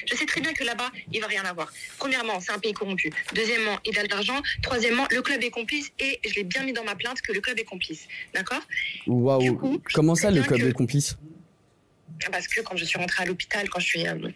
je 0.08 0.16
sais 0.16 0.26
très 0.26 0.42
bien 0.42 0.54
que 0.54 0.64
là-bas, 0.64 0.92
il 1.12 1.22
va 1.22 1.28
rien 1.28 1.44
avoir. 1.44 1.72
Premièrement, 1.98 2.40
c'est 2.40 2.52
un 2.52 2.60
pays 2.60 2.74
corrompu. 2.74 3.12
Deuxièmement, 3.34 3.78
il 3.86 3.98
a 4.00 4.04
de 4.04 4.10
l'argent. 4.10 4.42
Troisièmement, 4.62 5.08
le 5.12 5.22
club 5.22 5.44
est 5.44 5.50
complice 5.50 5.92
et 6.00 6.20
je 6.28 6.36
l'ai 6.36 6.44
bien 6.44 6.64
mis 6.64 6.74
dans 6.74 6.84
ma 6.84 6.96
plainte 6.96 7.22
que 7.22 7.32
le 7.32 7.42
club 7.42 7.60
est 7.60 7.64
complice. 7.64 8.08
D'accord? 8.34 8.62
Waouh. 9.08 9.80
Comment 9.94 10.16
ça, 10.16 10.32
le 10.32 10.42
club 10.42 10.62
est 10.62 10.74
complice? 10.74 11.18
Parce 12.32 12.48
que 12.48 12.62
quand 12.62 12.78
je 12.78 12.86
suis 12.86 12.98
rentrée 12.98 13.24
à 13.24 13.26
l'hôpital, 13.26 13.70
quand 13.70 13.80
je 13.80 13.86
suis 13.86 14.08
euh, 14.08 14.30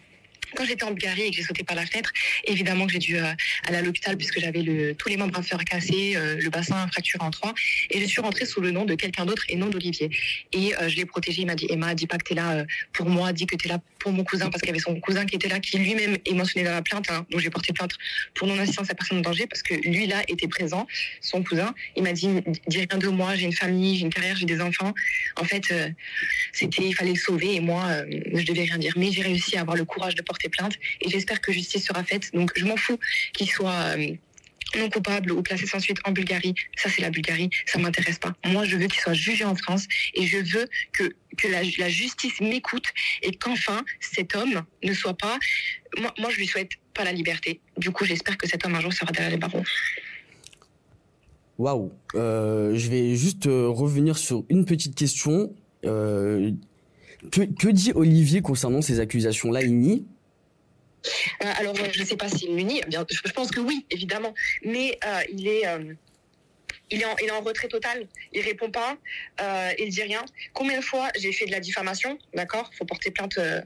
quand 0.54 0.64
j'étais 0.64 0.84
en 0.84 0.90
Bulgarie 0.90 1.22
et 1.22 1.30
que 1.30 1.36
j'ai 1.36 1.42
sauté 1.42 1.64
par 1.64 1.76
la 1.76 1.86
fenêtre, 1.86 2.12
évidemment 2.44 2.86
que 2.86 2.92
j'ai 2.92 2.98
dû 2.98 3.18
euh, 3.18 3.32
aller 3.66 3.76
à 3.76 3.82
l'hôpital 3.82 4.16
puisque 4.16 4.40
j'avais 4.40 4.94
tous 4.94 5.08
les 5.08 5.16
membres 5.16 5.38
inférieurs 5.38 5.64
cassés, 5.64 6.16
euh, 6.16 6.36
le 6.40 6.50
bassin 6.50 6.86
fracturé 6.88 7.24
en 7.24 7.30
trois. 7.30 7.54
Et 7.90 8.00
je 8.00 8.06
suis 8.06 8.20
rentrée 8.20 8.46
sous 8.46 8.60
le 8.60 8.70
nom 8.70 8.84
de 8.84 8.94
quelqu'un 8.94 9.24
d'autre 9.24 9.44
et 9.48 9.56
non 9.56 9.68
d'Olivier. 9.68 10.10
Et 10.52 10.74
euh, 10.76 10.88
je 10.88 10.96
l'ai 10.96 11.04
protégé. 11.04 11.42
Il 11.42 11.46
m'a 11.46 11.54
dit 11.54 11.66
Emma, 11.70 11.94
dis 11.94 12.06
pas 12.06 12.18
que 12.18 12.24
tu 12.24 12.32
es 12.32 12.36
là 12.36 12.64
pour 12.92 13.08
moi, 13.08 13.32
dis 13.32 13.46
que 13.46 13.56
tu 13.56 13.68
es 13.68 13.70
là 13.70 13.78
pour 13.98 14.12
mon 14.12 14.24
cousin 14.24 14.48
parce 14.50 14.62
qu'il 14.62 14.68
y 14.68 14.72
avait 14.72 14.80
son 14.80 14.98
cousin 15.00 15.26
qui 15.26 15.36
était 15.36 15.48
là, 15.48 15.60
qui 15.60 15.78
lui-même 15.78 16.16
est 16.24 16.34
mentionné 16.34 16.64
dans 16.64 16.72
la 16.72 16.82
plainte. 16.82 17.10
Hein, 17.10 17.26
donc 17.30 17.40
j'ai 17.40 17.50
porté 17.50 17.72
plainte 17.72 17.92
pour 18.34 18.48
non-assistance 18.48 18.90
à 18.90 18.94
personne 18.94 19.18
en 19.18 19.22
danger 19.22 19.46
parce 19.46 19.62
que 19.62 19.74
lui 19.74 20.06
là 20.06 20.22
était 20.28 20.48
présent, 20.48 20.86
son 21.20 21.42
cousin. 21.42 21.74
Il 21.96 22.02
m'a 22.02 22.12
dit 22.12 22.28
dis 22.66 22.78
rien 22.78 22.98
de 22.98 23.08
moi, 23.08 23.34
j'ai 23.34 23.46
une 23.46 23.52
famille, 23.52 23.96
j'ai 23.96 24.04
une 24.04 24.12
carrière, 24.12 24.36
j'ai 24.36 24.46
des 24.46 24.60
enfants. 24.60 24.94
En 25.36 25.44
fait, 25.44 25.72
c'était 26.52 26.82
il 26.82 26.94
fallait 26.94 27.12
le 27.12 27.18
sauver 27.18 27.54
et 27.54 27.60
moi, 27.60 28.02
je 28.34 28.44
devais 28.44 28.62
rien 28.62 28.78
dire. 28.78 28.94
Mais 28.96 29.12
j'ai 29.12 29.22
réussi 29.22 29.56
à 29.56 29.60
avoir 29.60 29.76
le 29.76 29.84
courage 29.84 30.14
de 30.14 30.22
porter 30.22 30.39
plaintes 30.48 30.76
et 31.00 31.10
j'espère 31.10 31.40
que 31.40 31.52
justice 31.52 31.86
sera 31.86 32.04
faite. 32.04 32.32
Donc 32.34 32.52
je 32.56 32.64
m'en 32.64 32.76
fous 32.76 32.98
qu'il 33.32 33.50
soit 33.50 33.96
euh, 33.96 34.14
non 34.78 34.88
coupable 34.88 35.32
ou 35.32 35.42
placé 35.42 35.66
sans 35.66 35.80
suite 35.80 35.98
en 36.04 36.12
Bulgarie. 36.12 36.54
Ça, 36.76 36.88
c'est 36.88 37.02
la 37.02 37.10
Bulgarie. 37.10 37.50
Ça 37.66 37.78
m'intéresse 37.78 38.18
pas. 38.18 38.34
Moi, 38.46 38.64
je 38.64 38.76
veux 38.76 38.86
qu'il 38.86 39.00
soit 39.00 39.14
jugé 39.14 39.44
en 39.44 39.54
France 39.54 39.86
et 40.14 40.26
je 40.26 40.38
veux 40.38 40.68
que, 40.92 41.14
que 41.36 41.48
la, 41.48 41.88
justice 41.88 42.40
m'écoute 42.40 42.86
et 43.22 43.32
qu'enfin, 43.32 43.84
cet 44.00 44.36
homme 44.36 44.62
ne 44.82 44.92
soit 44.92 45.16
pas. 45.16 45.38
Moi, 45.98 46.12
moi, 46.18 46.30
je 46.30 46.36
lui 46.36 46.46
souhaite 46.46 46.70
pas 46.94 47.04
la 47.04 47.12
liberté. 47.12 47.60
Du 47.76 47.90
coup, 47.90 48.04
j'espère 48.04 48.36
que 48.36 48.48
cet 48.48 48.64
homme 48.64 48.74
un 48.74 48.80
jour 48.80 48.92
sera 48.92 49.10
derrière 49.12 49.30
les 49.30 49.38
barreaux. 49.38 49.64
Waouh. 51.58 51.92
Euh, 52.14 52.76
je 52.76 52.88
vais 52.88 53.16
juste 53.16 53.46
euh, 53.46 53.68
revenir 53.68 54.16
sur 54.18 54.44
une 54.48 54.64
petite 54.64 54.94
question. 54.94 55.54
Que, 55.82 56.52
que 57.44 57.68
dit 57.68 57.92
Olivier 57.94 58.40
concernant 58.42 58.82
ces 58.82 59.00
accusations-là 59.00 59.62
Il 59.62 59.78
nie 59.78 60.06
Alors, 61.40 61.74
je 61.74 62.00
ne 62.00 62.04
sais 62.04 62.16
pas 62.16 62.28
s'il 62.28 62.54
nie. 62.54 62.82
Bien, 62.88 63.06
je 63.08 63.32
pense 63.32 63.50
que 63.50 63.60
oui, 63.60 63.86
évidemment. 63.90 64.34
Mais 64.64 64.98
il 65.32 65.48
est 65.48 65.64
il 66.90 67.02
est, 67.02 67.04
en, 67.04 67.16
il 67.22 67.28
est 67.28 67.30
en 67.30 67.40
retrait 67.40 67.68
total, 67.68 68.06
il 68.32 68.42
répond 68.42 68.70
pas, 68.70 68.96
euh, 69.40 69.72
il 69.78 69.90
dit 69.90 70.02
rien. 70.02 70.24
Combien 70.52 70.78
de 70.78 70.84
fois 70.84 71.08
j'ai 71.18 71.32
fait 71.32 71.46
de 71.46 71.52
la 71.52 71.60
diffamation, 71.60 72.18
d'accord? 72.34 72.70
Faut 72.76 72.84
porter 72.84 73.10
plainte 73.10 73.38
euh, 73.38 73.60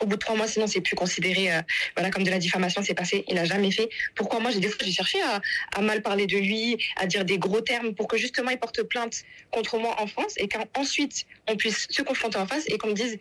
au 0.00 0.06
bout 0.06 0.16
de 0.16 0.20
trois 0.20 0.34
mois, 0.34 0.48
sinon 0.48 0.66
c'est 0.66 0.80
plus 0.80 0.96
considéré 0.96 1.54
euh, 1.54 1.60
voilà 1.96 2.10
comme 2.10 2.24
de 2.24 2.30
la 2.30 2.38
diffamation, 2.38 2.82
c'est 2.82 2.94
passé. 2.94 3.24
Il 3.28 3.34
n'a 3.34 3.44
jamais 3.44 3.70
fait. 3.70 3.88
Pourquoi? 4.14 4.40
Moi 4.40 4.50
j'ai 4.50 4.60
des 4.60 4.68
fois 4.68 4.78
j'ai 4.84 4.92
cherché 4.92 5.20
à, 5.22 5.40
à, 5.76 5.82
mal 5.82 6.02
parler 6.02 6.26
de 6.26 6.38
lui, 6.38 6.78
à 6.96 7.06
dire 7.06 7.24
des 7.24 7.38
gros 7.38 7.60
termes 7.60 7.94
pour 7.94 8.08
que 8.08 8.16
justement 8.16 8.50
il 8.50 8.58
porte 8.58 8.82
plainte 8.82 9.22
contre 9.50 9.78
moi 9.78 10.00
en 10.00 10.06
France 10.06 10.34
et 10.38 10.48
qu'ensuite 10.48 11.26
on 11.46 11.56
puisse 11.56 11.86
se 11.90 12.02
confronter 12.02 12.38
en 12.38 12.46
face 12.46 12.64
et 12.68 12.78
qu'on 12.78 12.88
me 12.88 12.94
dise 12.94 13.18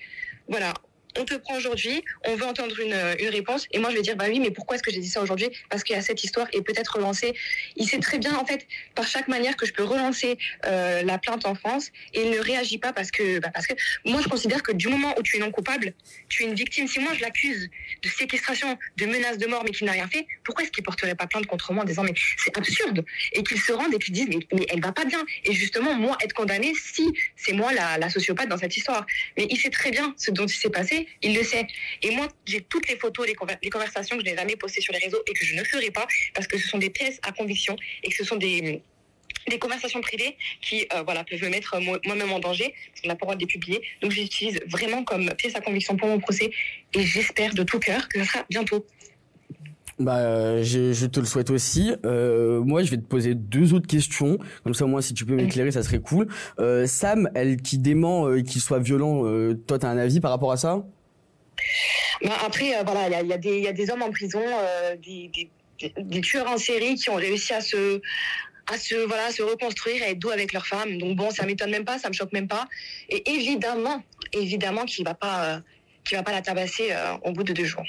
voilà 0.47 0.73
on 1.17 1.25
te 1.25 1.35
prend 1.35 1.55
aujourd'hui, 1.55 2.03
on 2.25 2.35
veut 2.35 2.45
entendre 2.45 2.79
une, 2.79 2.95
une, 3.19 3.29
réponse. 3.29 3.67
Et 3.71 3.79
moi, 3.79 3.89
je 3.91 3.95
vais 3.95 4.01
dire, 4.01 4.15
bah 4.15 4.25
oui, 4.27 4.39
mais 4.39 4.51
pourquoi 4.51 4.75
est-ce 4.75 4.83
que 4.83 4.91
j'ai 4.91 4.99
dit 4.99 5.09
ça 5.09 5.21
aujourd'hui? 5.21 5.49
Parce 5.69 5.83
qu'il 5.83 5.95
y 5.95 5.99
a 5.99 6.01
cette 6.01 6.23
histoire 6.23 6.47
et 6.53 6.61
peut-être 6.61 6.95
relancer. 6.95 7.33
Il 7.75 7.87
sait 7.87 7.99
très 7.99 8.17
bien, 8.17 8.35
en 8.35 8.45
fait, 8.45 8.67
par 8.95 9.07
chaque 9.07 9.27
manière 9.27 9.55
que 9.55 9.65
je 9.65 9.73
peux 9.73 9.83
relancer 9.83 10.37
euh, 10.65 11.03
la 11.03 11.17
plainte 11.17 11.45
en 11.45 11.55
France 11.55 11.91
et 12.13 12.23
il 12.23 12.31
ne 12.31 12.39
réagit 12.39 12.77
pas 12.77 12.93
parce 12.93 13.11
que, 13.11 13.39
bah 13.39 13.49
parce 13.53 13.67
que 13.67 13.73
moi, 14.05 14.21
je 14.21 14.27
considère 14.27 14.63
que 14.63 14.71
du 14.71 14.87
moment 14.87 15.13
où 15.17 15.23
tu 15.23 15.37
es 15.37 15.39
non 15.39 15.51
coupable, 15.51 15.93
tu 16.29 16.43
es 16.43 16.47
une 16.47 16.55
victime. 16.55 16.87
Si 16.87 16.99
moi, 16.99 17.13
je 17.13 17.21
l'accuse 17.21 17.69
de 18.01 18.09
séquestration, 18.09 18.77
de 18.97 19.05
menace 19.05 19.37
de 19.37 19.47
mort, 19.47 19.63
mais 19.63 19.71
qu'il 19.71 19.85
n'a 19.85 19.93
rien 19.93 20.07
fait, 20.07 20.25
pourquoi 20.43 20.63
est-ce 20.63 20.71
qu'il 20.71 20.83
porterait 20.83 21.15
pas 21.15 21.27
plainte 21.27 21.45
contre 21.45 21.73
moi 21.73 21.83
en 21.83 21.87
disant, 21.87 22.03
mais 22.03 22.13
c'est 22.37 22.57
absurde 22.57 23.05
Et 23.33 23.43
qu'il 23.43 23.59
se 23.59 23.71
rende 23.71 23.93
et 23.93 23.99
qu'il 23.99 24.13
dise, 24.13 24.27
mais, 24.27 24.39
mais, 24.53 24.65
elle 24.69 24.81
va 24.81 24.91
pas 24.91 25.05
bien. 25.05 25.23
Et 25.45 25.53
justement, 25.53 25.93
moi, 25.95 26.17
être 26.23 26.33
condamné 26.33 26.73
si 26.75 27.11
c'est 27.35 27.53
moi 27.53 27.71
la 27.73 28.09
sociopathe 28.09 28.49
dans 28.49 28.57
cette 28.57 28.75
histoire. 28.75 29.05
Mais 29.37 29.47
il 29.49 29.57
sait 29.57 29.69
très 29.69 29.91
bien 29.91 30.13
ce 30.17 30.31
dont 30.31 30.45
il 30.45 30.55
s'est 30.55 30.69
passé 30.69 31.02
il 31.21 31.35
le 31.35 31.43
sait. 31.43 31.67
Et 32.01 32.11
moi, 32.11 32.27
j'ai 32.45 32.61
toutes 32.61 32.87
les 32.87 32.97
photos, 32.97 33.27
les, 33.27 33.35
les 33.61 33.69
conversations 33.69 34.17
que 34.17 34.23
je 34.25 34.29
n'ai 34.29 34.37
jamais 34.37 34.55
postées 34.55 34.81
sur 34.81 34.93
les 34.93 34.99
réseaux 34.99 35.21
et 35.27 35.33
que 35.33 35.45
je 35.45 35.55
ne 35.55 35.63
ferai 35.63 35.91
pas 35.91 36.07
parce 36.33 36.47
que 36.47 36.57
ce 36.57 36.67
sont 36.67 36.77
des 36.77 36.89
pièces 36.89 37.19
à 37.23 37.31
conviction 37.31 37.75
et 38.03 38.09
que 38.09 38.15
ce 38.15 38.23
sont 38.23 38.37
des 38.37 38.81
conversations 39.59 40.01
privées 40.01 40.37
qui 40.61 40.87
euh, 40.93 41.03
voilà 41.03 41.23
peuvent 41.23 41.41
me 41.43 41.49
mettre 41.49 41.79
moi-même 42.05 42.31
en 42.31 42.39
danger. 42.39 42.73
Parce 42.89 43.01
qu'on 43.01 43.07
n'a 43.09 43.15
pas 43.15 43.25
le 43.25 43.27
droit 43.27 43.35
de 43.35 43.41
les 43.41 43.47
publier 43.47 43.81
donc 44.01 44.11
j'utilise 44.11 44.59
vraiment 44.67 45.03
comme 45.03 45.33
pièce 45.35 45.55
à 45.55 45.61
conviction 45.61 45.95
pour 45.95 46.07
mon 46.07 46.19
procès 46.19 46.51
et 46.93 47.03
j'espère 47.03 47.53
de 47.53 47.63
tout 47.63 47.79
cœur 47.79 48.07
que 48.09 48.19
ça 48.19 48.25
sera 48.25 48.45
bientôt 48.49 48.85
bah, 50.03 50.61
je, 50.61 50.93
je, 50.93 51.05
te 51.05 51.19
le 51.19 51.25
souhaite 51.25 51.49
aussi. 51.49 51.93
Euh, 52.05 52.61
moi, 52.61 52.83
je 52.83 52.91
vais 52.91 52.97
te 52.97 53.05
poser 53.05 53.35
deux 53.35 53.73
autres 53.73 53.87
questions. 53.87 54.37
Comme 54.63 54.73
ça, 54.73 54.85
moi, 54.85 55.01
si 55.01 55.13
tu 55.13 55.25
peux 55.25 55.35
m'éclairer, 55.35 55.71
ça 55.71 55.83
serait 55.83 55.99
cool. 55.99 56.27
Euh, 56.59 56.85
Sam, 56.85 57.29
elle 57.35 57.57
qui 57.57 57.77
dément 57.77 58.27
euh, 58.27 58.41
qu'il 58.41 58.61
soit 58.61 58.79
violent, 58.79 59.25
euh, 59.25 59.53
toi, 59.67 59.79
t'as 59.79 59.89
un 59.89 59.97
avis 59.97 60.19
par 60.19 60.31
rapport 60.31 60.51
à 60.51 60.57
ça? 60.57 60.85
Bah, 62.23 62.33
Après, 62.45 62.75
euh, 62.77 62.83
voilà, 62.85 63.21
il 63.21 63.27
y 63.27 63.33
a, 63.33 63.37
y, 63.37 63.61
y 63.61 63.67
a, 63.67 63.73
des 63.73 63.89
hommes 63.89 64.01
en 64.01 64.11
prison, 64.11 64.41
euh, 64.41 64.95
des, 64.97 65.31
des, 65.79 65.93
des, 65.97 66.21
tueurs 66.21 66.49
en 66.49 66.57
série 66.57 66.95
qui 66.95 67.09
ont 67.09 67.15
réussi 67.15 67.53
à 67.53 67.61
se 67.61 68.01
à 68.71 68.77
se 68.77 68.95
voilà 68.95 69.29
se 69.29 69.43
reconstruire 69.43 70.01
et 70.03 70.11
être 70.11 70.19
doux 70.19 70.29
avec 70.29 70.53
leur 70.53 70.65
femme. 70.65 70.97
Donc 70.97 71.17
bon, 71.17 71.31
ça 71.31 71.45
m'étonne 71.45 71.71
même 71.71 71.83
pas, 71.83 71.99
ça 71.99 72.07
me 72.07 72.13
choque 72.13 72.31
même 72.31 72.47
pas. 72.47 72.67
Et 73.09 73.29
évidemment, 73.29 74.01
évidemment 74.31 74.85
qu'il 74.85 75.03
va 75.03 75.13
pas 75.15 75.59
qu'il 76.05 76.15
va 76.17 76.23
pas 76.23 76.31
la 76.31 76.41
tabasser 76.41 76.93
au 77.23 77.33
bout 77.33 77.43
de 77.43 77.51
deux 77.51 77.65
jours. 77.65 77.83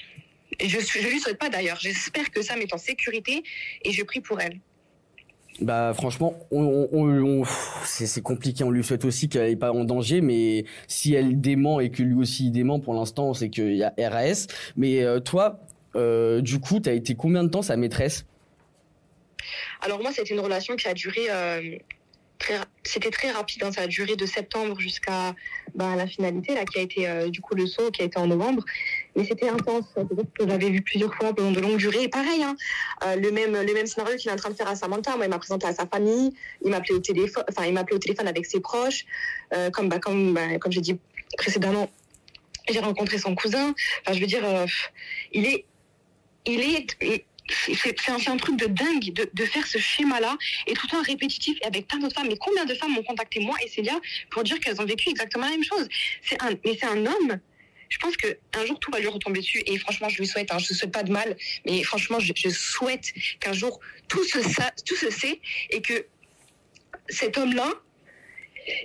Et 0.61 0.69
je 0.69 0.79
ne 0.79 1.11
lui 1.11 1.21
souhaite 1.21 1.39
pas 1.39 1.49
d'ailleurs. 1.49 1.79
J'espère 1.81 2.31
que 2.31 2.43
Sam 2.43 2.61
est 2.61 2.73
en 2.73 2.79
sécurité 2.79 3.43
et 3.83 3.93
je 3.93 4.03
prie 4.03 4.21
pour 4.21 4.41
elle. 4.41 4.61
Bah 5.61 5.93
franchement, 5.95 6.37
on, 6.51 6.89
on, 6.91 7.43
on 7.43 7.45
c'est 7.85 8.23
compliqué. 8.23 8.65
On 8.65 8.71
lui 8.71 8.83
souhaite 8.83 9.05
aussi 9.05 9.29
qu'elle 9.29 9.51
n'est 9.51 9.57
pas 9.57 9.73
en 9.73 9.85
danger, 9.85 10.21
mais 10.21 10.65
si 10.89 11.15
elle 11.15 11.41
dément 11.41 11.79
et 11.79 11.91
que 11.91 12.03
lui 12.03 12.15
aussi 12.15 12.47
il 12.47 12.51
dément, 12.51 12.81
pour 12.81 12.93
l'instant, 12.93 13.35
c'est 13.35 13.51
qu'il 13.51 13.77
y 13.77 13.85
a 13.85 13.93
RAS. 13.97 14.49
Mais 14.77 15.05
euh, 15.05 15.21
toi, 15.21 15.61
euh, 15.95 16.41
du 16.41 16.59
coup, 16.59 16.81
tu 16.81 16.89
as 16.89 16.93
été 16.93 17.15
combien 17.15 17.45
de 17.45 17.49
temps 17.51 17.63
sa 17.63 17.77
maîtresse? 17.77 18.27
Alors 19.81 20.01
moi, 20.01 20.11
c'était 20.13 20.35
une 20.35 20.41
relation 20.41 20.75
qui 20.75 20.89
a 20.89 20.95
duré 20.95 21.31
euh, 21.31 21.77
c'était 22.83 23.11
très 23.11 23.31
rapide, 23.31 23.63
hein, 23.65 23.73
ça 23.73 23.83
a 23.83 23.87
duré 23.87 24.17
de 24.17 24.27
septembre 24.27 24.79
jusqu'à 24.79 25.35
bah, 25.75 25.97
la 25.97 26.07
finalité, 26.07 26.55
là, 26.55 26.65
qui 26.65 26.79
a 26.79 26.83
été 26.83 27.09
euh, 27.09 27.29
du 27.29 27.41
coup 27.41 27.55
le 27.55 27.67
saut, 27.67 27.91
qui 27.91 28.03
a 28.03 28.05
été 28.05 28.19
en 28.19 28.27
novembre. 28.27 28.65
Mais 29.17 29.25
c'était 29.25 29.49
intense, 29.49 29.87
que 30.39 30.47
j'avais 30.47 30.71
vu 30.71 30.83
plusieurs 30.83 31.15
fois 31.15 31.35
pendant 31.35 31.53
de 31.53 31.61
longues 31.61 31.79
durées. 31.79 32.05
Et 32.05 32.09
pareil, 32.09 32.43
hein, 32.43 32.57
euh, 33.05 33.17
le 33.17 33.31
même 33.31 33.53
le 33.53 33.73
même 33.73 33.87
scénario 33.87 34.17
qu'il 34.17 34.31
est 34.31 34.35
en 34.35 34.37
train 34.37 34.51
de 34.51 34.55
faire 34.55 34.69
à 34.69 34.77
Samantha. 34.77 35.17
Moi, 35.17 35.27
il 35.27 35.31
m'a 35.31 35.39
présenté 35.39 35.67
à 35.67 35.73
sa 35.73 35.87
famille, 35.87 36.35
il 36.65 36.71
m'appelait 36.71 36.95
au 36.95 37.01
téléphone, 37.01 37.45
enfin, 37.49 37.67
il 37.67 37.73
m'appelait 37.73 37.97
au 37.97 38.01
téléphone 38.01 38.29
avec 38.29 38.47
ses 38.47 38.61
proches, 38.61 39.05
euh, 39.55 39.71
comme 39.71 39.89
bah, 39.89 39.99
comme 39.99 40.35
bah, 40.35 40.59
comme 40.59 40.73
j'ai 40.73 40.81
dit 40.81 40.99
précédemment. 41.39 41.91
J'ai 42.69 42.81
rencontré 42.81 43.19
son 43.19 43.35
cousin. 43.35 43.75
Enfin, 44.03 44.17
je 44.17 44.21
veux 44.21 44.27
dire, 44.27 44.43
il 45.33 45.45
est 45.47 45.67
il 46.47 46.61
est 46.61 47.27
c'est 47.49 48.29
un, 48.29 48.37
truc 48.37 48.57
de 48.59 48.67
dingue 48.67 49.13
de, 49.13 49.45
faire 49.45 49.67
ce 49.67 49.79
schéma-là 49.79 50.37
et 50.67 50.73
tout 50.73 50.87
le 50.87 50.91
temps 50.91 51.03
répétitif 51.03 51.59
et 51.63 51.67
avec 51.67 51.87
plein 51.87 51.99
d'autres 51.99 52.15
femmes. 52.15 52.29
Mais 52.29 52.37
combien 52.37 52.65
de 52.65 52.75
femmes 52.75 52.93
m'ont 52.93 53.03
contacté 53.03 53.41
moi 53.41 53.57
et 53.63 53.69
Célia 53.69 53.99
pour 54.31 54.43
dire 54.45 54.59
qu'elles 54.61 54.81
ont 54.81 54.87
vécu 54.87 55.11
exactement 55.11 55.45
la 55.45 55.53
même 55.53 55.65
chose? 55.65 55.89
C'est 56.23 56.41
un, 56.43 56.51
mais 56.65 56.77
c'est 56.79 56.87
un 56.87 57.05
homme. 57.07 57.41
Je 57.91 57.99
pense 57.99 58.17
que 58.17 58.39
un 58.55 58.65
jour 58.65 58.79
tout 58.81 58.91
va 58.91 58.99
lui 58.99 59.09
retomber 59.09 59.41
dessus 59.41 59.63
et 59.67 59.79
franchement 59.79 60.09
je 60.09 60.19
lui 60.19 60.27
souhaite. 60.27 60.53
Hein, 60.53 60.59
je 60.59 60.73
ne 60.73 60.77
souhaite 60.77 60.93
pas 60.93 61.03
de 61.03 61.13
mal, 61.13 61.37
mais 61.67 61.83
franchement 61.83 62.19
je, 62.19 62.33
je 62.35 62.49
souhaite 62.49 63.13
qu'un 63.41 63.53
jour 63.53 63.79
tout 64.09 64.25
se 64.25 64.39
tout 64.85 64.97
se 64.97 65.11
sait 65.11 65.41
et 65.71 65.83
que 65.83 66.07
cet 67.09 67.37
homme-là, 67.39 67.71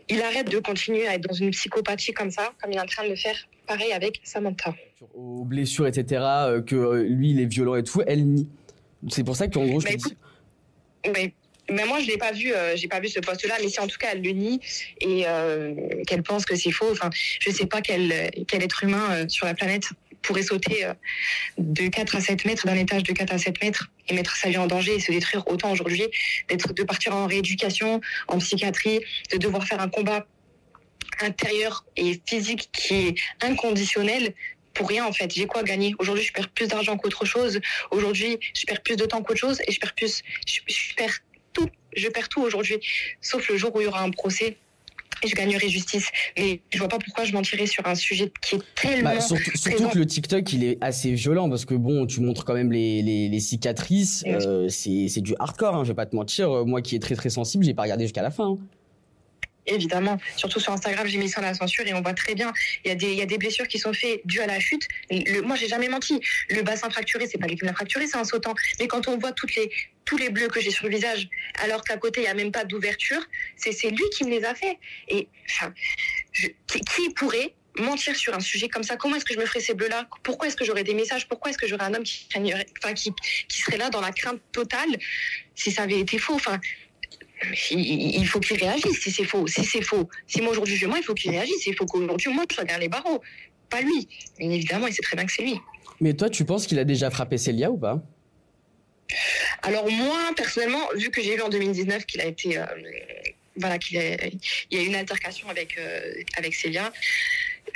il 0.09 0.21
arrête 0.21 0.49
de 0.49 0.59
continuer 0.59 1.07
à 1.07 1.15
être 1.15 1.21
dans 1.21 1.33
une 1.33 1.51
psychopathie 1.51 2.13
comme 2.13 2.31
ça, 2.31 2.53
comme 2.61 2.71
il 2.71 2.77
est 2.77 2.81
en 2.81 2.85
train 2.85 3.03
de 3.03 3.09
le 3.09 3.15
faire 3.15 3.47
pareil 3.69 3.93
avec 3.93 4.19
Samantha. 4.23 4.73
Aux 5.13 5.45
blessures, 5.45 5.87
etc., 5.87 6.21
euh, 6.21 6.61
que 6.61 6.75
euh, 6.75 7.03
lui, 7.03 7.31
il 7.31 7.39
est 7.39 7.45
violent 7.45 7.75
et 7.75 7.83
tout, 7.83 8.01
elle 8.05 8.25
nie. 8.25 8.49
C'est 9.09 9.23
pour 9.23 9.35
ça 9.35 9.47
qu'en 9.47 9.65
gros, 9.65 9.79
je 9.79 9.85
mais 9.85 9.97
te 9.97 10.09
dis... 10.09 10.17
Mais, 11.13 11.33
mais 11.71 11.85
moi, 11.85 11.99
je 11.99 12.07
l'ai 12.07 12.17
pas 12.17 12.31
vu, 12.31 12.51
euh, 12.53 12.75
j'ai 12.75 12.87
pas 12.87 12.99
vu 12.99 13.07
ce 13.07 13.19
poste-là, 13.19 13.55
mais 13.61 13.69
si 13.69 13.79
en 13.79 13.87
tout 13.87 13.97
cas 13.97 14.09
elle 14.13 14.21
le 14.21 14.31
nie 14.31 14.59
et 15.01 15.23
euh, 15.27 15.73
qu'elle 16.07 16.23
pense 16.23 16.45
que 16.45 16.55
c'est 16.55 16.71
faux, 16.71 16.91
enfin, 16.91 17.09
je 17.39 17.51
sais 17.51 17.65
pas 17.65 17.81
quel, 17.81 18.31
quel 18.47 18.63
être 18.63 18.83
humain 18.83 19.05
euh, 19.11 19.25
sur 19.29 19.45
la 19.45 19.53
planète 19.53 19.89
pourrait 20.21 20.43
sauter 20.43 20.85
de 21.57 21.87
4 21.87 22.17
à 22.17 22.19
7 22.19 22.43
mètres, 22.43 22.65
d'un 22.65 22.75
étage 22.75 23.03
de 23.03 23.13
4 23.13 23.33
à 23.33 23.37
7 23.37 23.63
mètres 23.63 23.89
et 24.09 24.13
mettre 24.13 24.35
sa 24.35 24.49
vie 24.49 24.57
en 24.57 24.67
danger 24.67 24.95
et 24.95 24.99
se 24.99 25.13
détruire 25.13 25.47
autant 25.47 25.71
aujourd'hui, 25.71 26.03
d'être, 26.49 26.73
de 26.73 26.83
partir 26.83 27.15
en 27.15 27.25
rééducation, 27.25 28.01
en 28.27 28.37
psychiatrie, 28.39 28.99
de 29.31 29.37
devoir 29.37 29.65
faire 29.65 29.79
un 29.79 29.87
combat 29.87 30.25
intérieur 31.21 31.85
et 31.95 32.21
physique 32.25 32.69
qui 32.71 32.93
est 32.95 33.15
inconditionnel 33.41 34.33
pour 34.73 34.87
rien 34.87 35.05
en 35.05 35.11
fait. 35.11 35.33
J'ai 35.33 35.45
quoi 35.45 35.63
gagner? 35.63 35.93
Aujourd'hui, 35.99 36.23
je 36.23 36.33
perds 36.33 36.49
plus 36.49 36.67
d'argent 36.67 36.97
qu'autre 36.97 37.25
chose. 37.25 37.59
Aujourd'hui, 37.91 38.37
je 38.53 38.65
perds 38.65 38.81
plus 38.81 38.95
de 38.95 39.05
temps 39.05 39.21
qu'autre 39.21 39.39
chose 39.39 39.59
et 39.67 39.71
je 39.71 39.79
perds 39.79 39.95
plus. 39.95 40.21
Je, 40.47 40.59
je 40.67 40.95
perds 40.95 41.19
tout. 41.53 41.67
Je 41.95 42.07
perds 42.07 42.29
tout 42.29 42.41
aujourd'hui, 42.41 42.77
sauf 43.19 43.49
le 43.49 43.57
jour 43.57 43.75
où 43.75 43.81
il 43.81 43.85
y 43.85 43.87
aura 43.87 44.03
un 44.03 44.11
procès. 44.11 44.57
Et 45.21 45.27
je 45.27 45.35
gagnerai 45.35 45.67
justice. 45.67 46.07
Mais 46.37 46.61
je 46.69 46.77
vois 46.77 46.87
pas 46.87 46.99
pourquoi 46.99 47.25
je 47.25 47.33
mentirais 47.33 47.65
sur 47.65 47.85
un 47.85 47.95
sujet 47.95 48.31
qui 48.41 48.55
est 48.55 48.61
tellement. 48.73 49.15
Bah, 49.15 49.19
surtout, 49.19 49.57
surtout 49.57 49.89
que 49.89 49.97
le 49.97 50.05
TikTok, 50.05 50.53
il 50.53 50.63
est 50.63 50.77
assez 50.79 51.11
violent 51.11 51.49
parce 51.49 51.65
que 51.65 51.73
bon, 51.73 52.05
tu 52.05 52.21
montres 52.21 52.45
quand 52.45 52.53
même 52.53 52.71
les, 52.71 53.01
les, 53.01 53.27
les 53.27 53.39
cicatrices. 53.41 54.23
Euh, 54.27 54.69
c'est 54.69 55.19
du 55.19 55.35
hardcore, 55.37 55.75
hein, 55.75 55.83
je 55.83 55.89
vais 55.89 55.95
pas 55.95 56.05
te 56.05 56.15
mentir. 56.15 56.65
Moi 56.65 56.81
qui 56.81 56.95
est 56.95 56.99
très 56.99 57.15
très 57.15 57.29
sensible, 57.29 57.65
j'ai 57.65 57.73
pas 57.73 57.81
regardé 57.81 58.05
jusqu'à 58.05 58.21
la 58.21 58.31
fin. 58.31 58.51
Hein 58.51 58.59
évidemment. 59.69 60.17
Surtout 60.35 60.59
sur 60.59 60.73
Instagram, 60.73 61.07
j'ai 61.07 61.17
mis 61.17 61.29
ça 61.29 61.41
dans 61.41 61.47
la 61.47 61.53
censure 61.53 61.85
et 61.87 61.93
on 61.93 62.01
voit 62.01 62.13
très 62.13 62.35
bien. 62.35 62.53
Il 62.83 62.89
y 62.89 62.91
a 62.91 62.95
des, 62.95 63.13
y 63.13 63.21
a 63.21 63.25
des 63.25 63.37
blessures 63.37 63.67
qui 63.67 63.79
sont 63.79 63.93
faites 63.93 64.21
dues 64.25 64.41
à 64.41 64.47
la 64.47 64.59
chute. 64.59 64.87
Le, 65.09 65.41
moi, 65.41 65.55
j'ai 65.55 65.67
jamais 65.67 65.89
menti. 65.89 66.19
Le 66.49 66.61
bassin 66.61 66.89
fracturé, 66.89 67.27
c'est 67.27 67.37
pas 67.37 67.47
lui 67.47 67.55
qui 67.55 67.65
l'a 67.65 67.73
fracturé, 67.73 68.07
c'est 68.07 68.17
un 68.17 68.23
sautant. 68.23 68.55
Mais 68.79 68.87
quand 68.87 69.07
on 69.07 69.17
voit 69.17 69.31
toutes 69.31 69.55
les, 69.55 69.71
tous 70.05 70.17
les 70.17 70.29
bleus 70.29 70.47
que 70.47 70.59
j'ai 70.59 70.71
sur 70.71 70.85
le 70.85 70.91
visage, 70.91 71.29
alors 71.61 71.83
qu'à 71.83 71.97
côté, 71.97 72.21
il 72.21 72.23
n'y 72.23 72.29
a 72.29 72.33
même 72.33 72.51
pas 72.51 72.65
d'ouverture, 72.65 73.21
c'est, 73.55 73.71
lui 73.89 74.03
qui 74.11 74.23
me 74.23 74.31
les 74.31 74.43
a 74.45 74.55
fait. 74.55 74.77
Et, 75.07 75.27
qui 76.67 77.09
pourrait 77.15 77.53
mentir 77.77 78.15
sur 78.15 78.33
un 78.33 78.39
sujet 78.39 78.67
comme 78.67 78.83
ça? 78.83 78.97
Comment 78.97 79.15
est-ce 79.15 79.25
que 79.25 79.33
je 79.33 79.39
me 79.39 79.45
ferais 79.45 79.59
ces 79.59 79.73
bleus-là? 79.73 80.07
Pourquoi 80.23 80.47
est-ce 80.47 80.55
que 80.55 80.65
j'aurais 80.65 80.83
des 80.83 80.93
messages? 80.93 81.27
Pourquoi 81.27 81.51
est-ce 81.51 81.57
que 81.57 81.67
j'aurais 81.67 81.83
un 81.83 81.93
homme 81.93 82.03
qui, 82.03 82.27
enfin, 82.83 82.93
qui, 82.93 83.13
qui 83.47 83.61
serait 83.61 83.77
là 83.77 83.89
dans 83.89 84.01
la 84.01 84.11
crainte 84.11 84.41
totale 84.51 84.89
si 85.55 85.71
ça 85.71 85.83
avait 85.83 85.99
été 85.99 86.17
faux? 86.17 86.35
Enfin, 86.35 86.59
il 87.71 88.25
faut 88.27 88.39
qu'il 88.39 88.57
réagisse 88.57 88.99
si 89.01 89.11
c'est 89.11 89.23
faux. 89.23 89.47
Si 89.47 89.63
c'est 89.63 89.81
faux, 89.81 90.09
si 90.27 90.41
moi 90.41 90.51
aujourd'hui 90.51 90.75
je 90.75 90.85
moi, 90.87 90.97
il 90.97 91.03
faut 91.03 91.13
qu'il 91.13 91.31
réagisse. 91.31 91.65
Il 91.65 91.75
faut 91.75 91.85
qu'aujourd'hui 91.85 92.31
moi 92.31 92.45
je 92.49 92.55
sois 92.55 92.63
derrière 92.63 92.81
les 92.81 92.89
barreaux, 92.89 93.21
pas 93.69 93.81
lui. 93.81 94.07
Mais 94.39 94.45
évidemment, 94.45 94.87
il 94.87 94.93
sait 94.93 95.01
très 95.01 95.15
bien 95.15 95.25
que 95.25 95.31
c'est 95.31 95.43
lui. 95.43 95.59
Mais 96.01 96.13
toi, 96.13 96.29
tu 96.29 96.45
penses 96.45 96.67
qu'il 96.67 96.79
a 96.79 96.85
déjà 96.85 97.09
frappé 97.09 97.37
Célia 97.37 97.71
ou 97.71 97.77
pas? 97.77 98.01
Alors 99.63 99.89
moi, 99.89 100.31
personnellement, 100.35 100.87
vu 100.95 101.09
que 101.09 101.21
j'ai 101.21 101.35
vu 101.35 101.41
en 101.41 101.49
2019 101.49 102.05
qu'il 102.05 102.21
a 102.21 102.25
été, 102.25 102.57
euh, 102.57 102.65
voilà, 103.57 103.77
qu'il 103.77 103.97
a, 103.97 104.25
il 104.25 104.39
y 104.71 104.77
a 104.77 104.83
eu 104.83 104.85
une 104.85 104.95
altercation 104.95 105.49
avec 105.49 105.77
euh, 105.77 106.13
avec 106.37 106.53
Célia. 106.53 106.91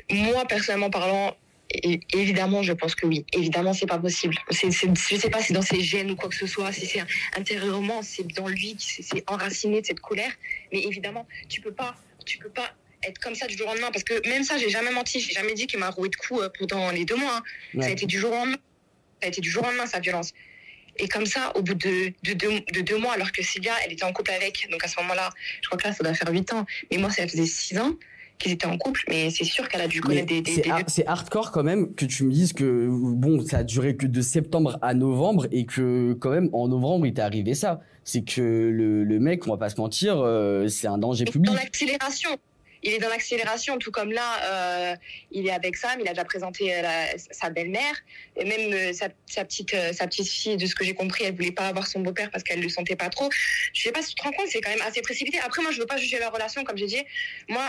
Moi, 0.10 0.46
personnellement 0.46 0.90
parlant, 0.90 1.36
et 1.74 2.00
évidemment, 2.14 2.62
je 2.62 2.74
pense 2.74 2.94
que 2.96 3.06
oui. 3.08 3.26
Évidemment, 3.34 3.74
c'est 3.74 3.86
pas 3.88 3.98
possible. 3.98 4.36
Je 4.52 4.56
sais 5.18 5.30
pas 5.30 5.40
si 5.40 5.48
c'est 5.48 5.54
dans 5.54 5.62
ses 5.62 5.82
gènes 5.82 6.12
ou 6.12 6.16
quoi 6.16 6.30
que 6.30 6.36
ce 6.36 6.46
soit, 6.48 6.72
si 6.72 6.86
c'est 6.86 7.04
intérieurement, 7.36 8.02
c'est 8.04 8.28
dans 8.34 8.48
lui, 8.48 8.76
c'est, 8.80 9.24
enraciné 9.28 9.82
de 9.82 9.86
cette 9.86 10.00
colère. 10.00 10.32
Mais 10.72 10.82
évidemment, 10.84 11.28
tu 11.50 11.62
peux 11.62 11.72
pas, 11.74 11.96
tu 12.26 12.38
peux 12.38 12.50
pas 12.50 12.70
être 13.04 13.20
comme 13.20 13.36
ça 13.36 13.48
du 13.48 13.58
jour 13.58 13.68
au 13.68 13.72
lendemain. 13.72 13.92
Parce 13.92 14.04
que 14.04 14.28
même 14.30 14.44
ça, 14.44 14.58
j'ai 14.58 14.70
jamais 14.70 14.92
menti. 14.92 15.20
J'ai 15.20 15.34
jamais 15.34 15.54
dit 15.54 15.66
qu'il 15.68 15.80
m'a 15.80 15.90
roué 15.90 16.10
de 16.10 16.16
coups 16.16 16.42
euh, 16.44 16.50
pendant 16.60 16.92
les 16.92 17.06
deux 17.06 17.16
mois. 17.16 17.38
hein. 17.38 17.44
Ça 17.82 17.88
a 17.88 17.90
été 17.92 18.06
du 18.06 18.20
jour 18.20 18.32
au 18.32 18.36
lendemain. 18.36 18.58
Ça 19.22 19.26
a 19.26 19.30
été 19.30 19.42
du 19.42 19.50
jour 19.50 19.64
au 19.64 19.68
lendemain, 19.68 19.88
sa 19.88 20.00
violence. 20.00 20.32
Et 20.98 21.08
comme 21.08 21.26
ça, 21.26 21.52
au 21.56 21.64
bout 21.64 21.74
de, 21.74 22.14
de, 22.24 22.34
deux- 22.34 22.60
de 22.72 22.82
deux 22.82 22.98
mois, 22.98 23.14
alors 23.14 23.32
que 23.32 23.42
Sylvia, 23.42 23.74
elle 23.84 23.94
était 23.94 24.04
en 24.04 24.14
couple 24.14 24.30
avec, 24.30 24.68
donc 24.70 24.84
à 24.84 24.88
ce 24.88 25.00
moment-là, 25.02 25.32
je 25.62 25.68
crois 25.68 25.80
que 25.80 25.88
là, 25.88 25.94
ça 25.94 26.04
doit 26.04 26.14
faire 26.14 26.32
huit 26.32 26.54
ans. 26.54 26.68
Mais 26.92 26.98
moi, 26.98 27.10
ça 27.10 27.28
faisait 27.28 27.48
six 27.48 27.78
ans 27.80 27.94
qu'ils 28.44 28.52
étaient 28.54 28.68
en 28.68 28.78
couple, 28.78 29.02
mais 29.08 29.30
c'est 29.32 29.44
sûr 29.46 29.68
qu'elle 29.70 29.82
a 29.82 29.88
dû 29.88 29.98
Mais 30.02 30.08
connaître 30.22 30.28
des. 30.28 30.42
des, 30.42 30.52
c'est 30.88 31.02
des- 31.02 31.08
hardcore 31.08 31.52
quand 31.52 31.64
même 31.64 31.94
que 31.96 32.06
tu 32.06 32.24
me 32.26 32.32
dises 32.32 32.54
que 32.54 32.88
bon 32.90 33.44
ça 33.46 33.60
a 33.60 33.64
duré 33.64 33.96
que 33.96 34.06
de 34.06 34.22
septembre 34.22 34.78
à 34.82 34.94
novembre 34.94 35.48
et 35.52 35.66
que 35.66 36.14
quand 36.14 36.30
même 36.32 36.50
en 36.54 36.68
novembre 36.68 37.08
il 37.08 37.14
t'est 37.14 37.22
arrivé 37.22 37.56
ça. 37.56 37.82
C'est 38.04 38.24
que 38.24 38.42
le, 38.42 39.06
le 39.06 39.20
mec, 39.20 39.48
on 39.48 39.52
va 39.52 39.58
pas 39.58 39.70
se 39.70 39.80
mentir, 39.80 40.18
euh, 40.20 40.68
c'est 40.68 40.88
un 40.88 40.98
danger 40.98 41.24
public. 41.24 41.50
dans 41.52 41.58
l'accélération. 41.58 42.30
Il 42.86 42.92
est 42.92 43.00
dans 43.00 43.08
l'accélération, 43.08 43.78
tout 43.78 43.92
comme 43.92 44.12
là, 44.12 44.92
euh, 44.92 44.96
il 45.32 45.48
est 45.48 45.52
avec 45.52 45.78
Sam, 45.78 46.02
il 46.02 46.08
a 46.10 46.12
déjà 46.12 46.26
présenté 46.26 46.76
euh, 46.76 46.82
la- 46.82 47.18
sa 47.18 47.50
belle-mère, 47.50 47.96
et 48.36 48.44
même 48.44 48.74
euh, 48.74 48.92
sa, 48.92 49.08
sa 49.26 49.46
petite, 49.46 49.74
sa 49.94 50.06
petite 50.06 50.28
fille, 50.28 50.58
de 50.58 50.66
ce 50.66 50.76
que 50.76 50.84
j'ai 50.84 50.94
compris, 50.94 51.24
elle 51.24 51.34
voulait 51.34 51.54
pas 51.54 51.68
avoir 51.68 51.88
son 51.88 52.02
beau-père 52.02 52.30
parce 52.30 52.44
qu'elle 52.44 52.60
le 52.62 52.68
sentait 52.68 52.98
pas 52.98 53.08
trop. 53.08 53.30
Je 53.72 53.84
sais 53.84 53.94
pas 53.94 54.02
si 54.02 54.10
tu 54.10 54.16
te 54.16 54.24
rends 54.24 54.32
compte, 54.34 54.48
c'est 54.50 54.60
quand 54.60 54.70
même 54.72 54.86
assez 54.86 55.02
précipité. 55.02 55.40
Après, 55.46 55.62
moi, 55.62 55.72
je 55.72 55.80
veux 55.80 55.86
pas 55.86 55.96
juger 55.96 56.20
leur 56.20 56.34
relation, 56.34 56.66
comme 56.66 56.78
j'ai 56.78 56.88
dit. 56.88 57.04
Moi, 57.48 57.64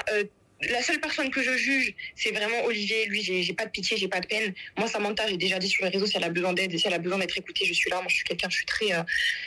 la 0.62 0.82
seule 0.82 1.00
personne 1.00 1.30
que 1.30 1.42
je 1.42 1.56
juge, 1.56 1.94
c'est 2.14 2.30
vraiment 2.30 2.64
Olivier. 2.64 3.06
Lui, 3.06 3.22
j'ai 3.22 3.52
pas 3.52 3.66
de 3.66 3.70
pitié, 3.70 3.96
j'ai 3.96 4.08
pas 4.08 4.20
de 4.20 4.26
peine. 4.26 4.54
Moi, 4.78 4.88
Samantha, 4.88 5.26
j'ai 5.28 5.36
déjà 5.36 5.58
dit 5.58 5.68
sur 5.68 5.84
les 5.84 5.90
réseaux, 5.90 6.06
si 6.06 6.16
elle 6.16 6.24
a 6.24 6.30
besoin 6.30 6.52
d'aide, 6.52 6.76
si 6.78 6.86
elle 6.86 6.94
a 6.94 6.98
besoin 6.98 7.18
d'être 7.18 7.36
écoutée, 7.36 7.64
je 7.64 7.72
suis 7.72 7.90
là. 7.90 7.96
Moi, 7.96 8.06
je 8.08 8.16
suis 8.16 8.24
quelqu'un, 8.24 8.48
je 8.48 8.56
suis 8.56 8.66
très, 8.66 8.92
euh, 8.92 9.02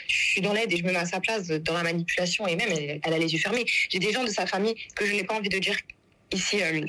je 0.06 0.16
suis 0.16 0.40
dans 0.40 0.52
l'aide 0.52 0.72
et 0.72 0.76
je 0.76 0.84
me 0.84 0.92
mets 0.92 0.98
à 0.98 1.06
sa 1.06 1.20
place 1.20 1.48
dans 1.48 1.74
la 1.74 1.82
manipulation 1.82 2.46
et 2.46 2.56
même 2.56 2.70
elle, 2.70 3.12
a 3.12 3.18
les 3.18 3.32
yeux 3.32 3.40
fermés. 3.40 3.64
J'ai 3.88 3.98
des 3.98 4.12
gens 4.12 4.24
de 4.24 4.30
sa 4.30 4.46
famille 4.46 4.74
que 4.94 5.06
je 5.06 5.12
n'ai 5.12 5.24
pas 5.24 5.34
envie 5.34 5.48
de 5.48 5.58
dire 5.58 5.76
ici. 6.32 6.62
euh, 6.62 6.80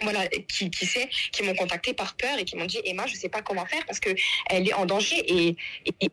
voilà, 0.00 0.26
qui, 0.48 0.70
sait, 0.86 1.08
qui 1.32 1.42
m'ont 1.42 1.54
contacté 1.54 1.94
par 1.94 2.16
peur 2.16 2.38
et 2.38 2.44
qui 2.44 2.56
m'ont 2.56 2.64
dit 2.64 2.80
Emma, 2.84 3.06
je 3.06 3.14
sais 3.14 3.28
pas 3.28 3.42
comment 3.42 3.66
faire 3.66 3.84
parce 3.86 4.00
que 4.00 4.10
elle 4.48 4.66
est 4.66 4.72
en 4.72 4.86
danger 4.86 5.22
et, 5.28 5.56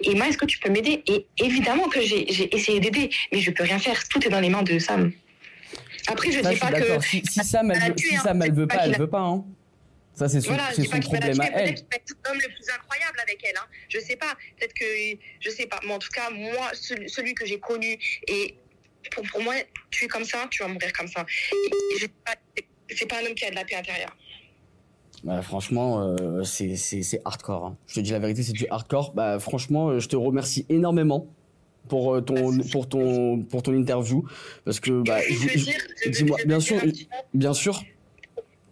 Emma, 0.03 0.27
est-ce 0.27 0.37
que 0.37 0.45
tu 0.45 0.59
peux 0.59 0.69
m'aider? 0.69 1.01
Et 1.07 1.25
évidemment 1.43 1.87
que 1.87 2.01
j'ai 2.01 2.53
essayé 2.55 2.79
d'aider, 2.79 3.09
mais 3.31 3.39
je 3.39 3.51
peux 3.51 3.63
rien 3.63 3.79
faire. 3.79 4.07
Tout 4.09 4.23
est 4.25 4.29
dans 4.29 4.41
les 4.41 4.49
mains 4.49 4.63
de 4.63 4.77
Sam. 4.77 5.11
Après, 6.11 6.31
je 6.31 6.41
Ça, 6.41 6.49
dis 6.49 6.55
je 6.55 6.59
pas 6.61 6.71
que. 6.71 7.01
Si, 7.05 7.21
si 7.29 7.43
Sam, 7.43 7.71
elle 7.71 7.93
si 7.97 8.15
hein. 8.15 8.19
Sam, 8.23 8.41
elle 8.41 8.49
C'est 8.49 8.55
veut 8.55 8.67
pas 8.67 8.75
elle 8.85 8.97
veut 8.97 9.09
pas. 9.09 9.21
Hein. 9.21 9.45
Ça 10.13 10.27
c'est 10.27 10.41
son, 10.41 10.49
Voilà, 10.49 10.69
c'est 10.73 10.83
son 10.83 10.99
problème 10.99 11.39
à 11.39 11.45
elle. 11.45 11.75
peut-être 11.75 12.03
qu'il 12.05 12.15
va 12.23 12.29
l'homme 12.29 12.39
le 12.41 12.53
plus 12.53 12.69
incroyable 12.73 13.19
avec 13.21 13.41
elle. 13.47 13.55
Hein. 13.57 13.65
Je 13.87 13.99
sais 13.99 14.15
pas, 14.17 14.35
peut-être 14.57 14.73
que, 14.73 14.83
je 15.39 15.49
sais 15.49 15.65
pas. 15.65 15.79
Mais 15.85 15.93
en 15.93 15.99
tout 15.99 16.09
cas, 16.09 16.29
moi, 16.29 16.69
celui, 16.73 17.09
celui 17.09 17.33
que 17.33 17.45
j'ai 17.45 17.59
connu, 17.59 17.97
et 18.27 18.55
pour, 19.11 19.23
pour 19.31 19.41
moi, 19.41 19.53
tu 19.91 20.05
es 20.05 20.07
comme 20.09 20.25
ça, 20.25 20.45
tu 20.51 20.61
vas 20.61 20.67
mourir 20.67 20.91
comme 20.93 21.07
ça. 21.07 21.25
Je 21.99 22.05
C'est 22.95 23.05
pas 23.07 23.17
un 23.21 23.25
homme 23.27 23.35
qui 23.35 23.45
a 23.45 23.51
de 23.51 23.55
la 23.55 23.63
paix 23.63 23.75
intérieure. 23.75 24.15
Bah, 25.23 25.41
franchement, 25.41 26.01
euh, 26.19 26.43
c'est 26.43 26.75
c'est- 26.75 27.03
c'est 27.03 27.21
hardcore. 27.25 27.65
hein. 27.65 27.77
Je 27.87 27.95
te 27.95 27.99
dis 28.01 28.11
la 28.11 28.19
vérité, 28.19 28.41
c'est 28.43 28.53
du 28.53 28.65
hardcore. 28.69 29.13
Bah, 29.13 29.37
franchement, 29.39 29.89
euh, 29.89 29.99
je 29.99 30.07
te 30.07 30.15
remercie 30.15 30.65
énormément 30.69 31.27
pour 31.87 32.15
euh, 32.15 32.21
ton 32.21 32.57
pour 32.71 32.87
ton 32.89 33.41
pour 33.43 33.63
ton 33.63 33.73
interview 33.73 34.27
parce 34.65 34.79
que 34.79 35.01
bah, 35.03 35.19
dis-moi, 36.07 36.37
bien 36.45 36.59
sûr, 36.59 36.81
bien 37.33 37.53
sûr. 37.53 37.81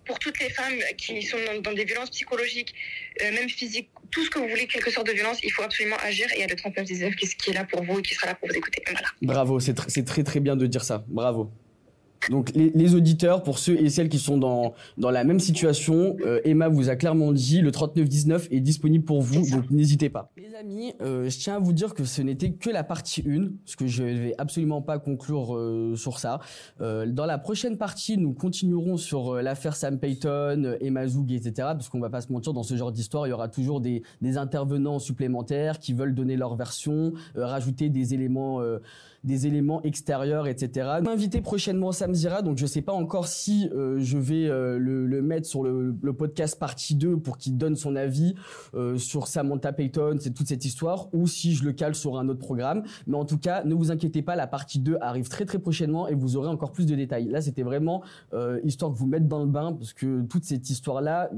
pour 0.05 0.19
toutes 0.19 0.39
les 0.39 0.49
femmes 0.49 0.75
qui 0.97 1.21
sont 1.23 1.37
dans, 1.47 1.61
dans 1.61 1.73
des 1.73 1.83
violences 1.85 2.09
psychologiques, 2.11 2.73
euh, 3.21 3.31
même 3.33 3.49
physiques, 3.49 3.89
tout 4.11 4.23
ce 4.23 4.29
que 4.29 4.39
vous 4.39 4.47
voulez, 4.47 4.65
quelque 4.67 4.89
sorte 4.91 5.07
de 5.07 5.11
violence, 5.13 5.39
il 5.43 5.51
faut 5.51 5.63
absolument 5.63 5.97
agir. 6.01 6.27
Et 6.33 6.37
il 6.37 6.39
y 6.41 6.43
a 6.43 6.47
le 6.47 6.55
3919 6.55 7.15
qui, 7.15 7.27
qui 7.27 7.49
est 7.49 7.53
là 7.53 7.65
pour 7.65 7.83
vous 7.83 7.99
et 7.99 8.01
qui 8.01 8.13
sera 8.15 8.27
là 8.27 8.35
pour 8.35 8.47
vous 8.47 8.55
écouter. 8.55 8.83
Voilà. 8.89 9.07
Bravo, 9.21 9.59
c'est 9.59 9.73
tr- 9.77 9.89
c'est 9.89 10.05
très 10.05 10.23
très 10.23 10.39
bien 10.39 10.55
de 10.55 10.65
dire 10.65 10.83
ça. 10.83 11.03
Bravo. 11.07 11.51
Donc 12.29 12.51
les, 12.55 12.71
les 12.71 12.95
auditeurs, 12.95 13.43
pour 13.43 13.59
ceux 13.59 13.79
et 13.79 13.89
celles 13.89 14.09
qui 14.09 14.19
sont 14.19 14.37
dans, 14.37 14.73
dans 14.97 15.11
la 15.11 15.23
même 15.23 15.39
situation, 15.39 16.17
euh, 16.25 16.39
Emma 16.43 16.67
vous 16.67 16.89
a 16.89 16.95
clairement 16.95 17.31
dit, 17.31 17.61
le 17.61 17.71
3919 17.71 18.47
est 18.51 18.59
disponible 18.59 19.05
pour 19.05 19.21
vous, 19.21 19.49
donc 19.49 19.69
n'hésitez 19.71 20.09
pas. 20.09 20.31
Les 20.37 20.55
amis, 20.55 20.93
euh, 21.01 21.29
je 21.29 21.37
tiens 21.37 21.55
à 21.55 21.59
vous 21.59 21.73
dire 21.73 21.93
que 21.93 22.03
ce 22.03 22.21
n'était 22.21 22.51
que 22.51 22.69
la 22.69 22.83
partie 22.83 23.23
1, 23.27 23.49
parce 23.63 23.75
que 23.75 23.87
je 23.87 24.03
vais 24.03 24.35
absolument 24.37 24.81
pas 24.81 24.99
conclure 24.99 25.55
euh, 25.55 25.95
sur 25.95 26.19
ça. 26.19 26.39
Euh, 26.81 27.05
dans 27.05 27.25
la 27.25 27.37
prochaine 27.37 27.77
partie, 27.77 28.17
nous 28.17 28.33
continuerons 28.33 28.97
sur 28.97 29.35
euh, 29.35 29.41
l'affaire 29.41 29.75
Sam 29.75 29.99
Payton, 29.99 30.63
euh, 30.65 30.77
Emma 30.81 31.07
Zoug, 31.07 31.31
etc. 31.31 31.51
Parce 31.57 31.89
qu'on 31.89 31.99
va 31.99 32.09
pas 32.09 32.21
se 32.21 32.31
mentir, 32.31 32.53
dans 32.53 32.63
ce 32.63 32.75
genre 32.75 32.91
d'histoire, 32.91 33.27
il 33.27 33.31
y 33.31 33.33
aura 33.33 33.47
toujours 33.47 33.81
des, 33.81 34.03
des 34.21 34.37
intervenants 34.37 34.99
supplémentaires 34.99 35.79
qui 35.79 35.93
veulent 35.93 36.15
donner 36.15 36.35
leur 36.35 36.55
version, 36.55 37.13
rajouter 37.35 37.89
des 37.89 38.13
éléments... 38.13 38.61
des 39.27 39.45
éléments 39.45 39.83
extérieurs, 39.83 40.47
etc. 40.47 40.89
M'inviter 41.03 41.41
prochainement 41.41 41.91
Sam 41.91 42.15
Zira, 42.15 42.41
donc 42.41 42.57
je 42.57 42.65
sais 42.65 42.81
pas 42.81 42.93
encore 42.93 43.27
si 43.27 43.69
euh, 43.75 43.99
je 43.99 44.17
vais 44.17 44.47
euh, 44.47 44.79
le, 44.79 45.21
mettre 45.21 45.45
sur 45.45 45.63
le, 45.63 45.93
podcast 46.13 46.57
partie 46.57 46.95
2 46.95 47.17
pour 47.17 47.37
qu'il 47.37 47.57
donne 47.57 47.75
son 47.75 47.95
avis 47.95 48.33
euh, 48.73 48.97
sur 48.97 49.27
Samantha 49.27 49.73
Payton, 49.73 50.17
c'est 50.19 50.33
toute 50.33 50.47
cette 50.47 50.63
histoire, 50.63 51.09
ou 51.13 51.27
si 51.27 51.53
je 51.53 51.65
le 51.65 51.73
cale 51.73 51.93
sur 51.93 52.17
un 52.17 52.29
autre 52.29 52.39
programme. 52.39 52.83
Mais 53.05 53.17
en 53.17 53.25
tout 53.25 53.37
cas, 53.37 53.63
ne 53.65 53.75
vous 53.75 53.91
inquiétez 53.91 54.21
pas, 54.21 54.35
la 54.35 54.47
partie 54.47 54.79
2 54.79 54.97
arrive 55.01 55.27
très 55.27 55.45
très 55.45 55.59
prochainement 55.59 56.07
et 56.07 56.15
vous 56.15 56.37
aurez 56.37 56.47
encore 56.47 56.71
plus 56.71 56.85
de 56.85 56.95
détails. 56.95 57.27
Là, 57.27 57.41
c'était 57.41 57.63
vraiment 57.63 58.01
histoire 58.63 58.91
que 58.93 58.97
vous 58.97 59.07
mette 59.07 59.27
dans 59.27 59.39
le 59.39 59.47
bain, 59.49 59.73
parce 59.73 59.91
que 59.91 60.21
toute 60.21 60.45
cette 60.45 60.69
histoire-là 60.69 61.29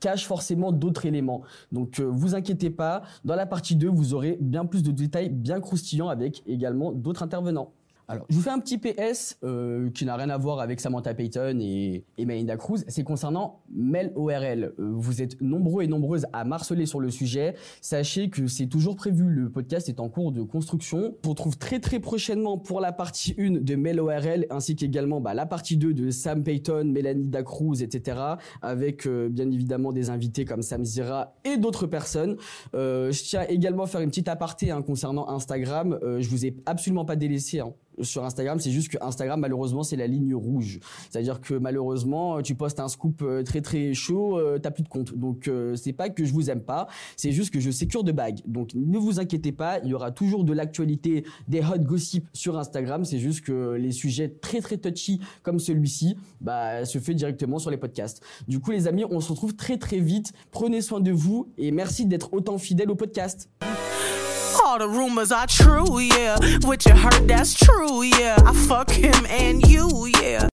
cache 0.00 0.26
forcément 0.26 0.72
d'autres 0.72 1.06
éléments. 1.06 1.42
Donc, 1.70 2.00
vous 2.00 2.34
inquiétez 2.34 2.70
pas, 2.70 3.02
dans 3.24 3.36
la 3.36 3.46
partie 3.46 3.76
2, 3.76 3.88
vous 3.88 4.14
aurez 4.14 4.38
bien 4.40 4.66
plus 4.66 4.82
de 4.82 4.90
détails 4.90 5.28
bien 5.28 5.60
croustillants 5.60 6.08
avec 6.08 6.42
également 6.46 6.92
d'autres 6.92 7.22
intervenants. 7.28 7.77
Alors, 8.10 8.24
je 8.30 8.36
vous 8.36 8.40
fais 8.40 8.48
un 8.48 8.58
petit 8.58 8.78
PS 8.78 9.36
euh, 9.44 9.90
qui 9.90 10.06
n'a 10.06 10.16
rien 10.16 10.30
à 10.30 10.38
voir 10.38 10.60
avec 10.60 10.80
Samantha 10.80 11.12
Payton 11.12 11.58
et, 11.60 12.06
et 12.16 12.24
Melinda 12.24 12.56
Cruz. 12.56 12.82
C'est 12.88 13.04
concernant 13.04 13.60
Mel 13.70 14.12
ORL. 14.16 14.72
Euh, 14.78 14.92
vous 14.94 15.20
êtes 15.20 15.38
nombreux 15.42 15.82
et 15.82 15.88
nombreuses 15.88 16.24
à 16.32 16.44
marceler 16.44 16.86
sur 16.86 17.00
le 17.00 17.10
sujet. 17.10 17.54
Sachez 17.82 18.30
que 18.30 18.46
c'est 18.46 18.66
toujours 18.66 18.96
prévu. 18.96 19.28
Le 19.28 19.50
podcast 19.50 19.90
est 19.90 20.00
en 20.00 20.08
cours 20.08 20.32
de 20.32 20.40
construction. 20.40 21.16
On 21.20 21.24
se 21.24 21.28
retrouve 21.28 21.58
très 21.58 21.80
très 21.80 22.00
prochainement 22.00 22.56
pour 22.56 22.80
la 22.80 22.92
partie 22.92 23.34
1 23.38 23.60
de 23.60 23.74
Mel 23.74 24.00
ORL 24.00 24.46
ainsi 24.48 24.74
qu'également 24.74 25.20
bah, 25.20 25.34
la 25.34 25.44
partie 25.44 25.76
2 25.76 25.92
de 25.92 26.10
Sam 26.10 26.42
Payton, 26.42 26.84
Mélanie 26.86 27.28
Da 27.28 27.42
Cruz, 27.42 27.82
etc. 27.82 28.16
Avec 28.62 29.06
euh, 29.06 29.28
bien 29.28 29.50
évidemment 29.50 29.92
des 29.92 30.08
invités 30.08 30.46
comme 30.46 30.62
Sam 30.62 30.82
Zira 30.82 31.34
et 31.44 31.58
d'autres 31.58 31.86
personnes. 31.86 32.38
Euh, 32.74 33.12
je 33.12 33.22
tiens 33.22 33.44
également 33.50 33.82
à 33.82 33.86
faire 33.86 34.00
une 34.00 34.08
petite 34.08 34.28
aparté 34.28 34.70
hein, 34.70 34.80
concernant 34.80 35.28
Instagram. 35.28 35.98
Euh, 36.02 36.22
je 36.22 36.30
vous 36.30 36.46
ai 36.46 36.56
absolument 36.64 37.04
pas 37.04 37.16
délaissé. 37.16 37.60
Hein 37.60 37.74
sur 38.02 38.24
Instagram, 38.24 38.58
c'est 38.60 38.70
juste 38.70 38.88
que 38.88 38.98
Instagram 39.00 39.40
malheureusement 39.40 39.82
c'est 39.82 39.96
la 39.96 40.06
ligne 40.06 40.34
rouge. 40.34 40.80
C'est-à-dire 41.10 41.40
que 41.40 41.54
malheureusement 41.54 42.42
tu 42.42 42.54
postes 42.54 42.80
un 42.80 42.88
scoop 42.88 43.22
euh, 43.22 43.42
très 43.42 43.60
très 43.60 43.94
chaud, 43.94 44.38
euh, 44.38 44.58
t'as 44.58 44.70
plus 44.70 44.82
de 44.82 44.88
compte. 44.88 45.14
Donc 45.14 45.48
euh, 45.48 45.76
c'est 45.76 45.92
pas 45.92 46.08
que 46.08 46.24
je 46.24 46.32
vous 46.32 46.50
aime 46.50 46.62
pas, 46.62 46.88
c'est 47.16 47.32
juste 47.32 47.52
que 47.52 47.60
je 47.60 47.70
sécure 47.70 48.04
de 48.04 48.12
bague. 48.12 48.40
Donc 48.46 48.74
ne 48.74 48.98
vous 48.98 49.20
inquiétez 49.20 49.52
pas, 49.52 49.78
il 49.80 49.90
y 49.90 49.94
aura 49.94 50.10
toujours 50.10 50.44
de 50.44 50.52
l'actualité, 50.52 51.24
des 51.48 51.60
hot 51.60 51.78
gossip 51.78 52.28
sur 52.32 52.58
Instagram. 52.58 53.04
C'est 53.04 53.18
juste 53.18 53.42
que 53.42 53.72
les 53.72 53.92
sujets 53.92 54.28
très 54.28 54.60
très 54.60 54.78
touchy 54.78 55.20
comme 55.42 55.58
celui-ci, 55.58 56.16
bah 56.40 56.84
se 56.84 56.98
fait 56.98 57.14
directement 57.14 57.58
sur 57.58 57.70
les 57.70 57.76
podcasts. 57.76 58.22
Du 58.46 58.60
coup 58.60 58.70
les 58.70 58.86
amis, 58.86 59.04
on 59.10 59.20
se 59.20 59.30
retrouve 59.30 59.54
très 59.54 59.76
très 59.76 59.98
vite. 59.98 60.32
Prenez 60.50 60.80
soin 60.80 61.00
de 61.00 61.10
vous 61.10 61.48
et 61.58 61.70
merci 61.70 62.06
d'être 62.06 62.32
autant 62.32 62.58
fidèles 62.58 62.90
au 62.90 62.96
podcast. 62.96 63.48
All 64.64 64.78
the 64.78 64.88
rumors 64.88 65.32
are 65.32 65.46
true, 65.46 65.98
yeah. 65.98 66.38
What 66.62 66.84
you 66.86 66.92
heard, 66.92 67.28
that's 67.28 67.54
true, 67.54 68.02
yeah. 68.02 68.38
I 68.44 68.52
fuck 68.52 68.90
him 68.90 69.26
and 69.26 69.66
you, 69.66 70.10
yeah. 70.20 70.48